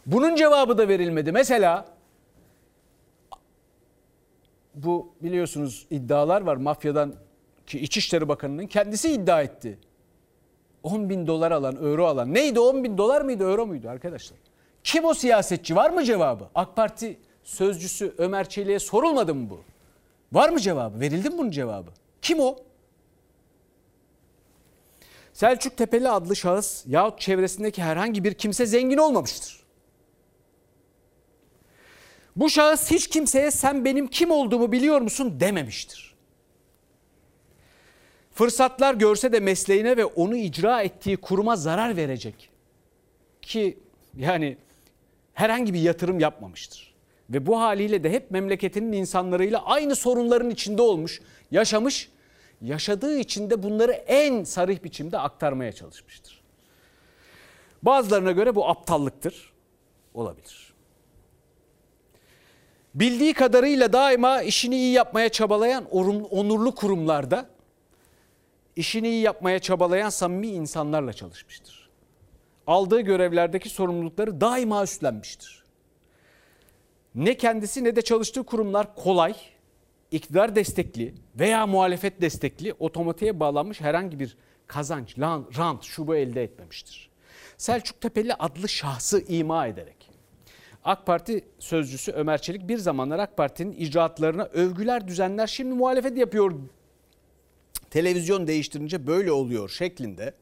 Bunun 0.07 0.37
cevabı 0.37 0.79
da 0.79 0.89
verilmedi. 0.89 1.33
Mesela 1.33 1.95
bu 4.75 5.13
biliyorsunuz 5.23 5.87
iddialar 5.91 6.41
var 6.41 6.57
mafyadan 6.57 7.15
ki 7.67 7.81
İçişleri 7.81 8.29
Bakanı'nın 8.29 8.67
kendisi 8.67 9.13
iddia 9.13 9.43
etti. 9.43 9.79
10 10.83 11.09
bin 11.09 11.27
dolar 11.27 11.51
alan, 11.51 11.77
euro 11.77 12.07
alan. 12.07 12.35
Neydi 12.35 12.61
10 12.61 12.85
bin 12.85 12.99
dolar 12.99 13.23
mıydı, 13.23 13.45
euro 13.45 13.67
muydu 13.67 13.89
arkadaşlar? 13.89 14.39
Kim 14.85 15.05
o 15.05 15.15
siyasetçi? 15.15 15.77
Var 15.77 15.91
mı 15.91 16.05
cevabı? 16.05 16.49
AK 16.55 16.77
Parti 16.77 17.19
sözcüsü 17.43 18.15
Ömer 18.19 18.49
Çelik'e 18.49 18.79
sorulmadı 18.79 19.35
mı 19.35 19.51
bu? 19.51 19.61
Var 20.33 20.49
mı 20.49 20.61
cevabı? 20.61 21.01
Verildi 21.01 21.31
mi 21.31 21.39
bunun 21.39 21.51
cevabı? 21.51 21.91
Kim 22.23 22.41
o? 22.41 22.57
Selçuk 25.33 25.77
Tepeli 25.77 26.09
adlı 26.09 26.37
şahıs 26.37 26.85
yahut 26.87 27.21
çevresindeki 27.21 27.83
herhangi 27.83 28.25
bir 28.25 28.35
kimse 28.35 28.67
zengin 28.67 28.99
olmamıştır. 28.99 29.65
Bu 32.37 32.51
şahıs 32.51 32.91
hiç 32.91 33.09
kimseye 33.09 33.51
sen 33.51 33.85
benim 33.85 34.07
kim 34.07 34.31
olduğumu 34.31 34.73
biliyor 34.73 35.01
musun 35.01 35.41
dememiştir. 35.41 36.15
Fırsatlar 38.35 38.95
görse 38.95 39.33
de 39.33 39.41
mesleğine 39.41 39.97
ve 39.97 40.05
onu 40.05 40.37
icra 40.37 40.83
ettiği 40.83 41.17
kuruma 41.17 41.57
zarar 41.57 41.97
verecek. 41.97 42.51
Ki 43.43 43.79
yani 44.17 44.57
herhangi 45.35 45.75
bir 45.75 45.81
yatırım 45.81 46.21
yapmamıştır. 46.21 46.94
Ve 47.31 47.47
bu 47.47 47.61
haliyle 47.61 48.05
de 48.05 48.11
hep 48.11 48.31
memleketinin 48.31 48.93
insanlarıyla 48.93 49.65
aynı 49.65 49.97
sorunların 49.97 50.51
içinde 50.51 50.83
olmuş, 50.83 51.21
yaşamış, 51.51 52.11
yaşadığı 52.63 53.19
için 53.19 53.51
de 53.51 53.63
bunları 53.63 53.93
en 53.93 54.45
sarih 54.45 54.85
biçimde 54.85 55.19
aktarmaya 55.19 55.73
çalışmıştır. 55.73 56.43
Bazılarına 57.83 58.33
göre 58.33 58.55
bu 58.55 58.69
aptallıktır. 58.69 59.53
Olabilir. 60.15 60.75
Bildiği 62.95 63.35
kadarıyla 63.35 63.93
daima 63.93 64.43
işini 64.43 64.77
iyi 64.77 64.93
yapmaya 64.93 65.29
çabalayan 65.29 65.85
onurlu 66.31 66.75
kurumlarda 66.75 67.47
işini 68.77 69.09
iyi 69.09 69.23
yapmaya 69.23 69.59
çabalayan 69.59 70.11
samimi 70.11 70.47
insanlarla 70.47 71.13
çalışmıştır. 71.13 71.91
Aldığı 72.67 73.01
görevlerdeki 73.01 73.69
sorumlulukları 73.69 74.41
daima 74.41 74.83
üstlenmiştir. 74.83 75.64
Ne 77.15 77.37
kendisi 77.37 77.85
ne 77.85 77.97
de 77.97 78.03
çalıştığı 78.03 78.43
kurumlar 78.43 78.95
kolay, 78.95 79.35
iktidar 80.11 80.57
destekli 80.57 81.15
veya 81.39 81.67
muhalefet 81.67 82.21
destekli 82.21 82.75
otomatiğe 82.79 83.41
bağlanmış 83.41 83.81
herhangi 83.81 84.21
bir 84.21 84.37
kazanç, 84.67 85.19
rant, 85.19 85.83
şubu 85.83 86.17
elde 86.17 86.43
etmemiştir. 86.43 87.11
Selçuk 87.57 88.01
Tepeli 88.01 88.35
adlı 88.35 88.69
şahsı 88.69 89.25
ima 89.29 89.67
ederek 89.67 90.11
AK 90.85 91.07
Parti 91.07 91.45
sözcüsü 91.59 92.13
Ömer 92.13 92.43
Çelik 92.43 92.69
bir 92.69 92.79
zamanlar 92.79 93.19
AK 93.19 93.37
Parti'nin 93.37 93.73
icraatlarına 93.73 94.45
övgüler 94.45 95.09
düzenler 95.09 95.47
şimdi 95.47 95.75
muhalefet 95.75 96.17
yapıyor 96.17 96.53
televizyon 97.91 98.47
değiştirince 98.47 99.07
böyle 99.07 99.33
oluyor 99.33 99.69
şeklinde 99.69 100.35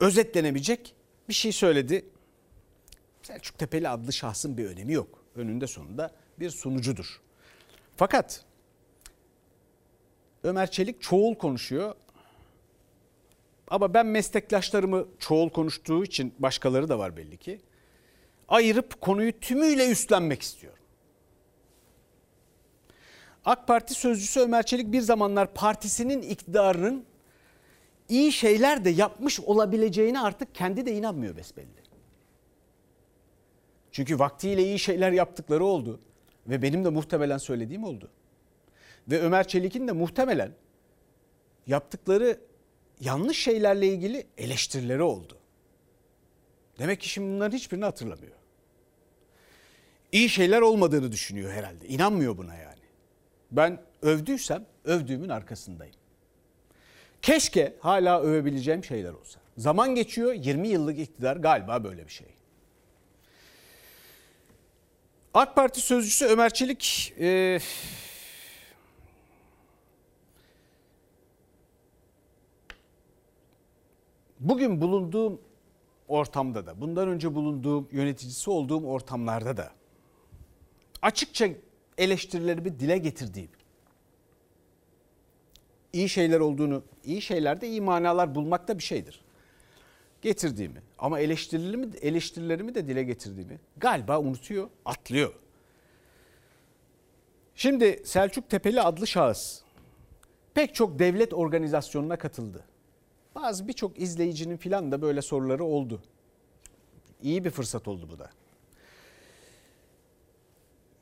özetlenebilecek 0.00 0.94
bir 1.28 1.34
şey 1.34 1.52
söyledi. 1.52 2.04
Selçuk 3.28 3.58
Tepeli 3.58 3.88
adlı 3.88 4.12
şahsın 4.12 4.58
bir 4.58 4.66
önemi 4.66 4.92
yok. 4.92 5.24
Önünde 5.34 5.66
sonunda 5.66 6.12
bir 6.38 6.50
sunucudur. 6.50 7.20
Fakat 7.96 8.44
Ömer 10.42 10.70
Çelik 10.70 11.02
çoğul 11.02 11.34
konuşuyor. 11.34 11.94
Ama 13.68 13.94
ben 13.94 14.06
meslektaşlarımı 14.06 15.06
çoğul 15.18 15.50
konuştuğu 15.50 16.04
için 16.04 16.34
başkaları 16.38 16.88
da 16.88 16.98
var 16.98 17.16
belli 17.16 17.36
ki. 17.36 17.60
Ayırıp 18.48 19.00
konuyu 19.00 19.40
tümüyle 19.40 19.90
üstlenmek 19.90 20.42
istiyorum. 20.42 20.82
AK 23.44 23.66
Parti 23.68 23.94
sözcüsü 23.94 24.40
Ömer 24.40 24.66
Çelik 24.66 24.92
bir 24.92 25.00
zamanlar 25.00 25.54
partisinin 25.54 26.22
iktidarının 26.22 27.04
iyi 28.08 28.32
şeyler 28.32 28.84
de 28.84 28.90
yapmış 28.90 29.40
olabileceğine 29.40 30.20
artık 30.20 30.54
kendi 30.54 30.86
de 30.86 30.92
inanmıyor 30.92 31.36
besbelli. 31.36 31.77
Çünkü 33.98 34.18
vaktiyle 34.18 34.62
iyi 34.62 34.78
şeyler 34.78 35.12
yaptıkları 35.12 35.64
oldu 35.64 36.00
ve 36.46 36.62
benim 36.62 36.84
de 36.84 36.88
muhtemelen 36.88 37.38
söylediğim 37.38 37.84
oldu. 37.84 38.10
Ve 39.08 39.20
Ömer 39.20 39.48
Çelik'in 39.48 39.88
de 39.88 39.92
muhtemelen 39.92 40.52
yaptıkları 41.66 42.40
yanlış 43.00 43.38
şeylerle 43.38 43.86
ilgili 43.86 44.26
eleştirileri 44.36 45.02
oldu. 45.02 45.38
Demek 46.78 47.00
ki 47.00 47.08
şimdi 47.08 47.34
bunların 47.34 47.56
hiçbirini 47.56 47.84
hatırlamıyor. 47.84 48.32
İyi 50.12 50.28
şeyler 50.28 50.60
olmadığını 50.60 51.12
düşünüyor 51.12 51.52
herhalde. 51.52 51.88
İnanmıyor 51.88 52.36
buna 52.36 52.54
yani. 52.54 52.82
Ben 53.50 53.80
övdüysem 54.02 54.66
övdüğümün 54.84 55.28
arkasındayım. 55.28 55.96
Keşke 57.22 57.74
hala 57.80 58.20
övebileceğim 58.20 58.84
şeyler 58.84 59.12
olsa. 59.12 59.40
Zaman 59.56 59.94
geçiyor 59.94 60.32
20 60.32 60.68
yıllık 60.68 60.98
iktidar 60.98 61.36
galiba 61.36 61.84
böyle 61.84 62.06
bir 62.06 62.12
şey. 62.12 62.37
AK 65.38 65.56
Parti 65.56 65.80
sözcüsü 65.80 66.26
Ömer 66.26 66.50
Çelik 66.50 67.14
e, 67.20 67.58
bugün 74.40 74.80
bulunduğum 74.80 75.40
ortamda 76.08 76.66
da 76.66 76.80
bundan 76.80 77.08
önce 77.08 77.34
bulunduğum 77.34 77.88
yöneticisi 77.92 78.50
olduğum 78.50 78.86
ortamlarda 78.86 79.56
da 79.56 79.70
açıkça 81.02 81.48
eleştirilerimi 81.98 82.80
dile 82.80 82.98
getirdiğim 82.98 83.50
iyi 85.92 86.08
şeyler 86.08 86.40
olduğunu, 86.40 86.82
iyi 87.04 87.22
şeylerde 87.22 87.68
iyi 87.68 87.80
manalar 87.80 88.34
bulmak 88.34 88.68
da 88.68 88.78
bir 88.78 88.84
şeydir. 88.84 89.27
Getirdiğimi 90.22 90.82
ama 90.98 91.20
eleştirilerimi, 91.20 91.96
eleştirilerimi 91.96 92.74
de 92.74 92.88
dile 92.88 93.02
getirdiğimi 93.02 93.60
galiba 93.76 94.20
unutuyor, 94.20 94.68
atlıyor. 94.84 95.32
Şimdi 97.54 98.02
Selçuk 98.04 98.50
Tepeli 98.50 98.82
adlı 98.82 99.06
şahıs 99.06 99.60
pek 100.54 100.74
çok 100.74 100.98
devlet 100.98 101.34
organizasyonuna 101.34 102.18
katıldı. 102.18 102.64
Bazı 103.34 103.68
birçok 103.68 104.00
izleyicinin 104.00 104.56
filan 104.56 104.92
da 104.92 105.02
böyle 105.02 105.22
soruları 105.22 105.64
oldu. 105.64 106.02
İyi 107.22 107.44
bir 107.44 107.50
fırsat 107.50 107.88
oldu 107.88 108.08
bu 108.10 108.18
da. 108.18 108.30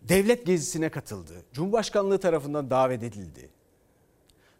Devlet 0.03 0.47
gezisine 0.47 0.89
katıldı. 0.89 1.33
Cumhurbaşkanlığı 1.53 2.19
tarafından 2.19 2.71
davet 2.71 3.03
edildi. 3.03 3.51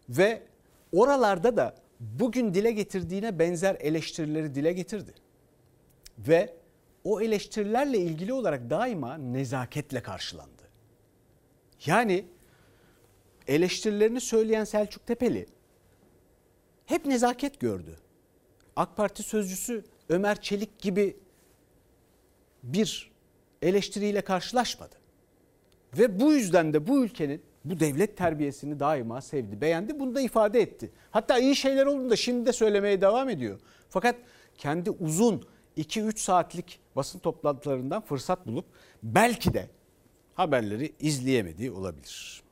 Ve 0.09 0.43
oralarda 0.91 1.57
da 1.57 1.75
bugün 1.99 2.53
dile 2.53 2.71
getirdiğine 2.71 3.39
benzer 3.39 3.75
eleştirileri 3.79 4.55
dile 4.55 4.73
getirdi. 4.73 5.13
Ve 6.17 6.53
o 7.03 7.21
eleştirilerle 7.21 7.97
ilgili 7.97 8.33
olarak 8.33 8.69
daima 8.69 9.17
nezaketle 9.17 10.01
karşılandı. 10.01 10.63
Yani 11.85 12.25
eleştirilerini 13.47 14.21
söyleyen 14.21 14.63
Selçuk 14.63 15.07
Tepeli 15.07 15.45
hep 16.85 17.05
nezaket 17.05 17.59
gördü. 17.59 17.99
AK 18.75 18.97
Parti 18.97 19.23
sözcüsü 19.23 19.83
Ömer 20.09 20.41
Çelik 20.41 20.79
gibi 20.79 21.17
bir 22.63 23.11
eleştiriyle 23.61 24.21
karşılaşmadı. 24.21 24.95
Ve 25.97 26.19
bu 26.19 26.33
yüzden 26.33 26.73
de 26.73 26.87
bu 26.87 27.03
ülkenin 27.03 27.41
bu 27.65 27.79
devlet 27.79 28.17
terbiyesini 28.17 28.79
daima 28.79 29.21
sevdi, 29.21 29.61
beğendi. 29.61 29.99
Bunu 29.99 30.15
da 30.15 30.21
ifade 30.21 30.61
etti. 30.61 30.91
Hatta 31.11 31.39
iyi 31.39 31.55
şeyler 31.55 31.85
olduğunda 31.85 32.15
şimdi 32.15 32.45
de 32.45 32.53
söylemeye 32.53 33.01
devam 33.01 33.29
ediyor. 33.29 33.59
Fakat 33.89 34.15
kendi 34.57 34.89
uzun 34.89 35.47
2-3 35.77 36.17
saatlik 36.17 36.79
basın 36.95 37.19
toplantılarından 37.19 38.01
fırsat 38.01 38.47
bulup 38.47 38.65
belki 39.03 39.53
de 39.53 39.67
haberleri 40.35 40.93
izleyemediği 40.99 41.71
olabilir. 41.71 42.43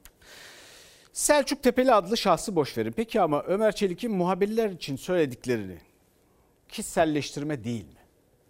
Selçuk 1.13 1.63
Tepeli 1.63 1.93
adlı 1.93 2.17
şahsı 2.17 2.55
boş 2.55 2.77
verin. 2.77 2.91
Peki 2.91 3.21
ama 3.21 3.43
Ömer 3.43 3.75
Çelik'in 3.75 4.11
muhabirler 4.11 4.69
için 4.69 4.95
söylediklerini 4.95 5.77
kişiselleştirme 6.69 7.63
değil 7.63 7.85
mi? 7.85 7.99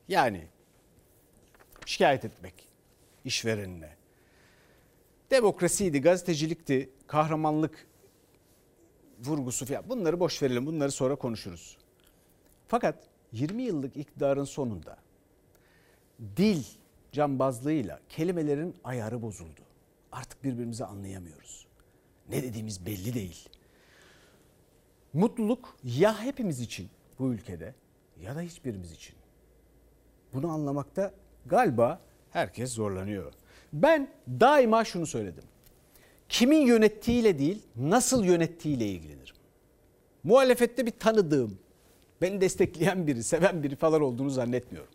Yani 0.08 0.48
şikayet 1.86 2.26
etmek 2.26 2.54
işverenine. 3.26 3.96
Demokrasiydi, 5.32 6.02
gazetecilikti, 6.02 6.90
kahramanlık 7.08 7.88
vurgusu 9.20 9.66
falan 9.66 9.90
bunları 9.90 10.20
boş 10.20 10.44
verelim. 10.44 10.66
Bunları 10.66 10.92
sonra 10.92 11.16
konuşuruz. 11.16 11.78
Fakat 12.68 13.04
20 13.32 13.64
yıllık 13.64 13.98
iktidarın 13.98 14.44
sonunda 14.44 14.98
dil 16.38 16.64
cambazlığıyla 17.12 18.00
kelimelerin 18.10 18.76
ayarı 18.84 19.22
bozuldu. 19.22 19.62
Artık 20.12 20.44
birbirimizi 20.44 20.86
anlayamıyoruz. 20.86 21.68
Ne 22.30 22.44
dediğimiz 22.44 22.86
belli 22.86 23.14
değil. 23.14 23.50
Mutluluk 25.14 25.78
ya 25.84 26.20
hepimiz 26.24 26.60
için 26.60 26.90
bu 27.20 27.34
ülkede 27.34 27.76
ya 28.22 28.36
da 28.36 28.42
hiçbirimiz 28.42 28.92
için. 28.92 29.16
Bunu 30.34 30.52
anlamakta 30.52 31.14
galiba 31.46 32.02
herkes 32.32 32.72
zorlanıyor. 32.72 33.34
Ben 33.76 34.08
daima 34.28 34.84
şunu 34.84 35.06
söyledim. 35.06 35.44
Kimin 36.30 36.66
yönettiğiyle 36.66 37.40
değil, 37.40 37.62
nasıl 37.76 38.24
yönettiğiyle 38.24 38.88
ilgilenirim. 38.88 39.36
Muhalefette 40.24 40.86
bir 40.86 40.92
tanıdığım, 40.92 41.58
beni 42.22 42.42
destekleyen 42.42 43.08
biri, 43.08 43.24
seven 43.24 43.64
biri 43.64 43.76
falan 43.76 44.02
olduğunu 44.02 44.30
zannetmiyorum. 44.30 44.94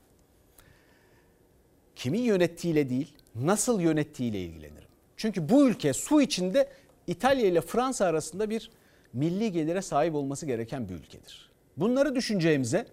Kimin 1.96 2.22
yönettiğiyle 2.22 2.90
değil, 2.90 3.14
nasıl 3.34 3.80
yönettiğiyle 3.80 4.40
ilgilenirim. 4.40 4.88
Çünkü 5.16 5.48
bu 5.48 5.68
ülke 5.68 5.92
su 5.92 6.22
içinde 6.22 6.68
İtalya 7.06 7.46
ile 7.46 7.60
Fransa 7.60 8.04
arasında 8.04 8.50
bir 8.50 8.70
milli 9.12 9.52
gelire 9.52 9.82
sahip 9.82 10.14
olması 10.14 10.46
gereken 10.46 10.88
bir 10.88 10.94
ülkedir. 10.94 11.50
Bunları 11.76 12.14
düşüneceğimize 12.14 12.86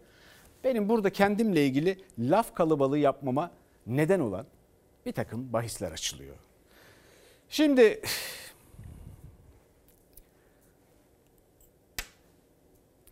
benim 0.64 0.90
burada 0.90 1.10
kendimle 1.10 1.66
ilgili 1.66 1.98
laf 2.20 2.56
kalabalığı 2.56 2.98
yapmama 2.98 3.52
neden 3.88 4.20
olan 4.20 4.46
bir 5.08 5.12
takım 5.12 5.54
bahisler 5.54 5.92
açılıyor. 5.92 6.36
Şimdi 7.50 8.02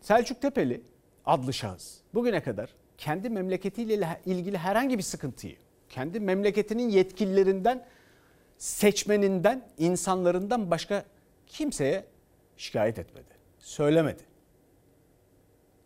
Selçuk 0.00 0.42
Tepeli 0.42 0.82
adlı 1.26 1.52
şahıs 1.52 1.98
bugüne 2.14 2.42
kadar 2.42 2.74
kendi 2.98 3.30
memleketiyle 3.30 4.20
ilgili 4.26 4.58
herhangi 4.58 4.98
bir 4.98 5.02
sıkıntıyı 5.02 5.56
kendi 5.88 6.20
memleketinin 6.20 6.88
yetkililerinden, 6.88 7.86
seçmeninden, 8.58 9.68
insanlarından 9.78 10.70
başka 10.70 11.04
kimseye 11.46 12.04
şikayet 12.56 12.98
etmedi. 12.98 13.34
Söylemedi. 13.58 14.22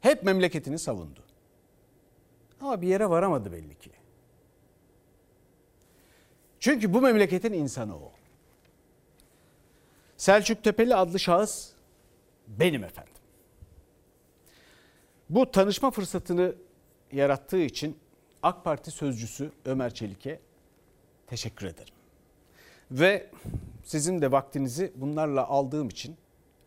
Hep 0.00 0.22
memleketini 0.22 0.78
savundu. 0.78 1.20
Ama 2.60 2.82
bir 2.82 2.88
yere 2.88 3.10
varamadı 3.10 3.52
belli 3.52 3.78
ki. 3.78 3.99
Çünkü 6.60 6.94
bu 6.94 7.00
memleketin 7.00 7.52
insanı 7.52 7.96
o. 7.96 8.12
Selçuk 10.16 10.64
Tepeli 10.64 10.94
adlı 10.94 11.18
şahıs 11.18 11.70
benim 12.48 12.84
efendim. 12.84 13.12
Bu 15.30 15.50
tanışma 15.50 15.90
fırsatını 15.90 16.54
yarattığı 17.12 17.60
için 17.60 17.98
AK 18.42 18.64
Parti 18.64 18.90
sözcüsü 18.90 19.52
Ömer 19.64 19.94
Çelik'e 19.94 20.40
teşekkür 21.26 21.66
ederim. 21.66 21.94
Ve 22.90 23.30
sizin 23.84 24.22
de 24.22 24.32
vaktinizi 24.32 24.92
bunlarla 24.94 25.46
aldığım 25.46 25.88
için 25.88 26.16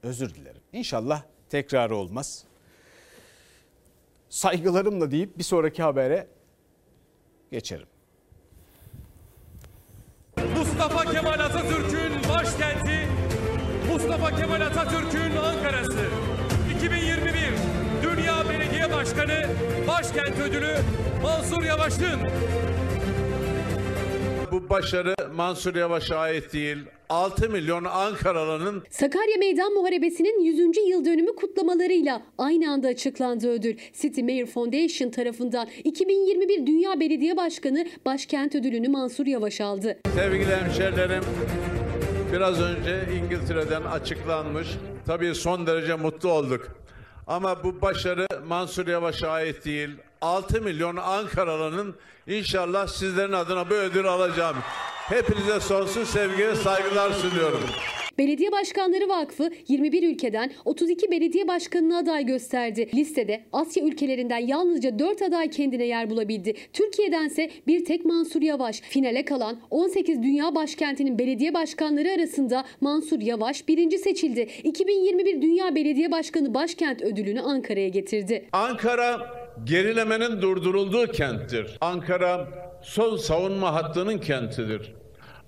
özür 0.04 0.36
dilerim. 0.36 0.62
İnşallah 0.74 1.24
tekrarı 1.50 1.96
olmaz. 1.96 2.44
Saygılarımla 4.30 5.12
deyip 5.12 5.38
bir 5.38 5.44
sonraki 5.44 5.84
habere 5.84 6.28
geçerim. 7.52 7.88
Kemal 11.14 11.40
Atatürk'ün 11.40 12.14
başkenti, 12.30 13.08
Mustafa 13.92 14.36
Kemal 14.36 14.62
Atatürk'ün 14.62 15.36
Ankara'sı. 15.36 16.06
2021 16.78 17.34
Dünya 18.04 18.50
Belediye 18.50 18.92
Başkanı 18.92 19.46
Başkent 19.88 20.40
Ödülü 20.40 20.76
Mansur 21.24 21.64
Yavaş'ın. 21.64 22.20
Bu 24.52 24.70
başarı 24.70 25.16
Mansur 25.36 25.76
Yavaş'a 25.76 26.18
ait 26.18 26.54
değil. 26.54 26.78
6 27.10 27.50
milyon 27.50 27.84
Ankaralı'nın 27.84 28.84
Sakarya 28.90 29.38
Meydan 29.40 29.74
Muharebesi'nin 29.74 30.44
100. 30.44 30.60
yıl 30.90 31.06
dönümü 31.06 31.36
kutlamalarıyla 31.36 32.22
aynı 32.38 32.72
anda 32.72 32.88
açıklandı 32.88 33.50
ödül. 33.50 33.78
City 34.02 34.22
Mayor 34.22 34.48
Foundation 34.48 35.10
tarafından 35.10 35.68
2021 35.84 36.68
Dünya 36.68 37.00
Belediye 37.00 37.38
Başkanı 37.38 37.86
Başkent 38.06 38.56
Ödülünü 38.56 38.88
Mansur 38.90 39.26
Yavaş 39.26 39.62
aldı. 39.62 40.00
sevgili 40.16 40.56
hemşerilerim 40.56 41.24
Biraz 42.34 42.62
önce 42.62 43.00
İngiltere'den 43.24 43.82
açıklanmış. 43.82 44.68
Tabii 45.06 45.36
son 45.36 45.68
derece 45.68 45.96
mutlu 45.96 46.30
olduk. 46.32 46.68
Ama 47.28 47.64
bu 47.64 47.82
başarı 47.82 48.28
Mansur 48.48 48.88
Yavaş'a 48.88 49.28
ait 49.30 49.66
değil. 49.66 49.90
6 50.24 50.62
milyon 50.62 50.96
Ankaralı'nın 50.96 51.96
inşallah 52.28 52.88
sizlerin 52.88 53.32
adına 53.32 53.70
bu 53.70 53.74
ödül 53.74 54.06
alacağım. 54.06 54.56
Hepinize 55.10 55.60
sonsuz 55.60 56.10
sevgi 56.10 56.48
ve 56.48 56.56
saygılar 56.56 57.12
sunuyorum. 57.12 57.60
Belediye 58.18 58.52
Başkanları 58.52 59.10
Vakfı 59.10 59.52
21 59.68 60.14
ülkeden 60.14 60.52
32 60.66 61.12
belediye 61.12 61.48
başkanını 61.48 61.98
aday 61.98 62.26
gösterdi. 62.26 62.90
Listede 62.96 63.44
Asya 63.54 63.84
ülkelerinden 63.84 64.38
yalnızca 64.38 65.00
4 65.00 65.22
aday 65.22 65.50
kendine 65.50 65.86
yer 65.86 66.10
bulabildi. 66.10 66.56
Türkiye'dense 66.74 67.52
bir 67.68 67.86
tek 67.86 68.06
Mansur 68.06 68.42
Yavaş. 68.42 68.82
Finale 68.82 69.26
kalan 69.26 69.60
18 69.70 70.24
dünya 70.24 70.56
başkentinin 70.56 71.20
belediye 71.20 71.54
başkanları 71.54 72.12
arasında 72.12 72.66
Mansur 72.82 73.20
Yavaş 73.22 73.68
birinci 73.68 73.98
seçildi. 73.98 74.48
2021 74.64 75.42
Dünya 75.42 75.76
Belediye 75.76 76.12
Başkanı 76.12 76.54
Başkent 76.54 77.02
ödülünü 77.02 77.42
Ankara'ya 77.42 77.88
getirdi. 77.88 78.50
Ankara 78.52 79.43
gerilemenin 79.64 80.42
durdurulduğu 80.42 81.08
kenttir. 81.08 81.78
Ankara 81.82 82.48
son 82.82 83.18
savunma 83.18 83.74
hattının 83.74 84.18
kentidir. 84.18 84.94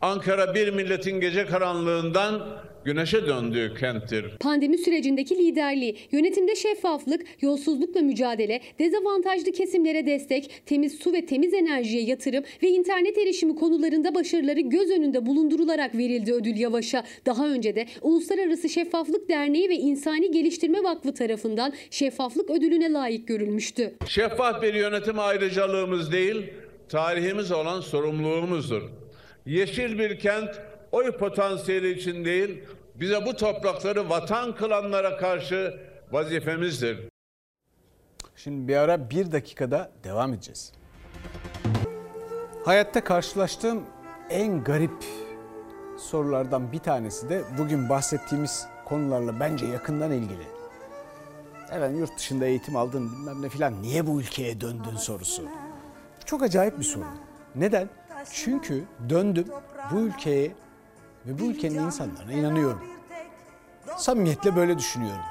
Ankara 0.02 0.56
bir 0.56 0.74
milletin 0.74 1.20
gece 1.20 1.46
karanlığından 1.46 2.42
güneşe 2.86 3.28
döndüğü 3.28 3.74
kenttir. 3.80 4.26
Pandemi 4.40 4.78
sürecindeki 4.78 5.38
liderliği, 5.38 5.98
yönetimde 6.12 6.56
şeffaflık, 6.56 7.22
yolsuzlukla 7.42 8.02
mücadele, 8.02 8.62
dezavantajlı 8.80 9.52
kesimlere 9.52 10.06
destek, 10.06 10.62
temiz 10.66 11.00
su 11.00 11.14
ve 11.14 11.26
temiz 11.26 11.54
enerjiye 11.54 12.04
yatırım 12.04 12.44
ve 12.64 12.68
internet 12.68 13.18
erişimi 13.18 13.56
konularında 13.56 14.16
başarıları 14.16 14.60
göz 14.60 14.92
önünde 14.92 15.26
bulundurularak 15.26 15.96
verildi 15.96 16.34
ödül 16.34 16.58
Yavaş'a. 16.58 17.04
Daha 17.26 17.50
önce 17.50 17.76
de 17.76 17.86
Uluslararası 18.02 18.70
Şeffaflık 18.70 19.30
Derneği 19.30 19.70
ve 19.70 19.76
İnsani 19.76 20.32
Geliştirme 20.32 20.84
Vakfı 20.84 21.14
tarafından 21.14 21.74
şeffaflık 21.92 22.50
ödülüne 22.50 22.92
layık 22.92 23.28
görülmüştü. 23.28 23.94
Şeffaf 24.08 24.62
bir 24.62 24.74
yönetim 24.74 25.20
ayrıcalığımız 25.20 26.12
değil, 26.12 26.38
tarihimiz 26.90 27.52
olan 27.52 27.82
sorumluluğumuzdur. 27.82 28.82
Yeşil 29.46 30.00
bir 30.00 30.20
kent 30.20 30.50
oy 30.92 31.12
potansiyeli 31.12 31.92
için 31.92 32.26
değil, 32.26 32.50
bize 33.00 33.26
bu 33.26 33.36
toprakları 33.36 34.10
vatan 34.10 34.56
kılanlara 34.56 35.18
karşı 35.18 35.80
vazifemizdir. 36.12 37.00
Şimdi 38.36 38.68
bir 38.68 38.76
ara 38.76 39.10
bir 39.10 39.32
dakikada 39.32 39.92
devam 40.04 40.34
edeceğiz. 40.34 40.72
Hayatta 42.66 43.04
karşılaştığım 43.04 43.84
en 44.30 44.64
garip 44.64 45.06
sorulardan 45.98 46.72
bir 46.72 46.80
tanesi 46.80 47.30
de 47.30 47.44
bugün 47.58 47.90
bahsettiğimiz 47.90 48.68
konularla 48.86 49.40
bence 49.40 49.66
yakından 49.66 50.12
ilgili. 50.12 50.44
Evet 51.72 51.92
yurt 52.00 52.18
dışında 52.18 52.46
eğitim 52.46 52.76
aldın 52.76 53.12
bilmem 53.12 53.42
ne 53.42 53.50
filan 53.50 53.82
niye 53.82 54.08
bu 54.08 54.22
ülkeye 54.22 54.62
döndün 54.62 54.96
sorusu. 54.96 55.44
Çok 56.26 56.44
acayip 56.44 56.80
bir 56.80 56.84
soru. 56.84 57.06
Neden? 57.56 57.90
Çünkü 58.32 58.84
döndüm 59.10 59.48
bu 59.92 60.00
ülkeye 60.00 60.52
ve 61.28 61.40
bu 61.40 61.44
ülkenin 61.44 61.80
insanlarına 61.80 62.34
inanıyorum. 62.34 62.82
Samimiyetle 63.98 64.56
böyle 64.56 64.78
düşünüyorum. 64.78 65.24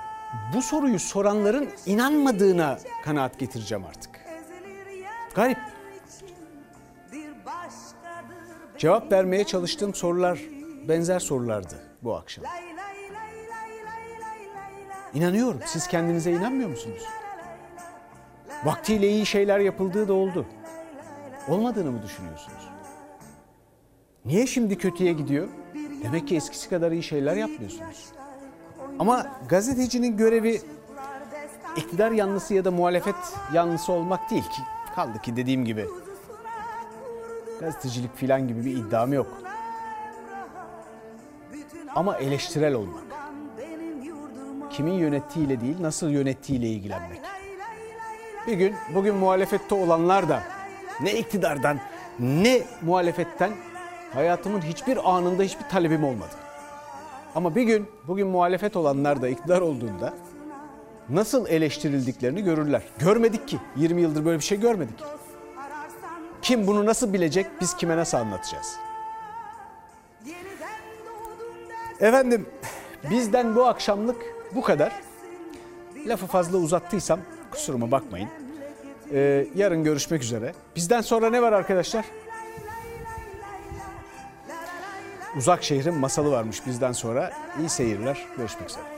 Bu 0.54 0.62
soruyu 0.62 0.98
soranların 0.98 1.68
inanmadığına 1.86 2.78
kanaat 3.04 3.38
getireceğim 3.38 3.84
artık. 3.84 4.20
Garip. 5.34 5.58
Cevap 8.78 9.12
vermeye 9.12 9.44
çalıştığım 9.44 9.94
sorular 9.94 10.40
benzer 10.88 11.20
sorulardı 11.20 11.74
bu 12.02 12.14
akşam. 12.14 12.44
İnanıyorum. 15.14 15.60
Siz 15.66 15.86
kendinize 15.86 16.32
inanmıyor 16.32 16.68
musunuz? 16.68 17.02
Vaktiyle 18.64 19.08
iyi 19.08 19.26
şeyler 19.26 19.58
yapıldığı 19.58 20.08
da 20.08 20.12
oldu. 20.12 20.46
Olmadığını 21.48 21.90
mı 21.90 22.02
düşünüyorsunuz? 22.02 22.68
Niye 24.24 24.46
şimdi 24.46 24.78
kötüye 24.78 25.12
gidiyor? 25.12 25.48
Demek 26.04 26.28
ki 26.28 26.36
eskisi 26.36 26.68
kadar 26.68 26.92
iyi 26.92 27.02
şeyler 27.02 27.36
yapmıyorsunuz. 27.36 28.12
Ama 28.98 29.26
gazetecinin 29.48 30.16
görevi 30.16 30.60
iktidar 31.76 32.10
yanlısı 32.10 32.54
ya 32.54 32.64
da 32.64 32.70
muhalefet 32.70 33.14
yanlısı 33.52 33.92
olmak 33.92 34.30
değil 34.30 34.42
ki. 34.42 34.62
Kaldı 34.94 35.18
ki 35.18 35.36
dediğim 35.36 35.64
gibi 35.64 35.86
gazetecilik 37.60 38.16
filan 38.16 38.48
gibi 38.48 38.64
bir 38.64 38.76
iddiam 38.76 39.12
yok. 39.12 39.26
Ama 41.94 42.16
eleştirel 42.16 42.74
olmak. 42.74 43.04
Kimin 44.70 44.92
yönettiğiyle 44.92 45.60
değil, 45.60 45.76
nasıl 45.80 46.08
yönettiğiyle 46.08 46.66
ilgilenmek. 46.68 47.20
Bir 48.46 48.52
gün 48.52 48.74
bugün 48.94 49.14
muhalefette 49.14 49.74
olanlar 49.74 50.28
da 50.28 50.42
ne 51.00 51.12
iktidardan 51.12 51.78
ne 52.18 52.62
muhalefetten 52.82 53.52
hayatımın 54.14 54.60
hiçbir 54.60 55.10
anında 55.10 55.42
hiçbir 55.42 55.64
talebim 55.68 56.04
olmadı. 56.04 56.34
Ama 57.34 57.54
bir 57.54 57.62
gün 57.62 57.88
bugün 58.06 58.28
muhalefet 58.28 58.76
olanlar 58.76 59.22
da 59.22 59.28
iktidar 59.28 59.60
olduğunda 59.60 60.14
nasıl 61.08 61.48
eleştirildiklerini 61.48 62.42
görürler. 62.42 62.82
Görmedik 62.98 63.48
ki. 63.48 63.58
20 63.76 64.02
yıldır 64.02 64.24
böyle 64.24 64.38
bir 64.38 64.44
şey 64.44 64.60
görmedik. 64.60 64.98
Kim 66.42 66.66
bunu 66.66 66.86
nasıl 66.86 67.12
bilecek? 67.12 67.46
Biz 67.60 67.76
kime 67.76 67.96
nasıl 67.96 68.18
anlatacağız? 68.18 68.76
Efendim 72.00 72.46
bizden 73.10 73.56
bu 73.56 73.64
akşamlık 73.66 74.16
bu 74.54 74.62
kadar. 74.62 74.92
Lafı 76.06 76.26
fazla 76.26 76.58
uzattıysam 76.58 77.20
kusuruma 77.50 77.90
bakmayın. 77.90 78.28
Ee, 79.12 79.46
yarın 79.54 79.84
görüşmek 79.84 80.22
üzere. 80.22 80.54
Bizden 80.76 81.00
sonra 81.00 81.30
ne 81.30 81.42
var 81.42 81.52
arkadaşlar? 81.52 82.04
Uzak 85.36 85.64
şehrin 85.64 85.94
masalı 85.94 86.30
varmış 86.30 86.66
bizden 86.66 86.92
sonra. 86.92 87.32
İyi 87.60 87.68
seyirler. 87.68 88.26
Görüşmek 88.36 88.70
üzere. 88.70 88.93